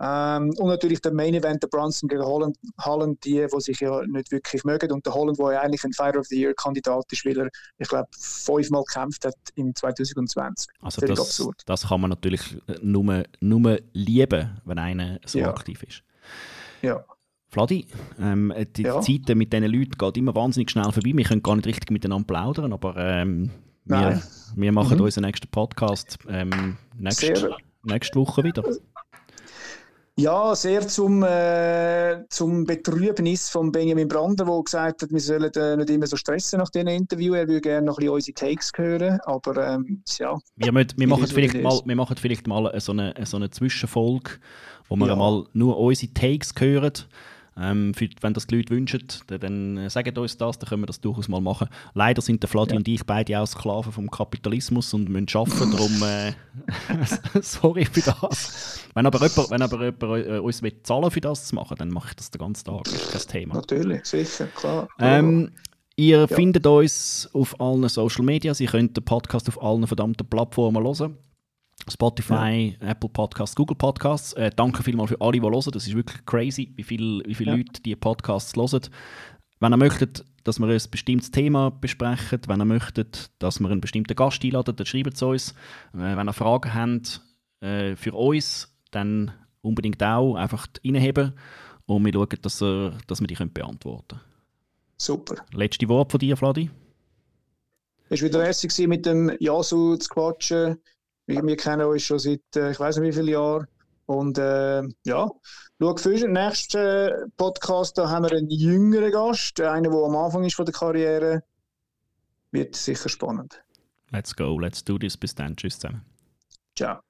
Ähm, 0.00 0.50
und 0.58 0.68
natürlich 0.68 1.00
der 1.00 1.12
Main 1.12 1.34
Event, 1.34 1.62
der 1.62 1.68
Brunson 1.68 2.08
gegen 2.08 2.22
Holland, 2.22 2.56
Holland 2.80 3.24
die, 3.24 3.44
die 3.52 3.60
sich 3.60 3.80
ja 3.80 4.00
nicht 4.06 4.30
wirklich 4.30 4.62
mögen. 4.64 4.92
Und 4.92 5.04
der 5.04 5.12
Holland, 5.14 5.38
der 5.38 5.52
ja 5.54 5.60
eigentlich 5.60 5.82
ein 5.84 5.92
Fighter 5.92 6.20
of 6.20 6.26
the 6.26 6.40
Year 6.40 6.54
Kandidat 6.54 7.04
ist, 7.10 7.24
weil 7.24 7.38
er, 7.38 7.48
ich 7.78 7.88
glaube, 7.88 8.08
fünfmal 8.16 8.84
gekämpft 8.84 9.24
hat 9.24 9.34
im 9.56 9.74
2020. 9.74 10.68
Also 10.80 11.04
das, 11.06 11.18
absurd. 11.18 11.62
das 11.66 11.88
kann 11.88 12.00
man 12.00 12.10
natürlich 12.10 12.56
nur, 12.80 13.24
nur 13.40 13.78
lieben, 13.92 14.60
wenn 14.64 14.78
einer 14.78 15.18
so 15.26 15.40
Ja. 15.40 15.50
aktiv 15.50 15.82
ist. 15.82 16.02
Ja. 16.82 17.04
Vladi, 17.50 17.86
ähm, 18.20 18.52
die 18.76 18.82
Ja. 18.82 19.00
Zeit 19.00 19.34
mit 19.34 19.52
diesen 19.52 19.64
Leuten 19.66 19.96
geht 19.98 20.16
immer 20.18 20.34
wahnsinnig 20.34 20.70
schnell 20.70 20.84
vorbei. 20.92 21.12
Wir 21.14 21.24
können 21.24 21.42
gar 21.42 21.56
nicht 21.56 21.66
richtig 21.66 21.90
miteinander 21.90 22.26
plaudern, 22.26 22.72
aber 22.72 22.94
ähm, 22.98 23.50
wir, 23.86 24.22
wir 24.54 24.72
machen 24.72 24.98
Mhm. 24.98 25.04
unseren 25.04 25.24
nächsten 25.24 25.48
Podcast 25.48 26.18
ähm, 26.28 26.76
nächste, 26.96 27.56
nächste 27.84 28.18
Woche 28.20 28.44
wieder. 28.44 28.62
Ja, 30.18 30.52
sehr 30.56 30.88
zum, 30.88 31.22
äh, 31.22 32.24
zum 32.28 32.64
Betrübnis 32.64 33.48
von 33.50 33.70
Benjamin 33.70 34.08
Brander, 34.08 34.46
der 34.46 34.62
gesagt 34.64 35.02
hat, 35.02 35.12
wir 35.12 35.20
sollen 35.20 35.52
äh, 35.54 35.76
nicht 35.76 35.90
immer 35.90 36.08
so 36.08 36.16
stressen 36.16 36.58
nach 36.58 36.70
diesen 36.70 36.88
Interview. 36.88 37.34
Er 37.34 37.46
würde 37.46 37.60
gerne 37.60 37.86
noch 37.86 37.98
ein 37.98 38.00
bisschen 38.00 38.14
unsere 38.14 38.34
Takes 38.34 38.72
hören, 38.74 39.20
aber 39.26 39.74
ähm, 39.74 40.02
ja, 40.18 40.36
Wir, 40.56 40.72
müssen, 40.72 40.94
wir, 40.96 41.06
machen 41.06 41.28
vielleicht 41.28 41.62
mal, 41.62 41.80
wir 41.84 41.94
machen 41.94 42.16
vielleicht 42.16 42.48
mal 42.48 42.80
so 42.80 42.90
eine, 42.90 43.14
so 43.26 43.36
eine 43.36 43.50
Zwischenfolge, 43.50 44.30
wo 44.88 44.96
wir 44.96 45.06
Ja. 45.06 45.14
mal 45.14 45.44
nur 45.52 45.78
unsere 45.78 46.12
Takes 46.12 46.52
hören. 46.58 46.94
Ähm, 47.60 47.92
für, 47.94 48.08
wenn 48.20 48.34
das 48.34 48.46
die 48.46 48.56
Leute 48.56 48.70
wünschen, 48.74 49.02
dann, 49.26 49.40
dann 49.40 49.76
äh, 49.78 49.90
sagt 49.90 50.16
uns 50.16 50.36
das, 50.36 50.58
dann 50.58 50.68
können 50.68 50.82
wir 50.82 50.86
das 50.86 51.00
durchaus 51.00 51.28
mal 51.28 51.40
machen. 51.40 51.68
Leider 51.94 52.22
sind 52.22 52.42
der 52.42 52.48
Vladi 52.48 52.72
Ja. 52.72 52.76
und 52.78 52.86
ich 52.86 53.04
beide 53.04 53.40
auch 53.40 53.46
Sklaven 53.46 53.90
vom 53.92 54.10
Kapitalismus 54.10 54.94
und 54.94 55.08
müssen 55.08 55.26
arbeiten, 55.34 55.70
darum 55.72 56.02
äh, 56.02 56.32
sorry 57.42 57.84
für 57.84 58.00
das. 58.02 58.86
Wenn 58.94 59.06
aber 59.06 59.18
jemand, 59.26 59.50
wenn 59.50 59.62
aber 59.62 59.84
jemand 59.84 60.26
äh, 60.26 60.38
uns 60.38 60.62
will 60.62 60.72
zahlen 60.82 61.10
für 61.10 61.20
das 61.20 61.46
zu 61.48 61.54
machen, 61.54 61.76
dann 61.78 61.90
mache 61.90 62.08
ich 62.10 62.16
das 62.16 62.30
den 62.30 62.38
ganzen 62.38 62.64
Tag, 62.64 62.84
das 62.84 62.94
ist 62.94 63.10
kein 63.30 63.40
Thema. 63.42 63.54
natürlich, 63.56 64.04
sicher, 64.04 64.46
klar. 64.46 64.88
Ähm, 65.00 65.50
ihr 65.96 66.28
findet 66.28 66.66
uns 66.66 67.28
auf 67.32 67.60
allen 67.60 67.88
Social 67.88 68.24
Media. 68.24 68.54
Sie 68.54 68.66
könnt 68.66 68.96
den 68.96 69.04
Podcast 69.04 69.48
auf 69.48 69.60
allen 69.62 69.86
verdammten 69.86 70.28
Plattformen 70.28 70.82
hören. 70.84 71.16
Spotify, 71.90 72.76
Apple 72.80 73.08
Podcasts, 73.10 73.56
Google 73.56 73.76
Podcasts. 73.76 74.32
Äh, 74.34 74.50
danke 74.54 74.82
vielmals 74.82 75.10
für 75.10 75.20
alle, 75.20 75.32
die 75.32 75.40
hören. 75.42 75.70
Das 75.72 75.86
ist 75.86 75.94
wirklich 75.94 76.24
crazy, 76.26 76.72
wie 76.76 76.82
viele 76.82 77.22
wie 77.26 77.34
viele 77.34 77.52
Ja. 77.52 77.56
Leute 77.56 77.82
die 77.82 77.96
Podcasts 77.96 78.56
hören. 78.56 78.82
Wenn 79.60 79.72
ihr 79.72 79.76
möchtet, 79.76 80.24
dass 80.44 80.58
wir 80.58 80.68
ein 80.68 80.80
bestimmtes 80.90 81.30
Thema 81.30 81.70
besprechen, 81.70 82.40
wenn 82.46 82.60
ihr 82.60 82.64
möchtet, 82.64 83.30
dass 83.38 83.60
wir 83.60 83.68
einen 83.70 83.80
bestimmten 83.80 84.14
Gast 84.14 84.44
einladen, 84.44 84.76
dann 84.76 84.86
schreibt 84.86 85.14
es 85.14 85.22
uns. 85.22 85.50
Äh, 85.94 86.16
wenn 86.16 86.28
ihr 86.28 86.32
Fragen 86.32 86.74
habt 86.74 87.20
äh, 87.60 87.96
für 87.96 88.12
uns, 88.14 88.72
dann 88.90 89.32
unbedingt 89.60 90.02
auch 90.02 90.36
einfach 90.36 90.66
reinheben 90.84 91.34
und 91.86 92.04
wir 92.04 92.12
schauen, 92.12 92.28
dass, 92.42 92.62
äh, 92.62 92.90
dass 93.06 93.20
wir 93.20 93.26
die 93.26 93.34
können 93.34 93.52
beantworten 93.52 94.18
können. 94.18 94.20
Super. 94.96 95.36
Letzte 95.52 95.88
Wort 95.88 96.10
von 96.10 96.18
dir, 96.18 96.36
Vladi? 96.36 96.70
Es 98.10 98.22
war 98.22 98.28
wieder 98.28 98.38
lässig, 98.38 98.88
mit 98.88 99.06
dem 99.06 99.30
Yasu 99.38 99.96
zu 99.96 100.08
quatschen. 100.08 100.78
Wir, 101.28 101.42
wir 101.42 101.56
kennen 101.56 101.86
uns 101.86 102.02
schon 102.02 102.18
seit, 102.18 102.40
äh, 102.56 102.70
ich 102.70 102.80
weiß 102.80 102.96
nicht 102.96 103.10
wie 103.10 103.20
viele 103.20 103.32
Jahren. 103.32 103.66
Und 104.06 104.38
äh, 104.38 104.82
ja, 105.04 105.30
schau 105.78 105.96
für 105.96 106.14
den 106.14 106.32
nächsten 106.32 107.30
Podcast, 107.36 107.98
da 107.98 108.08
haben 108.08 108.24
wir 108.24 108.32
einen 108.32 108.48
jüngeren 108.48 109.12
Gast, 109.12 109.60
einen, 109.60 109.92
der 109.92 109.92
am 109.92 110.16
Anfang 110.16 110.44
ist 110.44 110.56
von 110.56 110.64
der 110.64 110.74
Karriere. 110.74 111.42
Wird 112.50 112.74
sicher 112.74 113.10
spannend. 113.10 113.62
Let's 114.10 114.34
go, 114.34 114.58
let's 114.58 114.82
do 114.82 114.98
this. 114.98 115.18
Bis 115.18 115.34
dann. 115.34 115.54
Tschüss 115.54 115.78
zusammen. 115.78 116.02
Ciao. 116.74 117.07